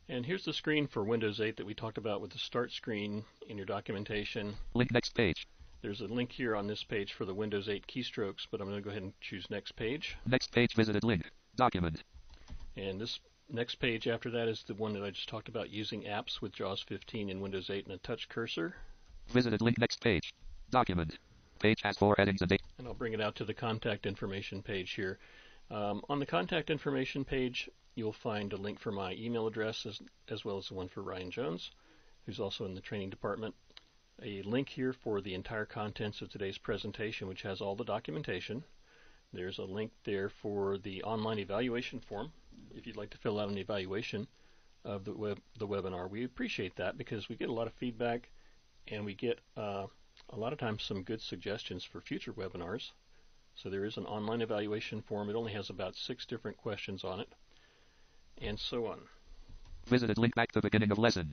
And 0.08 0.24
here's 0.24 0.44
the 0.44 0.52
screen 0.52 0.86
for 0.86 1.02
Windows 1.02 1.40
8 1.40 1.56
that 1.56 1.66
we 1.66 1.74
talked 1.74 1.98
about 1.98 2.20
with 2.20 2.30
the 2.30 2.38
start 2.38 2.70
screen 2.70 3.24
in 3.48 3.56
your 3.56 3.66
documentation. 3.66 4.54
Link 4.74 4.92
next 4.92 5.12
page. 5.14 5.48
There's 5.82 6.00
a 6.00 6.06
link 6.06 6.30
here 6.30 6.54
on 6.54 6.68
this 6.68 6.84
page 6.84 7.12
for 7.12 7.24
the 7.24 7.34
Windows 7.34 7.68
8 7.68 7.84
keystrokes, 7.88 8.46
but 8.48 8.60
I'm 8.60 8.68
going 8.68 8.78
to 8.78 8.84
go 8.84 8.90
ahead 8.90 9.02
and 9.02 9.20
choose 9.20 9.50
next 9.50 9.72
page. 9.72 10.16
Next 10.24 10.52
page 10.52 10.74
visited 10.74 11.02
link. 11.02 11.28
Document. 11.56 12.04
And 12.76 13.00
this 13.00 13.18
next 13.48 13.76
page 13.76 14.06
after 14.06 14.30
that 14.30 14.46
is 14.46 14.62
the 14.62 14.74
one 14.74 14.92
that 14.92 15.02
I 15.02 15.10
just 15.10 15.28
talked 15.28 15.48
about 15.48 15.70
using 15.70 16.04
apps 16.04 16.40
with 16.40 16.52
JAWS 16.52 16.82
15 16.82 17.28
in 17.28 17.40
Windows 17.40 17.70
8 17.70 17.86
and 17.86 17.94
a 17.94 17.98
touch 17.98 18.28
cursor. 18.28 18.76
Visited 19.30 19.60
link 19.60 19.78
next 19.78 20.00
page. 20.00 20.32
Document. 20.70 21.18
Page 21.58 21.82
has 21.82 21.96
four 21.96 22.14
headings 22.18 22.42
and 22.42 22.48
date. 22.48 22.62
And 22.78 22.86
I'll 22.86 22.94
bring 22.94 23.12
it 23.12 23.20
out 23.20 23.34
to 23.36 23.44
the 23.44 23.54
contact 23.54 24.06
information 24.06 24.62
page 24.62 24.92
here. 24.92 25.18
Um, 25.70 26.02
on 26.08 26.20
the 26.20 26.26
contact 26.26 26.70
information 26.70 27.24
page, 27.24 27.68
you'll 27.94 28.12
find 28.12 28.52
a 28.52 28.56
link 28.56 28.78
for 28.78 28.92
my 28.92 29.14
email 29.14 29.46
address 29.46 29.86
as, 29.86 30.00
as 30.28 30.44
well 30.44 30.58
as 30.58 30.68
the 30.68 30.74
one 30.74 30.88
for 30.88 31.02
Ryan 31.02 31.30
Jones, 31.30 31.70
who's 32.24 32.38
also 32.38 32.64
in 32.64 32.74
the 32.74 32.80
training 32.80 33.10
department. 33.10 33.54
A 34.22 34.42
link 34.42 34.68
here 34.68 34.92
for 34.92 35.20
the 35.20 35.34
entire 35.34 35.66
contents 35.66 36.22
of 36.22 36.30
today's 36.30 36.58
presentation, 36.58 37.28
which 37.28 37.42
has 37.42 37.60
all 37.60 37.74
the 37.74 37.84
documentation. 37.84 38.64
There's 39.32 39.58
a 39.58 39.64
link 39.64 39.92
there 40.04 40.28
for 40.28 40.78
the 40.78 41.02
online 41.02 41.38
evaluation 41.38 42.00
form 42.00 42.32
if 42.74 42.86
you'd 42.86 42.96
like 42.96 43.10
to 43.10 43.18
fill 43.18 43.40
out 43.40 43.48
an 43.48 43.58
evaluation 43.58 44.26
of 44.84 45.04
the 45.04 45.12
web 45.12 45.40
the 45.58 45.66
webinar. 45.66 46.08
We 46.08 46.24
appreciate 46.24 46.76
that 46.76 46.96
because 46.96 47.28
we 47.28 47.36
get 47.36 47.48
a 47.48 47.52
lot 47.52 47.66
of 47.66 47.72
feedback 47.74 48.30
and 48.88 49.04
we 49.04 49.14
get 49.14 49.40
uh, 49.56 49.86
a 50.30 50.36
lot 50.36 50.52
of 50.52 50.58
times 50.58 50.82
some 50.82 51.02
good 51.02 51.20
suggestions 51.20 51.84
for 51.84 52.00
future 52.00 52.32
webinars. 52.32 52.90
So 53.54 53.70
there 53.70 53.84
is 53.84 53.96
an 53.96 54.04
online 54.06 54.42
evaluation 54.42 55.02
form. 55.02 55.30
It 55.30 55.36
only 55.36 55.52
has 55.52 55.70
about 55.70 55.96
six 55.96 56.26
different 56.26 56.56
questions 56.56 57.04
on 57.04 57.20
it, 57.20 57.32
and 58.42 58.58
so 58.58 58.86
on. 58.86 59.00
Visited 59.86 60.18
link 60.18 60.34
back 60.34 60.52
to 60.52 60.60
the 60.60 60.66
beginning 60.66 60.90
of 60.90 60.98
lesson. 60.98 61.32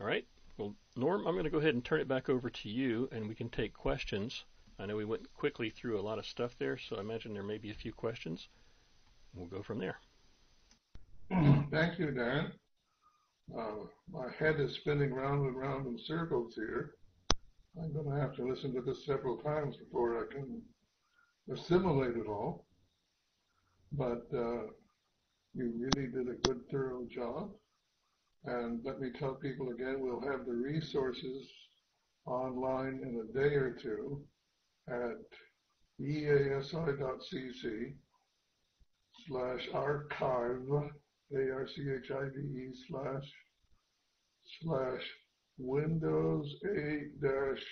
All 0.00 0.06
right. 0.06 0.26
Well, 0.58 0.74
Norm, 0.96 1.26
I'm 1.26 1.34
going 1.34 1.44
to 1.44 1.50
go 1.50 1.58
ahead 1.58 1.74
and 1.74 1.84
turn 1.84 2.00
it 2.00 2.08
back 2.08 2.28
over 2.28 2.50
to 2.50 2.68
you, 2.68 3.08
and 3.12 3.28
we 3.28 3.34
can 3.34 3.48
take 3.48 3.72
questions. 3.72 4.44
I 4.78 4.86
know 4.86 4.96
we 4.96 5.04
went 5.04 5.32
quickly 5.32 5.70
through 5.70 5.98
a 5.98 6.02
lot 6.02 6.18
of 6.18 6.26
stuff 6.26 6.56
there, 6.58 6.76
so 6.76 6.96
I 6.96 7.00
imagine 7.00 7.32
there 7.32 7.42
may 7.42 7.58
be 7.58 7.70
a 7.70 7.74
few 7.74 7.92
questions. 7.92 8.48
We'll 9.34 9.46
go 9.46 9.62
from 9.62 9.78
there. 9.78 9.96
Thank 11.70 11.98
you, 11.98 12.10
Dan. 12.10 12.52
Uh, 13.56 13.86
my 14.10 14.28
head 14.38 14.60
is 14.60 14.76
spinning 14.76 15.12
round 15.12 15.46
and 15.46 15.56
round 15.56 15.86
in 15.86 15.98
circles 16.06 16.54
here. 16.54 16.94
I'm 17.80 17.92
going 17.92 18.10
to 18.10 18.20
have 18.20 18.34
to 18.36 18.46
listen 18.46 18.74
to 18.74 18.82
this 18.82 19.04
several 19.06 19.38
times 19.38 19.76
before 19.76 20.18
I 20.18 20.32
can 20.32 20.62
assimilate 21.52 22.16
it 22.16 22.26
all. 22.26 22.66
But 23.92 24.26
uh, 24.34 24.68
you 25.54 25.72
really 25.76 26.08
did 26.08 26.28
a 26.28 26.48
good, 26.48 26.62
thorough 26.70 27.06
job. 27.14 27.50
And 28.44 28.80
let 28.84 29.00
me 29.00 29.10
tell 29.18 29.34
people 29.34 29.70
again, 29.70 30.00
we'll 30.00 30.20
have 30.20 30.46
the 30.46 30.54
resources 30.54 31.46
online 32.26 33.00
in 33.02 33.20
a 33.20 33.38
day 33.38 33.54
or 33.54 33.76
two 33.82 34.24
at 34.88 35.18
easi.cc 36.00 37.94
slash 39.28 39.68
archive, 39.72 40.92
A-R-C-H-I-V-E 41.34 42.72
slash 42.88 43.24
slash 44.62 45.02
Windows 45.58 46.46
8 46.64 47.20
dash 47.20 47.64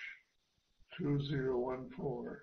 2014 0.98 2.36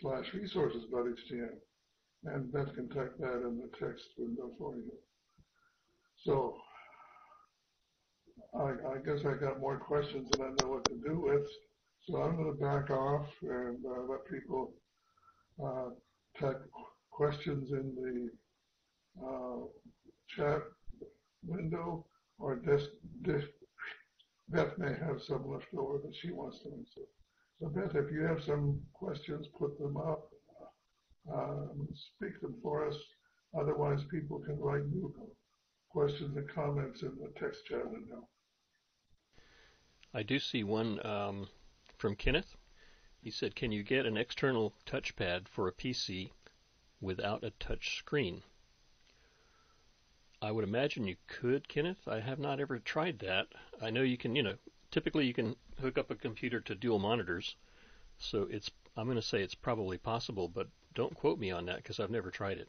slash 0.00 0.24
resources. 0.34 0.84
resources.htm. 0.90 1.58
And 2.24 2.52
Beth 2.52 2.74
can 2.74 2.88
type 2.88 3.16
that 3.18 3.46
in 3.46 3.58
the 3.58 3.70
text 3.78 4.04
window 4.16 4.50
for 4.58 4.76
you. 4.76 4.92
So 6.24 6.56
I, 8.54 8.70
I 8.94 8.98
guess 9.04 9.24
I 9.26 9.34
got 9.38 9.60
more 9.60 9.78
questions 9.78 10.30
than 10.30 10.40
I 10.40 10.50
know 10.50 10.70
what 10.70 10.88
to 10.88 11.00
do 11.06 11.20
with. 11.20 11.46
So 12.08 12.22
I'm 12.22 12.36
going 12.36 12.56
to 12.56 12.60
back 12.60 12.90
off 12.90 13.26
and 13.42 13.84
uh, 13.84 14.02
let 14.08 14.26
people 14.30 14.74
uh, 15.62 15.90
type 16.40 16.62
questions 17.10 17.70
in 17.72 17.94
the 17.94 18.30
chat 20.28 20.62
window 21.46 22.06
or 22.38 22.56
desk. 22.56 22.86
Beth 24.48 24.76
may 24.78 24.92
have 24.92 25.22
some 25.22 25.50
left 25.50 25.66
over 25.76 25.98
that 25.98 26.14
she 26.14 26.30
wants 26.30 26.60
to 26.60 26.68
answer. 26.68 27.00
So 27.60 27.68
Beth, 27.68 27.94
if 27.94 28.12
you 28.12 28.22
have 28.22 28.42
some 28.42 28.80
questions, 28.92 29.46
put 29.58 29.78
them 29.78 29.96
up. 29.96 30.30
Um, 31.32 31.88
speak 31.94 32.40
them 32.40 32.54
for 32.62 32.86
us. 32.86 32.96
Otherwise, 33.58 34.00
people 34.10 34.40
can 34.40 34.58
write 34.58 34.84
new 34.86 35.14
questions 35.88 36.36
and 36.36 36.48
comments 36.50 37.02
in 37.02 37.16
the 37.20 37.32
text 37.40 37.64
chat 37.66 37.90
window. 37.90 38.28
I 40.12 40.22
do 40.22 40.38
see 40.38 40.62
one 40.64 41.04
um, 41.06 41.48
from 41.96 42.16
Kenneth. 42.16 42.56
He 43.20 43.30
said, 43.30 43.54
Can 43.54 43.72
you 43.72 43.82
get 43.82 44.04
an 44.04 44.16
external 44.16 44.74
touchpad 44.86 45.48
for 45.48 45.66
a 45.66 45.72
PC 45.72 46.30
without 47.00 47.42
a 47.42 47.50
touch 47.50 47.96
screen? 47.96 48.42
I 50.44 50.50
would 50.50 50.64
imagine 50.64 51.06
you 51.06 51.16
could, 51.26 51.68
Kenneth. 51.68 52.06
I 52.06 52.20
have 52.20 52.38
not 52.38 52.60
ever 52.60 52.78
tried 52.78 53.20
that. 53.20 53.46
I 53.80 53.88
know 53.88 54.02
you 54.02 54.18
can, 54.18 54.36
you 54.36 54.42
know, 54.42 54.56
typically 54.90 55.24
you 55.24 55.32
can 55.32 55.56
hook 55.80 55.96
up 55.96 56.10
a 56.10 56.14
computer 56.14 56.60
to 56.60 56.74
dual 56.74 56.98
monitors. 56.98 57.56
So 58.18 58.46
it's, 58.50 58.70
I'm 58.94 59.06
going 59.06 59.16
to 59.16 59.22
say 59.22 59.40
it's 59.40 59.54
probably 59.54 59.96
possible, 59.96 60.48
but 60.48 60.68
don't 60.94 61.16
quote 61.16 61.38
me 61.38 61.50
on 61.50 61.64
that 61.64 61.78
because 61.78 61.98
I've 61.98 62.10
never 62.10 62.30
tried 62.30 62.58
it. 62.58 62.68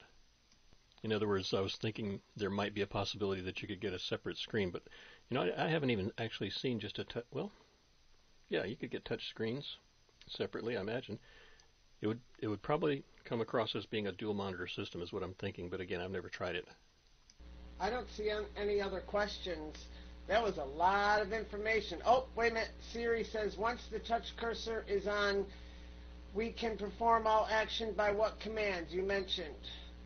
In 1.03 1.11
other 1.11 1.27
words, 1.27 1.53
I 1.53 1.59
was 1.59 1.75
thinking 1.75 2.21
there 2.37 2.49
might 2.49 2.73
be 2.73 2.81
a 2.81 2.87
possibility 2.87 3.41
that 3.41 3.61
you 3.61 3.67
could 3.67 3.81
get 3.81 3.93
a 3.93 3.99
separate 3.99 4.37
screen, 4.37 4.71
but 4.71 4.83
you 5.29 5.35
know, 5.35 5.43
I, 5.43 5.65
I 5.65 5.67
haven't 5.67 5.89
even 5.89 6.13
actually 6.17 6.51
seen 6.51 6.79
just 6.79 6.97
a 6.97 7.03
touch. 7.03 7.25
Well, 7.31 7.51
yeah, 8.47 8.63
you 8.63 8.77
could 8.77 8.89
get 8.89 9.03
touch 9.03 9.27
screens 9.27 9.79
separately. 10.29 10.77
I 10.77 10.81
imagine 10.81 11.19
it 11.99 12.07
would 12.07 12.21
it 12.39 12.47
would 12.47 12.61
probably 12.61 13.03
come 13.25 13.41
across 13.41 13.75
as 13.75 13.85
being 13.85 14.07
a 14.07 14.13
dual 14.13 14.33
monitor 14.33 14.65
system, 14.65 15.01
is 15.01 15.11
what 15.11 15.23
I'm 15.23 15.33
thinking. 15.33 15.69
But 15.69 15.81
again, 15.81 15.99
I've 15.99 16.09
never 16.09 16.29
tried 16.29 16.55
it. 16.55 16.69
I 17.79 17.89
don't 17.89 18.09
see 18.15 18.31
any 18.57 18.81
other 18.81 19.01
questions. 19.01 19.75
That 20.27 20.41
was 20.41 20.57
a 20.57 20.63
lot 20.63 21.21
of 21.21 21.33
information. 21.33 21.99
Oh, 22.05 22.25
wait 22.35 22.51
a 22.51 22.55
minute. 22.55 22.71
Siri 22.91 23.23
says 23.23 23.57
once 23.57 23.81
the 23.91 23.99
touch 23.99 24.35
cursor 24.37 24.83
is 24.87 25.07
on, 25.07 25.45
we 26.33 26.51
can 26.51 26.77
perform 26.77 27.27
all 27.27 27.47
action 27.49 27.93
by 27.93 28.11
what 28.11 28.39
commands 28.39 28.93
you 28.93 29.03
mentioned? 29.03 29.55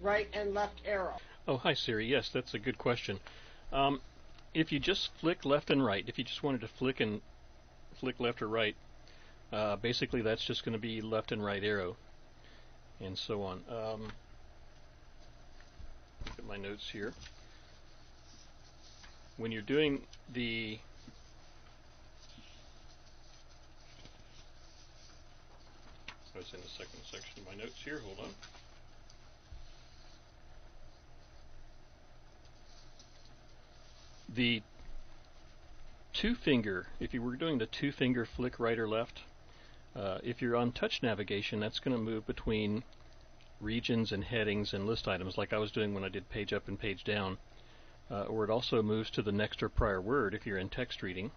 Right 0.02 0.28
and 0.34 0.54
left 0.54 0.82
arrow. 0.86 1.18
Oh, 1.48 1.58
hi 1.58 1.74
Siri. 1.74 2.06
Yes, 2.06 2.30
that's 2.34 2.54
a 2.54 2.60
good 2.60 2.78
question. 2.78 3.20
Um, 3.72 4.02
if 4.54 4.72
you 4.72 4.80
just 4.80 5.10
flick 5.20 5.46
left 5.46 5.70
and 5.70 5.84
right, 5.84 6.04
if 6.08 6.18
you 6.18 6.24
just 6.24 6.44
wanted 6.44 6.62
to 6.62 6.68
flick 6.68 7.00
and 7.00 7.22
flick 8.00 8.20
left 8.20 8.42
or 8.42 8.48
right, 8.48 8.76
uh, 9.52 9.76
basically 9.78 10.22
that's 10.22 10.44
just 10.44 10.64
going 10.64 10.74
to 10.74 10.80
be 10.80 11.02
left 11.02 11.32
and 11.32 11.44
right 11.44 11.64
arrow, 11.64 11.96
and 13.00 13.18
so 13.18 13.44
on. 13.44 13.64
Um, 13.70 14.12
look 16.26 16.40
at 16.40 16.46
my 16.46 16.58
notes 16.58 16.90
here. 16.92 17.14
When 19.40 19.54
you're 19.54 19.62
doing 19.62 20.02
the 20.34 20.78
I 26.36 26.38
was 26.38 26.54
in 26.54 26.60
the 26.60 26.68
second 26.68 27.00
section 27.10 27.40
of 27.40 27.46
my 27.48 27.56
notes 27.56 27.82
here. 27.82 28.00
Hold 28.00 28.20
on. 28.20 28.34
The 34.36 34.62
two 36.12 36.36
finger, 36.36 36.88
if 37.00 37.14
you 37.14 37.22
were 37.22 37.38
doing 37.38 37.60
the 37.60 37.66
two 37.66 37.94
finger 37.94 38.26
flick 38.26 38.60
right 38.60 38.78
or 38.78 38.90
left, 38.90 39.22
uh, 39.96 40.18
if 40.22 40.42
you're 40.42 40.58
on 40.58 40.74
touch 40.74 41.02
navigation, 41.02 41.62
that's 41.62 41.80
going 41.80 41.96
to 41.96 42.04
move 42.04 42.28
between 42.28 42.84
regions 43.62 44.12
and 44.12 44.26
headings 44.26 44.74
and 44.74 44.86
list 44.86 45.08
items 45.08 45.38
like 45.38 45.54
I 45.54 45.60
was 45.60 45.72
doing 45.72 45.94
when 45.94 46.04
I 46.04 46.10
did 46.10 46.30
page 46.30 46.52
up 46.52 46.68
and 46.68 46.78
page 46.78 47.06
down. 47.06 47.38
Uh, 48.12 48.24
or 48.24 48.44
it 48.44 48.50
also 48.50 48.82
moves 48.82 49.12
to 49.12 49.22
the 49.22 49.32
next 49.32 49.62
or 49.62 49.70
prior 49.70 50.02
word 50.02 50.34
if 50.34 50.46
you're 50.46 50.58
in 50.58 50.70
text 50.70 51.04
reading. 51.04 51.32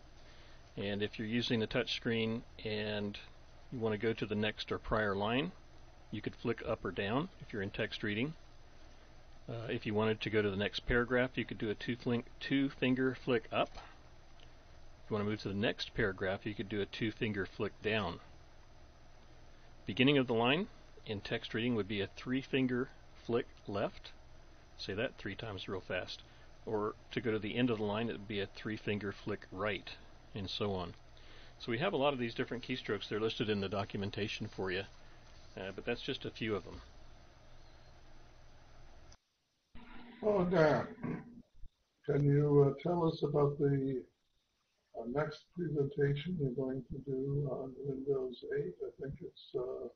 And 0.77 1.03
if 1.03 1.19
you're 1.19 1.29
using 1.29 1.61
the 1.61 1.67
touch 1.67 1.95
screen 1.95 2.43
and 2.65 3.19
you 3.71 3.79
want 3.79 3.93
to 3.93 3.99
go 3.99 4.13
to 4.15 4.25
the 4.25 4.35
next 4.35 4.73
or 4.73 4.79
prior 4.79 5.15
line, 5.15 5.53
you 6.11 6.23
could 6.23 6.35
flick 6.35 6.63
up 6.67 6.85
or 6.85 6.91
down 6.91 7.29
if 7.41 7.53
you're 7.53 7.63
in 7.63 7.71
text 7.71 8.03
reading. 8.03 8.35
Uh, 9.49 9.67
if 9.69 9.85
you 9.85 9.93
wanted 9.93 10.21
to 10.21 10.31
go 10.31 10.41
to 10.41 10.51
the 10.51 10.57
next 10.57 10.87
paragraph, 10.87 11.31
you 11.35 11.45
could 11.45 11.59
do 11.59 11.69
a 11.69 11.75
two, 11.75 11.97
flink, 11.97 12.27
two 12.41 12.71
finger 12.71 13.15
flick 13.15 13.45
up. 13.53 13.71
If 13.75 15.11
you 15.11 15.15
want 15.15 15.27
to 15.27 15.31
move 15.31 15.41
to 15.43 15.49
the 15.49 15.55
next 15.55 15.95
paragraph, 15.95 16.47
you 16.47 16.55
could 16.55 16.69
do 16.69 16.81
a 16.81 16.87
two 16.87 17.11
finger 17.11 17.45
flick 17.45 17.73
down. 17.83 18.21
Beginning 19.85 20.17
of 20.17 20.27
the 20.27 20.35
line 20.35 20.69
in 21.07 21.21
text 21.21 21.53
reading 21.55 21.75
would 21.75 21.89
be 21.89 22.01
a 22.01 22.07
three 22.07 22.41
finger 22.41 22.89
flick 23.27 23.47
left. 23.67 24.13
Say 24.79 24.95
that 24.95 25.19
three 25.19 25.35
times 25.35 25.69
real 25.69 25.81
fast. 25.81 26.23
Or 26.65 26.95
to 27.11 27.21
go 27.21 27.33
to 27.33 27.39
the 27.39 27.57
end 27.57 27.71
of 27.71 27.79
the 27.79 27.85
line, 27.85 28.09
it 28.09 28.13
would 28.13 28.29
be 28.29 28.41
a 28.41 28.47
three 28.47 28.77
finger 28.77 29.13
flick 29.13 29.47
right, 29.51 29.91
and 30.35 30.49
so 30.49 30.73
on. 30.73 30.95
So 31.59 31.71
we 31.71 31.79
have 31.79 31.93
a 31.93 31.97
lot 31.97 32.13
of 32.13 32.19
these 32.19 32.35
different 32.35 32.65
keystrokes. 32.65 33.09
They're 33.09 33.21
listed 33.21 33.49
in 33.49 33.61
the 33.61 33.69
documentation 33.69 34.49
for 34.49 34.71
you, 34.71 34.85
uh, 35.57 35.73
but 35.75 35.85
that's 35.85 36.03
just 36.03 36.25
a 36.25 36.31
few 36.31 36.55
of 36.55 36.65
them. 36.65 36.81
Oh, 40.25 40.45
Dan, 40.45 40.87
can 42.07 42.25
you 42.25 42.71
uh, 42.71 42.83
tell 42.83 43.07
us 43.07 43.23
about 43.23 43.59
the 43.59 44.03
uh, 44.99 45.05
next 45.13 45.45
presentation 45.57 46.37
you're 46.41 46.51
going 46.51 46.83
to 46.91 46.99
do 47.11 47.49
on 47.51 47.73
Windows 47.85 48.45
8? 48.57 48.59
I 48.59 49.03
think 49.03 49.15
it's 49.21 49.55
uh, 49.57 49.89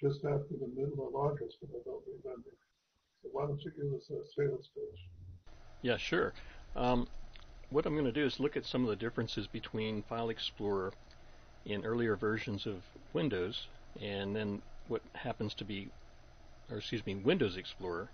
just 0.00 0.24
after 0.24 0.56
the 0.60 0.68
middle 0.74 1.08
of 1.08 1.14
August, 1.14 1.56
but 1.60 1.70
I 1.72 1.80
don't 1.84 2.04
remember. 2.22 2.50
So 3.22 3.28
why 3.32 3.46
don't 3.46 3.62
you 3.62 3.72
give 3.76 3.92
us 3.92 4.10
a 4.10 4.20
sales 4.36 4.68
pitch? 4.74 5.00
Yeah, 5.82 5.96
sure. 5.96 6.32
Um, 6.74 7.08
what 7.70 7.86
I'm 7.86 7.94
going 7.94 8.06
to 8.06 8.12
do 8.12 8.24
is 8.24 8.40
look 8.40 8.56
at 8.56 8.64
some 8.64 8.82
of 8.82 8.88
the 8.88 8.96
differences 8.96 9.46
between 9.46 10.02
File 10.02 10.30
Explorer 10.30 10.92
in 11.64 11.84
earlier 11.84 12.16
versions 12.16 12.66
of 12.66 12.82
Windows 13.12 13.66
and 14.00 14.36
then 14.36 14.62
what 14.88 15.02
happens 15.14 15.54
to 15.54 15.64
be, 15.64 15.88
or 16.70 16.78
excuse 16.78 17.04
me, 17.04 17.14
Windows 17.14 17.56
Explorer. 17.56 18.08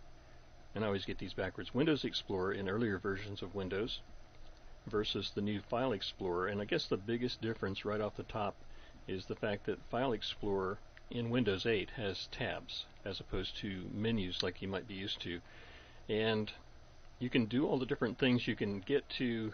And 0.75 0.85
I 0.85 0.87
always 0.87 1.05
get 1.05 1.19
these 1.19 1.35
backwards. 1.35 1.75
Windows 1.75 2.05
Explorer 2.05 2.53
in 2.53 2.69
earlier 2.69 2.99
versions 2.99 3.43
of 3.43 3.55
Windows 3.55 4.01
versus 4.87 5.31
the 5.35 5.43
new 5.43 5.61
File 5.61 5.93
Explorer. 5.93 6.49
And 6.49 6.61
I 6.61 6.65
guess 6.65 6.87
the 6.87 6.97
biggest 6.97 7.43
difference 7.43 7.85
right 7.85 8.01
off 8.01 8.17
the 8.17 8.23
top 8.23 8.55
is 9.07 9.27
the 9.27 9.37
fact 9.37 9.67
that 9.67 9.85
File 9.91 10.13
Explorer 10.13 10.79
in 11.11 11.29
Windows 11.29 11.67
8 11.67 11.91
has 11.91 12.27
tabs 12.33 12.87
as 13.05 13.21
opposed 13.21 13.57
to 13.59 13.91
menus 13.93 14.43
like 14.43 14.63
you 14.63 14.69
might 14.69 14.89
be 14.89 14.95
used 14.95 15.21
to. 15.23 15.41
And 16.09 16.51
you 17.23 17.31
can 17.31 17.45
do 17.45 17.69
all 17.69 17.79
the 17.79 17.87
different 17.87 18.19
things 18.19 18.49
you 18.49 18.57
can 18.57 18.81
get 18.81 19.09
to 19.09 19.53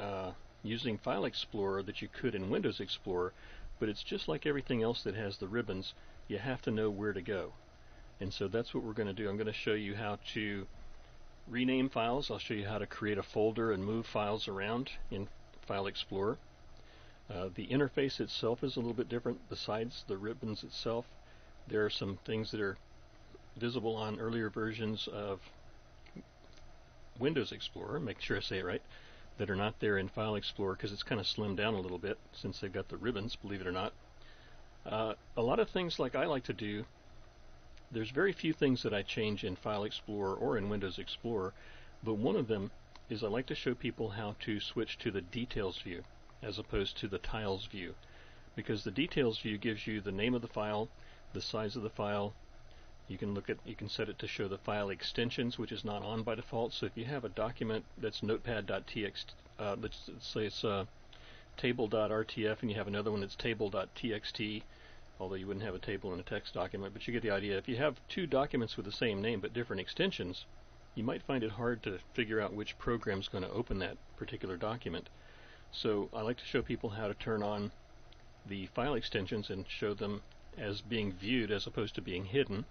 uh, 0.00 0.30
using 0.62 0.96
File 0.96 1.26
Explorer 1.26 1.82
that 1.82 2.00
you 2.00 2.08
could 2.08 2.34
in 2.34 2.48
Windows 2.48 2.80
Explorer, 2.80 3.34
but 3.78 3.90
it's 3.90 4.02
just 4.02 4.28
like 4.28 4.46
everything 4.46 4.82
else 4.82 5.02
that 5.02 5.14
has 5.14 5.36
the 5.36 5.46
ribbons. 5.46 5.92
You 6.26 6.38
have 6.38 6.62
to 6.62 6.70
know 6.70 6.88
where 6.88 7.12
to 7.12 7.20
go. 7.20 7.52
And 8.18 8.32
so 8.32 8.48
that's 8.48 8.72
what 8.72 8.82
we're 8.82 8.94
going 8.94 9.08
to 9.08 9.12
do. 9.12 9.28
I'm 9.28 9.36
going 9.36 9.46
to 9.46 9.52
show 9.52 9.74
you 9.74 9.94
how 9.94 10.18
to 10.32 10.66
rename 11.46 11.90
files. 11.90 12.30
I'll 12.30 12.38
show 12.38 12.54
you 12.54 12.66
how 12.66 12.78
to 12.78 12.86
create 12.86 13.18
a 13.18 13.22
folder 13.22 13.72
and 13.72 13.84
move 13.84 14.06
files 14.06 14.48
around 14.48 14.90
in 15.10 15.28
File 15.68 15.88
Explorer. 15.88 16.38
Uh, 17.28 17.50
the 17.54 17.66
interface 17.66 18.20
itself 18.20 18.64
is 18.64 18.74
a 18.74 18.80
little 18.80 18.94
bit 18.94 19.10
different 19.10 19.50
besides 19.50 20.02
the 20.08 20.16
ribbons 20.16 20.64
itself. 20.64 21.04
There 21.68 21.84
are 21.84 21.90
some 21.90 22.18
things 22.24 22.52
that 22.52 22.60
are 22.62 22.78
visible 23.54 23.96
on 23.96 24.18
earlier 24.18 24.48
versions 24.48 25.06
of 25.12 25.40
Windows 27.18 27.52
Explorer, 27.52 28.00
make 28.00 28.20
sure 28.20 28.36
I 28.36 28.40
say 28.40 28.58
it 28.58 28.64
right, 28.64 28.82
that 29.38 29.50
are 29.50 29.56
not 29.56 29.80
there 29.80 29.98
in 29.98 30.08
File 30.08 30.34
Explorer 30.34 30.74
because 30.74 30.92
it's 30.92 31.02
kind 31.02 31.20
of 31.20 31.26
slimmed 31.26 31.56
down 31.56 31.74
a 31.74 31.80
little 31.80 31.98
bit 31.98 32.18
since 32.32 32.60
they've 32.60 32.72
got 32.72 32.88
the 32.88 32.96
ribbons, 32.96 33.36
believe 33.36 33.60
it 33.60 33.66
or 33.66 33.72
not. 33.72 33.92
Uh, 34.84 35.14
a 35.36 35.42
lot 35.42 35.58
of 35.58 35.68
things 35.68 35.98
like 35.98 36.14
I 36.14 36.26
like 36.26 36.44
to 36.44 36.52
do, 36.52 36.84
there's 37.90 38.10
very 38.10 38.32
few 38.32 38.52
things 38.52 38.82
that 38.82 38.94
I 38.94 39.02
change 39.02 39.44
in 39.44 39.56
File 39.56 39.84
Explorer 39.84 40.34
or 40.34 40.56
in 40.58 40.68
Windows 40.68 40.98
Explorer, 40.98 41.52
but 42.02 42.14
one 42.14 42.36
of 42.36 42.48
them 42.48 42.70
is 43.08 43.22
I 43.22 43.28
like 43.28 43.46
to 43.46 43.54
show 43.54 43.74
people 43.74 44.10
how 44.10 44.36
to 44.40 44.60
switch 44.60 44.98
to 44.98 45.10
the 45.10 45.20
details 45.20 45.78
view 45.78 46.02
as 46.42 46.58
opposed 46.58 46.96
to 46.98 47.08
the 47.08 47.18
tiles 47.18 47.66
view 47.66 47.94
because 48.56 48.82
the 48.82 48.90
details 48.90 49.38
view 49.38 49.58
gives 49.58 49.86
you 49.86 50.00
the 50.00 50.10
name 50.10 50.34
of 50.34 50.42
the 50.42 50.48
file, 50.48 50.88
the 51.34 51.40
size 51.40 51.76
of 51.76 51.82
the 51.82 51.90
file, 51.90 52.32
you 53.08 53.18
can 53.18 53.34
look 53.34 53.48
at 53.48 53.58
you 53.64 53.74
can 53.74 53.88
set 53.88 54.08
it 54.08 54.18
to 54.18 54.26
show 54.26 54.48
the 54.48 54.58
file 54.58 54.90
extensions, 54.90 55.58
which 55.58 55.72
is 55.72 55.84
not 55.84 56.02
on 56.02 56.22
by 56.22 56.34
default. 56.34 56.72
So 56.72 56.86
if 56.86 56.92
you 56.96 57.04
have 57.04 57.24
a 57.24 57.28
document 57.28 57.84
that's 57.98 58.22
notepad.txt, 58.22 59.26
uh, 59.58 59.76
let's, 59.80 60.08
let's 60.08 60.26
say 60.26 60.46
it's 60.46 60.64
uh, 60.64 60.84
table.rtf, 61.56 62.60
and 62.60 62.70
you 62.70 62.76
have 62.76 62.88
another 62.88 63.10
one 63.10 63.20
that's 63.20 63.36
table.txt, 63.36 64.62
although 65.18 65.34
you 65.34 65.46
wouldn't 65.46 65.64
have 65.64 65.74
a 65.74 65.78
table 65.78 66.12
in 66.12 66.20
a 66.20 66.24
text 66.24 66.54
document, 66.54 66.92
but 66.92 67.06
you 67.06 67.12
get 67.12 67.22
the 67.22 67.30
idea. 67.30 67.56
If 67.56 67.68
you 67.68 67.76
have 67.76 68.00
two 68.08 68.26
documents 68.26 68.76
with 68.76 68.86
the 68.86 68.92
same 68.92 69.22
name 69.22 69.40
but 69.40 69.54
different 69.54 69.80
extensions, 69.80 70.44
you 70.94 71.04
might 71.04 71.22
find 71.22 71.44
it 71.44 71.52
hard 71.52 71.82
to 71.84 71.98
figure 72.14 72.40
out 72.40 72.54
which 72.54 72.78
program 72.78 73.20
is 73.20 73.28
going 73.28 73.44
to 73.44 73.50
open 73.50 73.78
that 73.78 73.96
particular 74.16 74.56
document. 74.56 75.08
So 75.72 76.08
I 76.14 76.22
like 76.22 76.38
to 76.38 76.44
show 76.44 76.62
people 76.62 76.90
how 76.90 77.08
to 77.08 77.14
turn 77.14 77.42
on 77.42 77.70
the 78.46 78.66
file 78.74 78.94
extensions 78.94 79.50
and 79.50 79.64
show 79.68 79.94
them 79.94 80.22
as 80.56 80.80
being 80.80 81.12
viewed 81.12 81.50
as 81.50 81.66
opposed 81.66 81.94
to 81.96 82.00
being 82.00 82.24
hidden. 82.24 82.64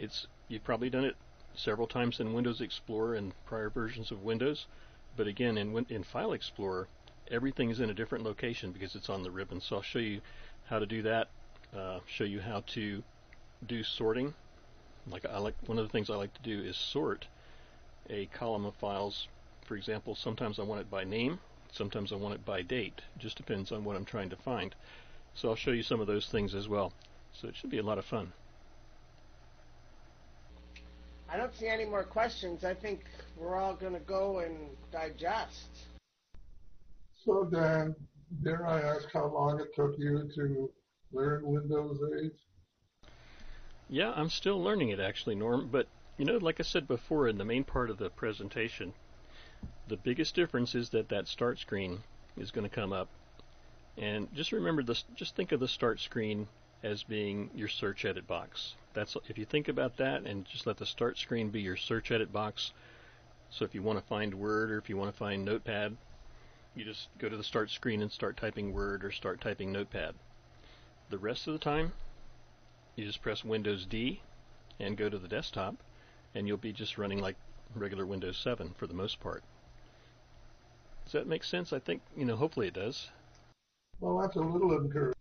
It's 0.00 0.28
you've 0.46 0.62
probably 0.62 0.90
done 0.90 1.04
it 1.04 1.16
several 1.54 1.88
times 1.88 2.20
in 2.20 2.32
Windows 2.32 2.60
Explorer 2.60 3.16
and 3.16 3.32
prior 3.46 3.68
versions 3.68 4.12
of 4.12 4.22
Windows, 4.22 4.66
but 5.16 5.26
again 5.26 5.58
in 5.58 5.86
in 5.88 6.04
File 6.04 6.32
Explorer, 6.32 6.86
everything 7.30 7.68
is 7.68 7.80
in 7.80 7.90
a 7.90 7.94
different 7.94 8.24
location 8.24 8.70
because 8.70 8.94
it's 8.94 9.10
on 9.10 9.24
the 9.24 9.30
ribbon. 9.32 9.60
So 9.60 9.76
I'll 9.76 9.82
show 9.82 9.98
you 9.98 10.20
how 10.66 10.78
to 10.78 10.86
do 10.86 11.02
that. 11.02 11.30
Uh, 11.76 11.98
show 12.06 12.24
you 12.24 12.40
how 12.40 12.60
to 12.60 13.02
do 13.66 13.82
sorting 13.82 14.34
Like 15.06 15.26
I 15.26 15.38
like 15.38 15.56
one 15.66 15.78
of 15.78 15.84
the 15.84 15.90
things 15.90 16.10
I 16.10 16.14
like 16.14 16.32
to 16.34 16.42
do 16.42 16.62
is 16.62 16.76
sort 16.76 17.26
a 18.08 18.26
column 18.26 18.64
of 18.66 18.74
files. 18.76 19.26
For 19.64 19.76
example, 19.76 20.14
sometimes 20.14 20.58
I 20.58 20.62
want 20.62 20.80
it 20.80 20.90
by 20.90 21.04
name, 21.04 21.40
sometimes 21.72 22.12
I 22.12 22.16
want 22.16 22.34
it 22.34 22.44
by 22.44 22.62
date. 22.62 23.02
Just 23.18 23.36
depends 23.36 23.72
on 23.72 23.84
what 23.84 23.96
I'm 23.96 24.04
trying 24.04 24.30
to 24.30 24.36
find. 24.36 24.74
So 25.34 25.48
I'll 25.48 25.56
show 25.56 25.72
you 25.72 25.82
some 25.82 26.00
of 26.00 26.06
those 26.06 26.28
things 26.28 26.54
as 26.54 26.68
well. 26.68 26.92
So 27.32 27.48
it 27.48 27.56
should 27.56 27.70
be 27.70 27.78
a 27.78 27.82
lot 27.82 27.98
of 27.98 28.04
fun. 28.04 28.32
I 31.30 31.36
don't 31.36 31.54
see 31.54 31.68
any 31.68 31.84
more 31.84 32.04
questions. 32.04 32.64
I 32.64 32.74
think 32.74 33.04
we're 33.36 33.56
all 33.56 33.74
going 33.74 33.92
to 33.92 34.00
go 34.00 34.38
and 34.38 34.56
digest. 34.90 35.68
So 37.24 37.44
Dan, 37.44 37.94
dare 38.42 38.66
I 38.66 38.80
ask 38.80 39.08
how 39.12 39.26
long 39.26 39.60
it 39.60 39.74
took 39.74 39.98
you 39.98 40.28
to 40.34 40.70
learn 41.12 41.42
Windows 41.44 41.98
8? 42.24 42.32
Yeah, 43.90 44.12
I'm 44.14 44.30
still 44.30 44.62
learning 44.62 44.90
it 44.90 45.00
actually, 45.00 45.34
Norm. 45.34 45.68
But 45.70 45.86
you 46.16 46.24
know, 46.24 46.38
like 46.38 46.60
I 46.60 46.64
said 46.64 46.88
before 46.88 47.28
in 47.28 47.38
the 47.38 47.44
main 47.44 47.64
part 47.64 47.90
of 47.90 47.98
the 47.98 48.10
presentation, 48.10 48.92
the 49.88 49.96
biggest 49.96 50.34
difference 50.34 50.74
is 50.74 50.90
that 50.90 51.08
that 51.10 51.28
start 51.28 51.58
screen 51.58 51.98
is 52.36 52.50
going 52.50 52.68
to 52.68 52.74
come 52.74 52.92
up. 52.92 53.08
And 53.96 54.32
just 54.34 54.52
remember 54.52 54.82
this, 54.82 55.04
just 55.14 55.34
think 55.34 55.52
of 55.52 55.60
the 55.60 55.68
start 55.68 56.00
screen 56.00 56.48
as 56.82 57.02
being 57.02 57.50
your 57.54 57.68
search 57.68 58.04
edit 58.04 58.26
box. 58.26 58.74
That's 58.98 59.16
if 59.28 59.38
you 59.38 59.44
think 59.44 59.68
about 59.68 59.96
that 59.98 60.24
and 60.24 60.44
just 60.44 60.66
let 60.66 60.76
the 60.76 60.84
start 60.84 61.18
screen 61.18 61.50
be 61.50 61.60
your 61.60 61.76
search 61.76 62.10
edit 62.10 62.32
box. 62.32 62.72
So 63.48 63.64
if 63.64 63.72
you 63.72 63.80
want 63.80 63.96
to 64.00 64.04
find 64.04 64.34
Word 64.34 64.72
or 64.72 64.78
if 64.78 64.88
you 64.88 64.96
want 64.96 65.12
to 65.12 65.16
find 65.16 65.44
Notepad, 65.44 65.96
you 66.74 66.84
just 66.84 67.06
go 67.16 67.28
to 67.28 67.36
the 67.36 67.44
start 67.44 67.70
screen 67.70 68.02
and 68.02 68.10
start 68.10 68.36
typing 68.36 68.72
Word 68.72 69.04
or 69.04 69.12
start 69.12 69.40
typing 69.40 69.70
Notepad. 69.70 70.16
The 71.10 71.18
rest 71.18 71.46
of 71.46 71.52
the 71.52 71.60
time, 71.60 71.92
you 72.96 73.06
just 73.06 73.22
press 73.22 73.44
Windows 73.44 73.86
D 73.86 74.20
and 74.80 74.96
go 74.96 75.08
to 75.08 75.18
the 75.18 75.28
desktop, 75.28 75.76
and 76.34 76.48
you'll 76.48 76.56
be 76.56 76.72
just 76.72 76.98
running 76.98 77.20
like 77.20 77.36
regular 77.76 78.04
Windows 78.04 78.36
7 78.36 78.74
for 78.76 78.88
the 78.88 78.94
most 78.94 79.20
part. 79.20 79.44
Does 81.04 81.12
that 81.12 81.28
make 81.28 81.44
sense? 81.44 81.72
I 81.72 81.78
think, 81.78 82.02
you 82.16 82.24
know, 82.24 82.34
hopefully 82.34 82.66
it 82.66 82.74
does. 82.74 83.10
Well, 84.00 84.18
that's 84.18 84.34
a 84.34 84.40
little 84.40 84.76
encouraging. 84.76 85.14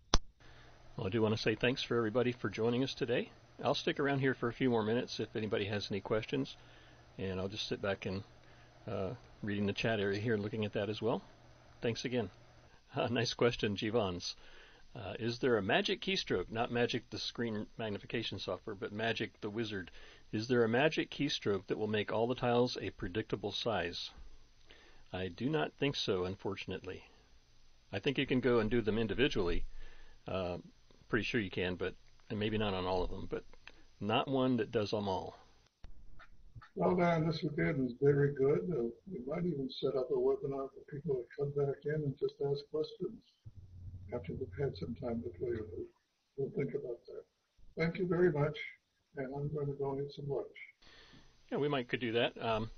Well, 0.97 1.05
I 1.05 1.09
do 1.11 1.21
want 1.21 1.36
to 1.36 1.41
say 1.41 1.53
thanks 1.53 1.84
for 1.84 1.95
everybody 1.95 2.32
for 2.32 2.49
joining 2.49 2.84
us 2.84 2.95
today. 2.95 3.30
I'll 3.64 3.74
stick 3.74 3.99
around 3.99 4.20
here 4.20 4.36
for 4.36 4.49
a 4.49 4.53
few 4.53 4.70
more 4.70 4.84
minutes 4.84 5.20
if 5.20 5.36
anybody 5.36 5.66
has 5.66 5.89
any 5.89 5.99
questions, 5.99 6.55
and 7.18 7.39
I'll 7.39 7.47
just 7.47 7.68
sit 7.68 7.82
back 7.82 8.05
and 8.05 8.24
uh, 8.88 9.10
reading 9.41 9.66
the 9.66 9.74
chat 9.74 9.99
area 9.99 10.20
here, 10.20 10.38
looking 10.38 10.64
at 10.64 10.74
that 10.74 10.89
as 10.89 11.01
well. 11.01 11.24
Thanks 11.82 12.05
again. 12.05 12.30
Uh, 12.95 13.08
nice 13.12 13.34
question, 13.34 13.76
Jivans. 13.76 14.36
Uh, 14.95 15.14
is 15.20 15.39
there 15.39 15.58
a 15.58 15.62
magic 15.62 16.01
keystroke, 16.01 16.51
not 16.51 16.72
Magic 16.72 17.10
the 17.10 17.18
screen 17.18 17.66
magnification 17.78 18.39
software, 18.39 18.76
but 18.76 18.91
Magic 18.91 19.39
the 19.41 19.49
wizard? 19.49 19.91
Is 20.32 20.47
there 20.47 20.64
a 20.64 20.70
magic 20.70 21.10
keystroke 21.10 21.66
that 21.68 21.78
will 21.78 21.88
make 21.88 22.12
all 22.12 22.28
the 22.28 22.36
tiles 22.36 22.78
a 22.80 22.91
predictable 22.91 23.51
size? 23.51 24.12
I 25.12 25.30
do 25.30 25.49
not 25.49 25.74
think 25.74 25.95
so, 25.95 26.26
unfortunately. 26.26 27.03
I 27.91 27.99
think 27.99 28.18
you 28.18 28.28
can 28.28 28.39
go 28.39 28.60
and 28.60 28.70
do 28.70 28.82
them 28.82 28.97
individually. 28.97 29.66
Uh, 30.28 30.58
pretty 31.10 31.24
sure 31.24 31.41
you 31.41 31.49
can, 31.49 31.76
but 31.76 31.95
and 32.30 32.39
maybe 32.39 32.57
not 32.57 32.73
on 32.73 32.86
all 32.86 33.03
of 33.03 33.09
them, 33.09 33.28
but 33.30 33.43
not 33.99 34.28
one 34.28 34.57
that 34.57 34.71
does 34.71 34.91
them 34.91 35.07
all. 35.07 35.38
Well, 36.75 36.95
Dan, 36.95 37.25
this 37.25 37.43
again 37.43 37.84
is 37.88 37.95
very 37.99 38.34
good. 38.36 38.69
Uh, 38.71 38.84
we 39.11 39.19
might 39.25 39.45
even 39.45 39.67
set 39.82 39.95
up 39.95 40.09
a 40.11 40.13
webinar 40.13 40.69
for 40.69 40.84
people 40.91 41.15
to 41.15 41.25
come 41.36 41.51
back 41.65 41.78
in 41.86 42.03
and 42.03 42.13
just 42.19 42.36
ask 42.45 42.59
questions 42.71 43.17
after 44.13 44.34
they've 44.34 44.63
had 44.63 44.78
some 44.78 44.95
time 45.01 45.23
to 45.23 45.30
play 45.39 45.51
with 45.51 45.73
it. 45.73 45.88
We'll 46.38 46.51
think 46.55 46.75
about 46.75 46.99
that. 47.07 47.23
Thank 47.78 47.97
you 47.97 48.07
very 48.07 48.32
much, 48.32 48.57
and 49.15 49.28
I'm 49.36 49.51
going 49.53 49.67
to 49.67 49.73
go 49.73 49.93
and 49.93 50.05
eat 50.05 50.13
some 50.15 50.30
lunch. 50.30 50.45
Yeah, 51.51 51.57
we 51.57 51.67
might 51.67 51.88
could 51.88 51.99
do 51.99 52.11
that. 52.11 52.39
Um, 52.39 52.69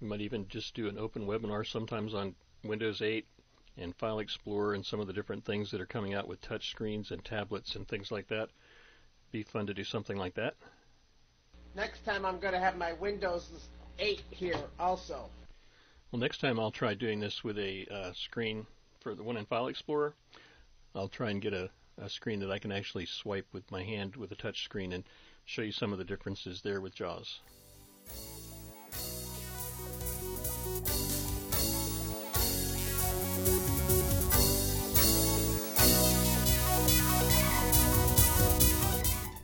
we 0.00 0.08
might 0.08 0.20
even 0.22 0.48
just 0.48 0.74
do 0.74 0.88
an 0.88 0.98
open 0.98 1.26
webinar 1.26 1.66
sometimes 1.66 2.14
on 2.14 2.34
Windows 2.64 3.02
8 3.02 3.26
and 3.76 3.94
File 3.96 4.18
Explorer 4.18 4.74
and 4.74 4.84
some 4.84 5.00
of 5.00 5.06
the 5.06 5.12
different 5.12 5.44
things 5.44 5.70
that 5.70 5.80
are 5.80 5.86
coming 5.86 6.14
out 6.14 6.28
with 6.28 6.40
touch 6.40 6.70
screens 6.70 7.10
and 7.10 7.24
tablets 7.24 7.74
and 7.74 7.86
things 7.88 8.10
like 8.10 8.28
that. 8.28 8.50
Be 9.30 9.42
fun 9.42 9.66
to 9.66 9.74
do 9.74 9.84
something 9.84 10.16
like 10.16 10.34
that. 10.34 10.54
Next 11.74 12.04
time 12.04 12.26
I'm 12.26 12.38
going 12.38 12.52
to 12.52 12.60
have 12.60 12.76
my 12.76 12.92
Windows 12.92 13.48
8 13.98 14.22
here 14.30 14.60
also. 14.78 15.30
Well, 16.10 16.20
next 16.20 16.38
time 16.38 16.60
I'll 16.60 16.70
try 16.70 16.94
doing 16.94 17.20
this 17.20 17.42
with 17.42 17.58
a 17.58 17.86
uh, 17.90 18.12
screen 18.12 18.66
for 19.00 19.14
the 19.14 19.22
one 19.22 19.38
in 19.38 19.46
File 19.46 19.68
Explorer. 19.68 20.14
I'll 20.94 21.08
try 21.08 21.30
and 21.30 21.40
get 21.40 21.54
a, 21.54 21.70
a 21.96 22.10
screen 22.10 22.40
that 22.40 22.50
I 22.50 22.58
can 22.58 22.72
actually 22.72 23.06
swipe 23.06 23.46
with 23.52 23.70
my 23.70 23.82
hand 23.82 24.16
with 24.16 24.30
a 24.32 24.36
touch 24.36 24.64
screen 24.64 24.92
and 24.92 25.04
show 25.46 25.62
you 25.62 25.72
some 25.72 25.92
of 25.92 25.98
the 25.98 26.04
differences 26.04 26.60
there 26.60 26.82
with 26.82 26.94
JAWS. 26.94 27.40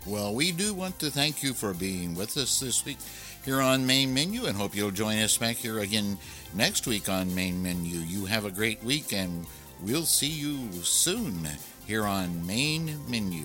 Well, 0.09 0.35
we 0.35 0.53
do 0.53 0.73
want 0.73 0.99
to 1.01 1.11
thank 1.11 1.43
you 1.43 1.53
for 1.53 1.75
being 1.75 2.15
with 2.15 2.39
us 2.39 2.61
this 2.61 2.83
week 2.87 2.97
here 3.45 3.61
on 3.61 3.85
Main 3.85 4.15
Menu 4.15 4.47
and 4.47 4.57
hope 4.57 4.75
you'll 4.75 4.91
join 4.91 5.19
us 5.19 5.37
back 5.37 5.57
here 5.57 5.81
again 5.81 6.17
next 6.55 6.87
week 6.87 7.11
on 7.11 7.35
Main 7.35 7.63
Menu. 7.63 7.99
You 7.99 8.25
have 8.25 8.47
a 8.47 8.51
great 8.51 8.83
week 8.83 9.13
and 9.13 9.45
we'll 9.83 10.07
see 10.07 10.29
you 10.29 10.73
soon 10.83 11.47
here 11.87 12.07
on 12.07 12.47
Main 12.47 12.99
Menu. 13.07 13.45